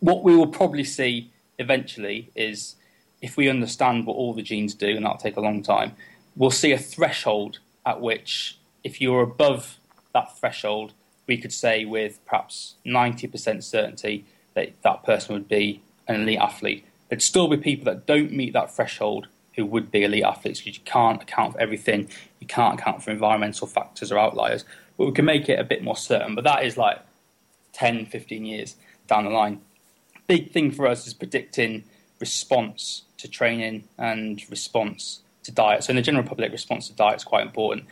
what 0.00 0.22
we 0.22 0.36
will 0.36 0.46
probably 0.46 0.84
see 0.84 1.30
eventually 1.58 2.30
is 2.34 2.76
if 3.20 3.36
we 3.36 3.48
understand 3.48 4.06
what 4.06 4.14
all 4.14 4.32
the 4.32 4.42
genes 4.42 4.74
do, 4.74 4.88
and 4.88 5.04
that'll 5.04 5.18
take 5.18 5.36
a 5.36 5.40
long 5.40 5.62
time, 5.62 5.92
we'll 6.36 6.50
see 6.50 6.72
a 6.72 6.78
threshold 6.78 7.58
at 7.84 8.00
which, 8.00 8.58
if 8.84 9.00
you're 9.00 9.22
above 9.22 9.78
that 10.14 10.38
threshold, 10.38 10.92
we 11.26 11.36
could 11.36 11.52
say 11.52 11.84
with 11.84 12.24
perhaps 12.26 12.74
90% 12.86 13.62
certainty 13.62 14.24
that 14.54 14.72
that 14.82 15.04
person 15.04 15.34
would 15.34 15.48
be 15.48 15.82
an 16.06 16.22
elite 16.22 16.38
athlete. 16.38 16.84
There'd 17.08 17.22
still 17.22 17.48
be 17.48 17.56
people 17.56 17.84
that 17.86 18.06
don't 18.06 18.32
meet 18.32 18.52
that 18.52 18.74
threshold 18.74 19.28
who 19.56 19.66
would 19.66 19.90
be 19.90 20.04
elite 20.04 20.24
athletes 20.24 20.60
because 20.60 20.78
you 20.78 20.84
can't 20.84 21.22
account 21.22 21.54
for 21.54 21.60
everything. 21.60 22.08
You 22.40 22.46
can't 22.46 22.78
account 22.78 23.02
for 23.02 23.10
environmental 23.10 23.66
factors 23.66 24.12
or 24.12 24.18
outliers. 24.18 24.64
But 24.96 25.06
we 25.06 25.12
can 25.12 25.24
make 25.24 25.48
it 25.48 25.58
a 25.58 25.64
bit 25.64 25.82
more 25.82 25.96
certain. 25.96 26.34
But 26.34 26.44
that 26.44 26.64
is 26.64 26.76
like 26.76 26.98
10, 27.72 28.06
15 28.06 28.44
years 28.44 28.76
down 29.06 29.24
the 29.24 29.30
line. 29.30 29.60
Big 30.28 30.52
thing 30.52 30.70
for 30.70 30.86
us 30.86 31.06
is 31.06 31.14
predicting 31.14 31.84
response 32.20 33.04
to 33.16 33.26
training 33.26 33.88
and 33.96 34.42
response 34.50 35.22
to 35.42 35.50
diet. 35.50 35.84
So 35.84 35.90
in 35.90 35.96
the 35.96 36.02
general 36.02 36.22
public, 36.22 36.52
response 36.52 36.86
to 36.88 36.94
diet 36.94 37.16
is 37.16 37.24
quite 37.24 37.46
important. 37.46 37.86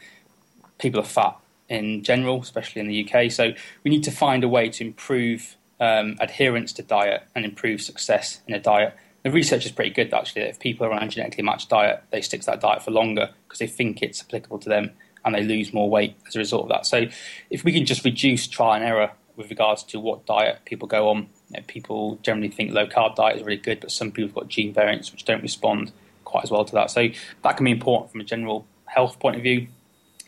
People 0.78 1.00
are 1.00 1.04
fat 1.04 1.34
in 1.70 2.02
general, 2.02 2.42
especially 2.42 2.80
in 2.80 2.88
the 2.88 3.08
UK. 3.08 3.32
So 3.32 3.52
we 3.84 3.90
need 3.90 4.04
to 4.04 4.10
find 4.10 4.44
a 4.44 4.48
way 4.48 4.68
to 4.68 4.84
improve 4.84 5.56
um, 5.80 6.16
adherence 6.20 6.74
to 6.74 6.82
diet 6.82 7.22
and 7.34 7.46
improve 7.46 7.80
success 7.80 8.42
in 8.46 8.52
a 8.52 8.60
diet. 8.60 8.94
The 9.22 9.30
research 9.30 9.64
is 9.64 9.72
pretty 9.72 9.90
good 9.90 10.12
actually. 10.12 10.42
That 10.42 10.50
if 10.50 10.60
people 10.60 10.86
are 10.86 10.92
on 10.92 11.02
a 11.02 11.08
genetically 11.08 11.42
matched 11.42 11.70
diet, 11.70 12.02
they 12.10 12.20
stick 12.20 12.42
to 12.42 12.46
that 12.48 12.60
diet 12.60 12.82
for 12.82 12.90
longer 12.90 13.30
because 13.44 13.60
they 13.60 13.66
think 13.66 14.02
it's 14.02 14.20
applicable 14.20 14.58
to 14.58 14.68
them 14.68 14.90
and 15.24 15.34
they 15.34 15.42
lose 15.42 15.72
more 15.72 15.88
weight 15.88 16.16
as 16.28 16.36
a 16.36 16.38
result 16.38 16.64
of 16.64 16.68
that. 16.68 16.84
So 16.84 17.06
if 17.48 17.64
we 17.64 17.72
can 17.72 17.86
just 17.86 18.04
reduce 18.04 18.46
trial 18.46 18.74
and 18.74 18.84
error 18.84 19.12
with 19.36 19.48
regards 19.48 19.82
to 19.84 19.98
what 19.98 20.26
diet 20.26 20.60
people 20.66 20.86
go 20.86 21.08
on, 21.08 21.28
you 21.50 21.56
know, 21.56 21.64
people 21.66 22.18
generally 22.22 22.48
think 22.48 22.72
low 22.72 22.86
carb 22.86 23.14
diet 23.14 23.36
is 23.36 23.42
really 23.42 23.60
good, 23.60 23.80
but 23.80 23.90
some 23.90 24.10
people 24.10 24.28
have 24.28 24.34
got 24.34 24.48
gene 24.48 24.72
variants 24.72 25.12
which 25.12 25.24
don't 25.24 25.42
respond 25.42 25.92
quite 26.24 26.44
as 26.44 26.50
well 26.50 26.64
to 26.64 26.72
that. 26.74 26.90
So 26.90 27.08
that 27.42 27.56
can 27.56 27.64
be 27.64 27.70
important 27.70 28.10
from 28.10 28.20
a 28.20 28.24
general 28.24 28.66
health 28.86 29.18
point 29.18 29.36
of 29.36 29.42
view. 29.42 29.68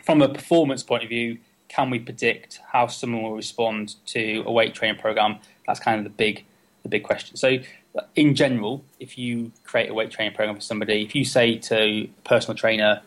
From 0.04 0.22
a 0.22 0.28
performance 0.28 0.82
point 0.82 1.02
of 1.02 1.08
view, 1.08 1.38
can 1.68 1.90
we 1.90 1.98
predict 1.98 2.60
how 2.72 2.86
someone 2.86 3.22
will 3.22 3.34
respond 3.34 3.96
to 4.06 4.42
a 4.46 4.52
weight 4.52 4.74
training 4.74 5.00
program? 5.00 5.38
That's 5.66 5.80
kind 5.80 5.98
of 5.98 6.04
the 6.04 6.10
big 6.10 6.44
the 6.82 6.88
big 6.88 7.02
question. 7.02 7.36
So 7.36 7.58
in 8.14 8.34
general, 8.34 8.84
if 9.00 9.18
you 9.18 9.52
create 9.64 9.90
a 9.90 9.94
weight 9.94 10.10
training 10.10 10.34
program 10.34 10.56
for 10.56 10.62
somebody, 10.62 11.02
if 11.02 11.14
you 11.14 11.24
say 11.24 11.58
to 11.58 11.76
a 11.76 12.06
personal 12.24 12.56
trainer, 12.56 13.02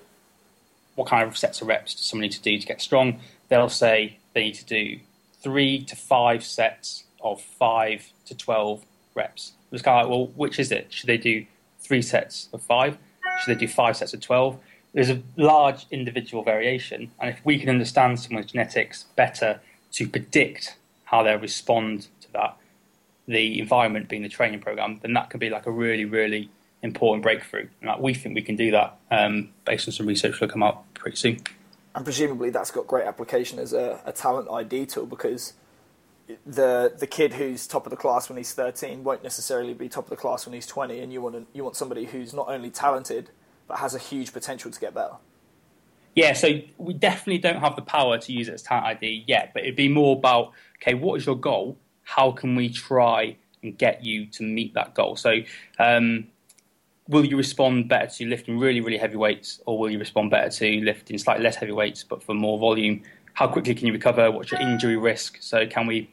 what 0.95 1.07
kind 1.07 1.27
of 1.27 1.37
sets 1.37 1.61
of 1.61 1.67
reps 1.67 1.95
does 1.95 2.05
someone 2.05 2.23
need 2.23 2.33
to 2.33 2.41
do 2.41 2.57
to 2.57 2.67
get 2.67 2.81
strong? 2.81 3.19
They'll 3.47 3.69
say 3.69 4.19
they 4.33 4.43
need 4.43 4.55
to 4.55 4.65
do 4.65 4.99
three 5.41 5.83
to 5.85 5.95
five 5.95 6.43
sets 6.43 7.05
of 7.23 7.41
five 7.41 8.11
to 8.25 8.35
12 8.35 8.83
reps. 9.15 9.53
It's 9.71 9.81
kind 9.81 10.01
of 10.01 10.09
like, 10.09 10.17
well, 10.17 10.27
which 10.35 10.59
is 10.59 10.71
it? 10.71 10.91
Should 10.91 11.07
they 11.07 11.17
do 11.17 11.45
three 11.79 12.01
sets 12.01 12.49
of 12.53 12.61
five? 12.61 12.97
Should 13.43 13.55
they 13.55 13.59
do 13.59 13.67
five 13.67 13.97
sets 13.97 14.13
of 14.13 14.21
12? 14.21 14.57
There's 14.93 15.09
a 15.09 15.21
large 15.37 15.85
individual 15.91 16.43
variation. 16.43 17.11
And 17.19 17.29
if 17.29 17.39
we 17.45 17.57
can 17.57 17.69
understand 17.69 18.19
someone's 18.19 18.51
genetics 18.51 19.03
better 19.15 19.61
to 19.93 20.07
predict 20.07 20.75
how 21.05 21.23
they'll 21.23 21.39
respond 21.39 22.07
to 22.21 22.31
that, 22.33 22.57
the 23.27 23.59
environment 23.59 24.09
being 24.09 24.23
the 24.23 24.29
training 24.29 24.59
program, 24.59 24.99
then 25.01 25.13
that 25.13 25.29
can 25.29 25.39
be 25.39 25.49
like 25.49 25.65
a 25.65 25.71
really, 25.71 26.05
really 26.05 26.49
important 26.81 27.23
breakthrough. 27.23 27.67
And 27.79 27.89
like, 27.89 27.99
we 27.99 28.13
think 28.13 28.35
we 28.35 28.41
can 28.41 28.55
do 28.55 28.71
that 28.71 28.97
um, 29.09 29.49
based 29.65 29.87
on 29.87 29.93
some 29.93 30.05
research 30.05 30.33
that'll 30.33 30.49
come 30.49 30.63
out 30.63 30.93
pretty 30.93 31.17
soon. 31.17 31.41
And 31.93 32.05
presumably 32.05 32.49
that's 32.49 32.71
got 32.71 32.87
great 32.87 33.05
application 33.05 33.59
as 33.59 33.73
a, 33.73 33.99
a 34.05 34.11
talent 34.11 34.49
ID 34.49 34.85
tool 34.87 35.05
because 35.05 35.53
the 36.45 36.93
the 36.97 37.07
kid 37.07 37.33
who's 37.33 37.67
top 37.67 37.85
of 37.85 37.89
the 37.89 37.97
class 37.97 38.29
when 38.29 38.37
he's 38.37 38.53
13 38.53 39.03
won't 39.03 39.23
necessarily 39.23 39.73
be 39.73 39.89
top 39.89 40.05
of 40.05 40.09
the 40.09 40.15
class 40.15 40.45
when 40.45 40.53
he's 40.53 40.67
20 40.67 40.99
and 40.99 41.11
you 41.11 41.21
want 41.21 41.47
you 41.53 41.63
want 41.63 41.75
somebody 41.75 42.05
who's 42.05 42.33
not 42.33 42.47
only 42.47 42.69
talented 42.69 43.29
but 43.67 43.77
has 43.77 43.95
a 43.95 43.99
huge 43.99 44.33
potential 44.33 44.71
to 44.71 44.79
get 44.79 44.93
better. 44.93 45.15
Yeah 46.15 46.33
so 46.33 46.61
we 46.77 46.93
definitely 46.93 47.39
don't 47.39 47.59
have 47.59 47.75
the 47.75 47.81
power 47.81 48.17
to 48.17 48.31
use 48.31 48.47
it 48.47 48.53
as 48.53 48.63
talent 48.63 49.03
id 49.03 49.25
yet 49.27 49.51
but 49.53 49.63
it'd 49.63 49.75
be 49.75 49.89
more 49.89 50.15
about 50.15 50.51
okay 50.81 50.93
what 50.93 51.15
is 51.19 51.25
your 51.25 51.37
goal? 51.37 51.77
How 52.03 52.31
can 52.31 52.55
we 52.55 52.69
try 52.69 53.37
and 53.63 53.77
get 53.77 54.03
you 54.03 54.25
to 54.27 54.43
meet 54.43 54.73
that 54.73 54.95
goal? 54.95 55.15
So 55.15 55.37
um, 55.79 56.27
will 57.07 57.25
you 57.25 57.37
respond 57.37 57.89
better 57.89 58.07
to 58.07 58.25
lifting 58.25 58.57
really 58.57 58.81
really 58.81 58.97
heavy 58.97 59.17
weights 59.17 59.61
or 59.65 59.77
will 59.77 59.89
you 59.89 59.99
respond 59.99 60.31
better 60.31 60.49
to 60.49 60.81
lifting 60.81 61.17
slightly 61.17 61.43
less 61.43 61.55
heavy 61.55 61.71
weights 61.71 62.03
but 62.03 62.23
for 62.23 62.33
more 62.33 62.57
volume 62.57 63.01
how 63.41 63.47
quickly 63.47 63.73
can 63.73 63.87
you 63.87 63.93
recover? 63.93 64.29
What's 64.29 64.51
your 64.51 64.61
injury 64.61 64.97
risk? 64.97 65.37
So, 65.39 65.65
can 65.65 65.87
we 65.87 66.07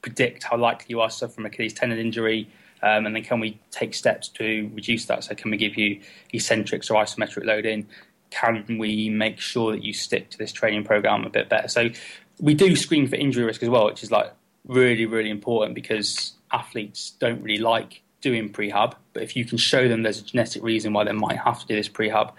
predict 0.00 0.44
how 0.44 0.56
likely 0.56 0.86
you 0.90 1.00
are 1.00 1.08
to 1.08 1.14
suffer 1.14 1.34
from 1.34 1.46
Achilles 1.46 1.72
tendon 1.72 1.98
injury? 1.98 2.48
Um, 2.84 3.04
and 3.04 3.16
then 3.16 3.24
can 3.24 3.40
we 3.40 3.60
take 3.72 3.94
steps 3.94 4.28
to 4.28 4.70
reduce 4.72 5.06
that? 5.06 5.24
So 5.24 5.34
can 5.34 5.50
we 5.50 5.56
give 5.56 5.76
you 5.76 6.00
eccentrics 6.32 6.88
or 6.88 7.02
isometric 7.02 7.44
loading? 7.44 7.88
Can 8.30 8.78
we 8.78 9.10
make 9.10 9.40
sure 9.40 9.72
that 9.72 9.82
you 9.82 9.92
stick 9.92 10.30
to 10.30 10.38
this 10.38 10.52
training 10.52 10.84
program 10.84 11.24
a 11.24 11.30
bit 11.30 11.48
better? 11.48 11.66
So 11.66 11.90
we 12.38 12.54
do 12.54 12.76
screen 12.76 13.08
for 13.08 13.16
injury 13.16 13.42
risk 13.42 13.64
as 13.64 13.68
well, 13.68 13.86
which 13.86 14.04
is 14.04 14.12
like 14.12 14.32
really, 14.68 15.06
really 15.06 15.30
important 15.30 15.74
because 15.74 16.34
athletes 16.52 17.10
don't 17.18 17.42
really 17.42 17.60
like 17.60 18.02
doing 18.20 18.52
prehab. 18.52 18.94
But 19.12 19.24
if 19.24 19.34
you 19.34 19.44
can 19.44 19.58
show 19.58 19.88
them 19.88 20.04
there's 20.04 20.20
a 20.20 20.24
genetic 20.24 20.62
reason 20.62 20.92
why 20.92 21.02
they 21.02 21.10
might 21.10 21.38
have 21.38 21.58
to 21.58 21.66
do 21.66 21.74
this 21.74 21.88
prehab, 21.88 22.32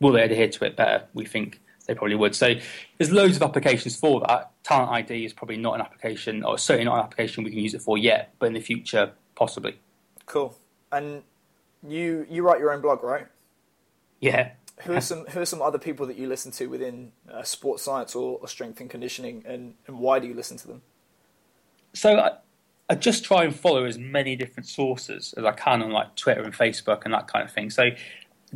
will 0.00 0.10
they 0.10 0.24
adhere 0.24 0.48
to 0.48 0.64
it 0.64 0.74
better? 0.74 1.04
We 1.14 1.24
think 1.26 1.60
they 1.88 1.94
probably 1.94 2.14
would. 2.14 2.36
So 2.36 2.54
there's 2.98 3.10
loads 3.10 3.36
of 3.36 3.42
applications 3.42 3.96
for 3.96 4.20
that. 4.28 4.52
Talent 4.62 4.92
ID 4.92 5.24
is 5.24 5.32
probably 5.32 5.56
not 5.56 5.74
an 5.74 5.80
application, 5.80 6.44
or 6.44 6.58
certainly 6.58 6.84
not 6.84 6.98
an 6.98 7.04
application 7.04 7.42
we 7.42 7.50
can 7.50 7.58
use 7.58 7.74
it 7.74 7.82
for 7.82 7.98
yet, 7.98 8.34
but 8.38 8.46
in 8.46 8.52
the 8.52 8.60
future, 8.60 9.12
possibly. 9.34 9.78
Cool. 10.26 10.56
And 10.92 11.22
you 11.86 12.26
you 12.30 12.42
write 12.42 12.60
your 12.60 12.72
own 12.72 12.82
blog, 12.82 13.02
right? 13.02 13.26
Yeah. 14.20 14.50
Who 14.82 14.92
are 14.92 15.00
some 15.00 15.26
Who 15.26 15.40
are 15.40 15.46
some 15.46 15.62
other 15.62 15.78
people 15.78 16.06
that 16.06 16.16
you 16.16 16.28
listen 16.28 16.52
to 16.52 16.66
within 16.66 17.12
uh, 17.32 17.42
sports 17.42 17.82
science 17.82 18.14
or, 18.14 18.38
or, 18.38 18.46
strength 18.46 18.80
and 18.80 18.88
conditioning, 18.88 19.42
and, 19.46 19.74
and 19.86 19.98
why 19.98 20.18
do 20.18 20.28
you 20.28 20.34
listen 20.34 20.56
to 20.58 20.68
them? 20.68 20.82
So 21.94 22.18
I, 22.18 22.32
I 22.90 22.94
just 22.94 23.24
try 23.24 23.44
and 23.44 23.54
follow 23.54 23.84
as 23.84 23.98
many 23.98 24.36
different 24.36 24.68
sources 24.68 25.34
as 25.36 25.44
I 25.44 25.52
can 25.52 25.82
on 25.82 25.90
like 25.90 26.14
Twitter 26.16 26.42
and 26.42 26.52
Facebook 26.52 27.04
and 27.06 27.14
that 27.14 27.28
kind 27.28 27.44
of 27.44 27.52
thing. 27.52 27.70
So 27.70 27.88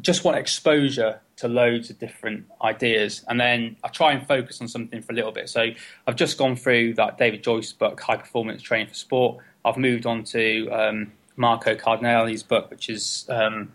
just 0.01 0.24
want 0.24 0.38
exposure 0.38 1.20
to 1.36 1.49
loads 1.49 1.90
of 1.90 1.99
different 1.99 2.47
ideas, 2.62 3.24
and 3.28 3.40
then 3.40 3.76
I 3.84 3.88
try 3.88 4.12
and 4.12 4.26
focus 4.26 4.61
on 4.61 4.68
something 4.68 5.03
for 5.03 5.12
a 5.12 5.14
little 5.14 5.32
bit. 5.32 5.49
So 5.49 5.70
I've 6.07 6.16
just 6.16 6.38
gone 6.38 6.57
through 6.57 6.95
that 6.95 7.18
David 7.18 7.43
Joyce 7.43 7.72
book, 7.72 8.01
High 8.01 8.16
Performance 8.16 8.62
Training 8.62 8.88
for 8.88 8.95
Sport. 8.95 9.45
I've 9.64 9.76
moved 9.76 10.07
on 10.07 10.24
to 10.24 10.68
um, 10.70 11.12
Marco 11.36 11.74
Cardinale's 11.74 12.43
book, 12.43 12.70
which 12.70 12.88
is 12.88 13.26
um, 13.28 13.72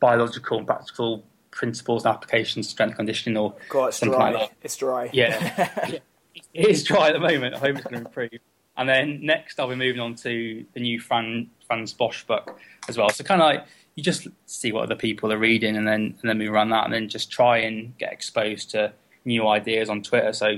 Biological 0.00 0.58
and 0.58 0.66
Practical 0.66 1.24
Principles 1.50 2.04
and 2.04 2.14
Applications 2.14 2.66
of 2.66 2.70
Strength 2.70 2.96
Conditioning, 2.96 3.36
or 3.36 3.54
God, 3.68 3.86
it's 3.86 3.98
something 3.98 4.18
dry. 4.18 4.30
like 4.30 4.50
that. 4.50 4.56
It's 4.62 4.76
dry. 4.76 5.10
Yeah. 5.12 5.68
yeah. 5.88 5.98
It 6.52 6.68
is 6.68 6.84
dry 6.84 7.08
at 7.08 7.12
the 7.12 7.20
moment. 7.20 7.54
I 7.54 7.58
hope 7.58 7.76
it's 7.76 7.84
going 7.84 7.94
to 8.00 8.06
improve. 8.06 8.40
And 8.76 8.88
then 8.88 9.20
next, 9.22 9.58
I'll 9.58 9.68
be 9.68 9.74
moving 9.76 10.00
on 10.00 10.14
to 10.16 10.64
the 10.72 10.80
new 10.80 11.00
Fran, 11.00 11.50
Frans 11.66 11.92
Bosch 11.92 12.24
book 12.24 12.58
as 12.88 12.96
well. 12.96 13.08
So 13.10 13.24
kind 13.24 13.40
of 13.40 13.46
like 13.46 13.66
you 13.94 14.02
just 14.02 14.26
see 14.46 14.72
what 14.72 14.84
other 14.84 14.96
people 14.96 15.32
are 15.32 15.38
reading, 15.38 15.76
and 15.76 15.86
then 15.86 16.16
and 16.20 16.30
then 16.30 16.38
move 16.38 16.52
around 16.52 16.70
that, 16.70 16.84
and 16.84 16.92
then 16.92 17.08
just 17.08 17.30
try 17.30 17.58
and 17.58 17.96
get 17.98 18.12
exposed 18.12 18.70
to 18.70 18.92
new 19.24 19.46
ideas 19.46 19.88
on 19.88 20.02
Twitter. 20.02 20.32
So 20.32 20.56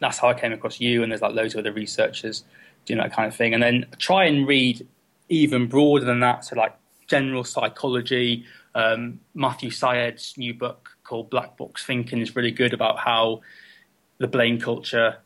that's 0.00 0.18
how 0.18 0.28
I 0.28 0.34
came 0.34 0.52
across 0.52 0.80
you, 0.80 1.02
and 1.02 1.10
there's 1.10 1.22
like 1.22 1.34
loads 1.34 1.54
of 1.54 1.60
other 1.60 1.72
researchers 1.72 2.44
doing 2.86 2.98
that 2.98 3.12
kind 3.12 3.28
of 3.28 3.34
thing. 3.34 3.54
And 3.54 3.62
then 3.62 3.86
try 3.98 4.24
and 4.24 4.46
read 4.46 4.86
even 5.28 5.66
broader 5.66 6.04
than 6.04 6.20
that, 6.20 6.44
so 6.44 6.56
like 6.56 6.76
general 7.06 7.44
psychology. 7.44 8.44
Um, 8.74 9.20
Matthew 9.34 9.70
Syed's 9.70 10.34
new 10.36 10.54
book 10.54 10.90
called 11.02 11.28
Black 11.28 11.56
Box 11.56 11.84
Thinking 11.84 12.20
is 12.20 12.36
really 12.36 12.52
good 12.52 12.72
about 12.72 12.98
how 12.98 13.40
the 14.18 14.28
blame 14.28 14.60
culture 14.60 15.16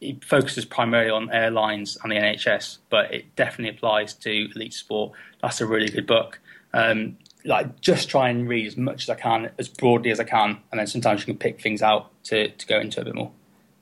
it 0.00 0.24
focuses 0.24 0.64
primarily 0.64 1.10
on 1.10 1.30
airlines 1.30 1.98
and 2.02 2.10
the 2.10 2.16
NHS, 2.16 2.78
but 2.88 3.12
it 3.12 3.36
definitely 3.36 3.76
applies 3.76 4.14
to 4.14 4.48
elite 4.54 4.72
sport. 4.72 5.12
That's 5.42 5.60
a 5.60 5.66
really 5.66 5.90
good 5.90 6.06
book. 6.06 6.40
Um, 6.72 7.18
like 7.44 7.80
just 7.80 8.08
try 8.10 8.28
and 8.28 8.48
read 8.48 8.66
as 8.66 8.76
much 8.76 9.04
as 9.04 9.10
I 9.10 9.14
can, 9.14 9.50
as 9.58 9.68
broadly 9.68 10.10
as 10.10 10.20
I 10.20 10.24
can, 10.24 10.58
and 10.70 10.78
then 10.78 10.86
sometimes 10.86 11.20
you 11.20 11.26
can 11.26 11.38
pick 11.38 11.60
things 11.60 11.82
out 11.82 12.10
to, 12.24 12.48
to 12.48 12.66
go 12.66 12.78
into 12.78 13.00
a 13.00 13.04
bit 13.04 13.14
more. 13.14 13.32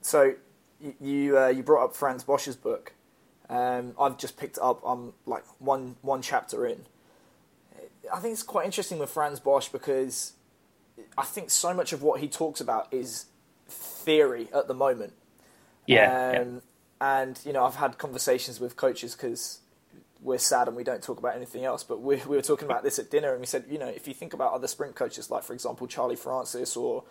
So 0.01 0.35
you 0.99 1.37
uh, 1.37 1.47
you 1.47 1.61
brought 1.63 1.85
up 1.85 1.95
Frans 1.95 2.23
Bosch's 2.23 2.55
book. 2.55 2.93
Um, 3.49 3.93
I've 3.99 4.17
just 4.17 4.37
picked 4.37 4.57
it 4.57 4.63
up. 4.63 4.81
I'm 4.85 5.13
like 5.25 5.43
one 5.59 5.97
one 6.01 6.21
chapter 6.21 6.65
in. 6.65 6.85
I 8.13 8.19
think 8.19 8.33
it's 8.33 8.43
quite 8.43 8.65
interesting 8.65 8.97
with 8.97 9.09
Frans 9.09 9.39
Bosch 9.39 9.67
because 9.67 10.33
I 11.17 11.25
think 11.25 11.49
so 11.49 11.73
much 11.73 11.93
of 11.93 12.01
what 12.01 12.21
he 12.21 12.27
talks 12.27 12.61
about 12.61 12.91
is 12.93 13.25
theory 13.67 14.47
at 14.53 14.67
the 14.67 14.73
moment. 14.73 15.13
Yeah, 15.85 16.31
yeah. 16.31 16.39
Um, 16.39 16.61
And 17.01 17.39
you 17.45 17.53
know, 17.53 17.65
I've 17.65 17.75
had 17.75 17.97
conversations 17.97 18.59
with 18.59 18.75
coaches 18.75 19.15
because 19.15 19.59
we're 20.21 20.37
sad 20.37 20.67
and 20.67 20.75
we 20.75 20.83
don't 20.83 21.01
talk 21.01 21.17
about 21.17 21.35
anything 21.35 21.63
else. 21.63 21.83
But 21.83 22.01
we, 22.01 22.17
we 22.27 22.35
were 22.35 22.41
talking 22.41 22.65
about 22.65 22.83
this 22.83 22.99
at 22.99 23.09
dinner, 23.09 23.31
and 23.31 23.39
we 23.39 23.45
said, 23.45 23.65
you 23.69 23.77
know, 23.77 23.87
if 23.87 24.07
you 24.07 24.13
think 24.13 24.33
about 24.33 24.53
other 24.53 24.67
sprint 24.67 24.95
coaches, 24.95 25.29
like 25.29 25.43
for 25.43 25.53
example 25.53 25.87
Charlie 25.87 26.15
Francis 26.15 26.75
or 26.75 27.03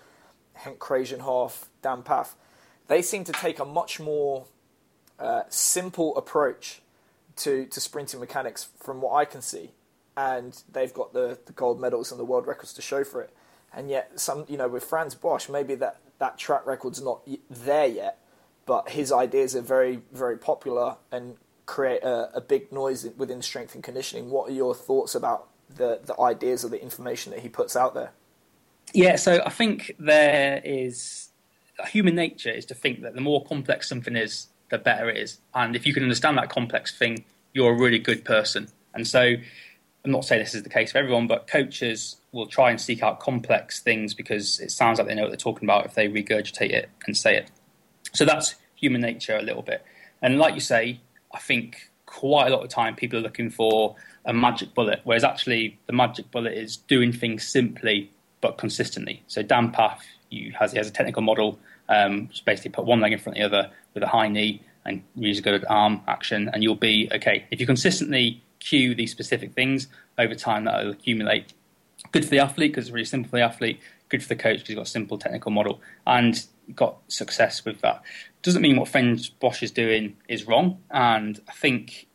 Henk 0.58 0.78
Kraaijenhof, 0.78 1.66
Dan 1.82 2.02
Pfaff, 2.02 2.34
they 2.88 3.02
seem 3.02 3.24
to 3.24 3.32
take 3.32 3.58
a 3.58 3.64
much 3.64 4.00
more 4.00 4.46
uh, 5.18 5.42
simple 5.48 6.16
approach 6.16 6.80
to 7.36 7.66
to 7.66 7.80
sprinting 7.80 8.20
mechanics, 8.20 8.68
from 8.78 9.00
what 9.00 9.14
I 9.14 9.24
can 9.24 9.42
see, 9.42 9.70
and 10.16 10.60
they've 10.72 10.92
got 10.92 11.12
the, 11.12 11.38
the 11.46 11.52
gold 11.52 11.80
medals 11.80 12.10
and 12.10 12.18
the 12.18 12.24
world 12.24 12.46
records 12.46 12.72
to 12.74 12.82
show 12.82 13.04
for 13.04 13.22
it. 13.22 13.32
And 13.72 13.90
yet, 13.90 14.18
some 14.18 14.44
you 14.48 14.56
know, 14.56 14.68
with 14.68 14.84
Frans 14.84 15.14
Bosch, 15.14 15.48
maybe 15.48 15.74
that 15.76 16.00
that 16.18 16.38
track 16.38 16.66
record's 16.66 17.00
not 17.00 17.20
there 17.48 17.86
yet, 17.86 18.18
but 18.66 18.90
his 18.90 19.12
ideas 19.12 19.54
are 19.54 19.60
very 19.60 20.00
very 20.12 20.36
popular 20.36 20.96
and 21.12 21.36
create 21.68 22.02
a, 22.02 22.30
a, 22.34 22.40
big 22.40 22.72
noise 22.72 23.06
within 23.18 23.42
strength 23.42 23.74
and 23.74 23.84
conditioning. 23.84 24.30
What 24.30 24.48
are 24.48 24.52
your 24.52 24.74
thoughts 24.74 25.14
about 25.14 25.48
the, 25.68 26.00
the 26.02 26.18
ideas 26.18 26.64
or 26.64 26.70
the 26.70 26.82
information 26.82 27.30
that 27.32 27.40
he 27.40 27.48
puts 27.50 27.76
out 27.76 27.94
there? 27.94 28.12
Yeah, 28.94 29.16
so 29.16 29.42
I 29.44 29.50
think 29.50 29.94
there 29.98 30.62
is 30.64 31.28
human 31.86 32.14
nature 32.14 32.50
is 32.50 32.64
to 32.66 32.74
think 32.74 33.02
that 33.02 33.14
the 33.14 33.20
more 33.20 33.44
complex 33.44 33.86
something 33.86 34.16
is, 34.16 34.46
the 34.70 34.78
better 34.78 35.10
it 35.10 35.18
is. 35.18 35.40
And 35.54 35.76
if 35.76 35.86
you 35.86 35.92
can 35.92 36.02
understand 36.02 36.38
that 36.38 36.48
complex 36.48 36.96
thing, 36.96 37.24
you're 37.52 37.72
a 37.72 37.78
really 37.78 37.98
good 37.98 38.24
person. 38.24 38.68
And 38.94 39.06
so 39.06 39.20
I'm 40.04 40.10
not 40.10 40.24
saying 40.24 40.42
this 40.42 40.54
is 40.54 40.62
the 40.62 40.70
case 40.70 40.92
for 40.92 40.98
everyone, 40.98 41.26
but 41.26 41.46
coaches 41.46 42.16
will 42.32 42.46
try 42.46 42.70
and 42.70 42.80
seek 42.80 43.02
out 43.02 43.20
complex 43.20 43.80
things 43.80 44.14
because 44.14 44.58
it 44.58 44.70
sounds 44.70 44.98
like 44.98 45.06
they 45.06 45.14
know 45.14 45.22
what 45.22 45.30
they're 45.30 45.36
talking 45.36 45.66
about 45.66 45.84
if 45.84 45.94
they 45.94 46.08
regurgitate 46.08 46.70
it 46.70 46.88
and 47.06 47.14
say 47.14 47.36
it. 47.36 47.50
So 48.14 48.24
that's 48.24 48.54
human 48.74 49.02
nature 49.02 49.36
a 49.36 49.42
little 49.42 49.62
bit. 49.62 49.84
And 50.22 50.38
like 50.38 50.54
you 50.54 50.60
say, 50.60 51.00
I 51.32 51.38
think 51.38 51.90
quite 52.06 52.46
a 52.46 52.50
lot 52.50 52.64
of 52.64 52.70
time 52.70 52.96
people 52.96 53.18
are 53.18 53.22
looking 53.22 53.50
for 53.50 53.94
a 54.24 54.32
magic 54.32 54.74
bullet, 54.74 55.00
whereas 55.04 55.24
actually 55.24 55.78
the 55.86 55.92
magic 55.92 56.30
bullet 56.30 56.54
is 56.54 56.76
doing 56.76 57.12
things 57.12 57.46
simply 57.46 58.10
but 58.40 58.56
consistently. 58.56 59.22
So 59.26 59.42
Dan 59.42 59.72
Pfaff, 59.72 60.00
you 60.30 60.52
has 60.58 60.72
he 60.72 60.78
has 60.78 60.88
a 60.88 60.92
technical 60.92 61.22
model, 61.22 61.58
um, 61.88 62.28
basically 62.44 62.70
put 62.70 62.84
one 62.84 63.00
leg 63.00 63.12
in 63.12 63.18
front 63.18 63.38
of 63.38 63.50
the 63.50 63.56
other 63.56 63.70
with 63.94 64.02
a 64.02 64.08
high 64.08 64.28
knee 64.28 64.62
and 64.84 65.02
use 65.14 65.38
a 65.38 65.42
good 65.42 65.64
arm 65.68 66.00
action, 66.06 66.48
and 66.52 66.62
you'll 66.62 66.74
be 66.74 67.08
okay. 67.12 67.46
If 67.50 67.60
you 67.60 67.66
consistently 67.66 68.42
cue 68.60 68.94
these 68.94 69.10
specific 69.10 69.52
things 69.52 69.88
over 70.18 70.34
time, 70.34 70.64
that 70.64 70.84
will 70.84 70.92
accumulate. 70.92 71.52
Good 72.12 72.24
for 72.24 72.30
the 72.30 72.38
athlete 72.38 72.72
because 72.72 72.86
it's 72.86 72.92
really 72.92 73.04
simple 73.04 73.30
for 73.30 73.36
the 73.36 73.42
athlete. 73.42 73.80
Good 74.08 74.22
for 74.22 74.28
the 74.28 74.36
coach 74.36 74.58
because 74.58 74.68
he's 74.68 74.76
got 74.76 74.86
a 74.86 74.90
simple 74.90 75.18
technical 75.18 75.50
model 75.50 75.80
and 76.06 76.44
got 76.74 76.98
success 77.08 77.64
with 77.64 77.80
that 77.80 78.02
doesn't 78.42 78.62
mean 78.62 78.76
what 78.76 78.88
Frans 78.88 79.28
Bosch 79.28 79.62
is 79.62 79.70
doing 79.70 80.16
is 80.28 80.46
wrong. 80.46 80.78
And 80.90 81.40
I 81.48 81.52
think 81.52 82.06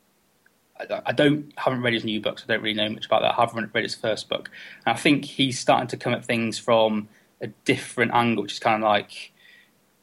I 0.79 1.11
don't 1.11 1.53
haven't 1.57 1.81
read 1.81 1.93
his 1.93 2.03
new 2.03 2.19
books. 2.19 2.43
I 2.43 2.51
don't 2.51 2.63
really 2.63 2.75
know 2.75 2.89
much 2.89 3.05
about 3.05 3.21
that. 3.21 3.37
I 3.37 3.41
haven't 3.41 3.73
read 3.73 3.83
his 3.83 3.95
first 3.95 4.29
book. 4.29 4.49
And 4.85 4.95
I 4.95 4.99
think 4.99 5.25
he's 5.25 5.59
starting 5.59 5.87
to 5.89 5.97
come 5.97 6.13
at 6.13 6.25
things 6.25 6.57
from 6.57 7.09
a 7.41 7.47
different 7.65 8.13
angle, 8.13 8.43
which 8.43 8.53
is 8.53 8.59
kind 8.59 8.83
of 8.83 8.89
like 8.89 9.31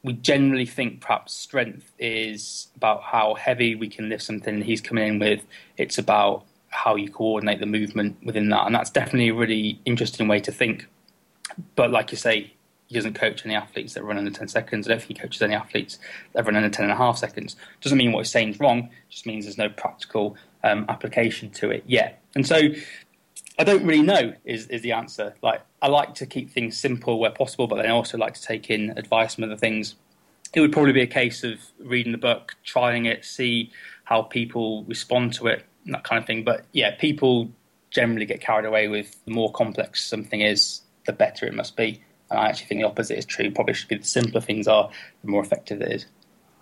we 0.02 0.14
generally 0.14 0.66
think 0.66 1.00
perhaps 1.00 1.34
strength 1.34 1.92
is 1.98 2.68
about 2.76 3.02
how 3.02 3.34
heavy 3.34 3.74
we 3.74 3.88
can 3.88 4.08
lift 4.08 4.22
something. 4.22 4.62
He's 4.62 4.80
coming 4.80 5.06
in 5.06 5.18
with 5.18 5.44
it's 5.76 5.98
about 5.98 6.44
how 6.68 6.94
you 6.94 7.10
coordinate 7.10 7.58
the 7.58 7.66
movement 7.66 8.18
within 8.24 8.48
that, 8.50 8.66
and 8.66 8.74
that's 8.74 8.90
definitely 8.90 9.30
a 9.30 9.34
really 9.34 9.80
interesting 9.84 10.28
way 10.28 10.40
to 10.40 10.52
think. 10.52 10.86
But 11.76 11.90
like 11.90 12.10
you 12.10 12.18
say, 12.18 12.54
he 12.86 12.96
doesn't 12.96 13.14
coach 13.14 13.44
any 13.44 13.54
athletes 13.54 13.94
that 13.94 14.02
run 14.02 14.18
under 14.18 14.32
10 14.32 14.48
seconds. 14.48 14.86
I 14.86 14.90
don't 14.90 14.98
think 14.98 15.08
he 15.08 15.22
coaches 15.22 15.40
any 15.40 15.54
athletes 15.54 15.98
that 16.32 16.44
run 16.44 16.56
under 16.56 16.68
10 16.68 16.84
and 16.84 16.92
a 16.92 16.96
half 16.96 17.18
seconds. 17.18 17.54
Doesn't 17.80 17.96
mean 17.96 18.10
what 18.10 18.20
he's 18.20 18.32
saying 18.32 18.48
is 18.48 18.60
wrong, 18.60 18.90
just 19.08 19.26
means 19.26 19.44
there's 19.44 19.56
no 19.56 19.68
practical 19.68 20.36
um, 20.64 20.86
application 20.88 21.50
to 21.50 21.70
it 21.70 21.84
yet. 21.86 22.20
And 22.34 22.44
so 22.44 22.60
I 23.60 23.64
don't 23.64 23.84
really 23.84 24.02
know 24.02 24.34
is, 24.44 24.66
is 24.68 24.82
the 24.82 24.92
answer. 24.92 25.34
Like 25.42 25.62
I 25.82 25.88
like 25.88 26.14
to 26.16 26.26
keep 26.26 26.50
things 26.50 26.76
simple 26.76 27.20
where 27.20 27.30
possible, 27.30 27.66
but 27.66 27.76
then 27.76 27.86
I 27.86 27.90
also 27.90 28.18
like 28.18 28.34
to 28.34 28.42
take 28.42 28.70
in 28.70 28.90
advice 28.96 29.34
from 29.36 29.44
other 29.44 29.56
things. 29.56 29.94
It 30.52 30.60
would 30.60 30.72
probably 30.72 30.92
be 30.92 31.02
a 31.02 31.06
case 31.06 31.44
of 31.44 31.60
reading 31.78 32.10
the 32.10 32.18
book, 32.18 32.56
trying 32.64 33.06
it, 33.06 33.24
see 33.24 33.70
how 34.02 34.22
people 34.22 34.82
respond 34.84 35.34
to 35.34 35.46
it, 35.46 35.64
that 35.86 36.02
kind 36.02 36.18
of 36.18 36.26
thing. 36.26 36.42
But 36.42 36.64
yeah, 36.72 36.96
people 36.96 37.50
generally 37.90 38.26
get 38.26 38.40
carried 38.40 38.64
away 38.64 38.88
with 38.88 39.24
the 39.26 39.30
more 39.30 39.52
complex 39.52 40.04
something 40.04 40.40
is, 40.40 40.80
the 41.06 41.12
better 41.12 41.46
it 41.46 41.54
must 41.54 41.76
be. 41.76 42.02
And 42.30 42.38
I 42.38 42.48
actually 42.48 42.66
think 42.66 42.80
the 42.80 42.86
opposite 42.86 43.18
is 43.18 43.24
true. 43.24 43.50
Probably 43.50 43.74
should 43.74 43.88
be 43.88 43.96
the 43.96 44.04
simpler 44.04 44.40
things 44.40 44.68
are, 44.68 44.90
the 45.22 45.30
more 45.30 45.42
effective 45.42 45.82
it 45.82 45.92
is. 45.92 46.06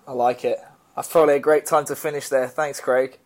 I 0.07 0.13
like 0.13 0.45
it. 0.45 0.59
That's 0.97 1.09
probably 1.09 1.35
a 1.35 1.41
great 1.41 1.67
time 1.67 1.85
to 1.87 1.97
finish 1.97 2.29
there. 2.29 2.49
Thanks, 2.49 2.81
Craig. 2.81 3.19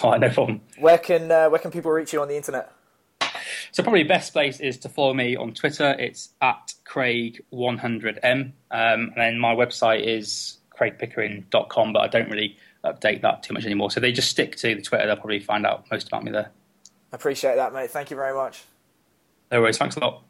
All 0.00 0.12
right, 0.12 0.20
no 0.20 0.30
problem. 0.30 0.60
Where 0.78 0.98
can 0.98 1.30
uh, 1.30 1.50
where 1.50 1.58
can 1.58 1.70
people 1.70 1.90
reach 1.90 2.12
you 2.12 2.22
on 2.22 2.28
the 2.28 2.36
internet? 2.36 2.72
So 3.72 3.82
probably 3.82 4.02
the 4.02 4.08
best 4.08 4.32
place 4.32 4.60
is 4.60 4.78
to 4.78 4.88
follow 4.88 5.14
me 5.14 5.36
on 5.36 5.52
Twitter. 5.54 5.94
It's 5.98 6.30
at 6.40 6.74
Craig100m, 6.86 8.24
um, 8.24 8.52
and 8.70 9.12
then 9.16 9.38
my 9.38 9.54
website 9.54 10.04
is 10.06 10.58
craigpickering.com. 10.78 11.92
But 11.92 12.00
I 12.00 12.08
don't 12.08 12.30
really 12.30 12.56
update 12.84 13.22
that 13.22 13.42
too 13.42 13.54
much 13.54 13.64
anymore. 13.64 13.90
So 13.90 14.00
they 14.00 14.12
just 14.12 14.28
stick 14.28 14.56
to 14.56 14.74
the 14.74 14.82
Twitter. 14.82 15.06
They'll 15.06 15.16
probably 15.16 15.40
find 15.40 15.66
out 15.66 15.90
most 15.90 16.08
about 16.08 16.24
me 16.24 16.32
there. 16.32 16.50
I 17.12 17.16
appreciate 17.16 17.56
that, 17.56 17.72
mate. 17.72 17.90
Thank 17.90 18.10
you 18.10 18.16
very 18.16 18.34
much. 18.34 18.62
No 19.50 19.60
worries. 19.60 19.78
Thanks 19.78 19.96
a 19.96 20.00
lot. 20.00 20.22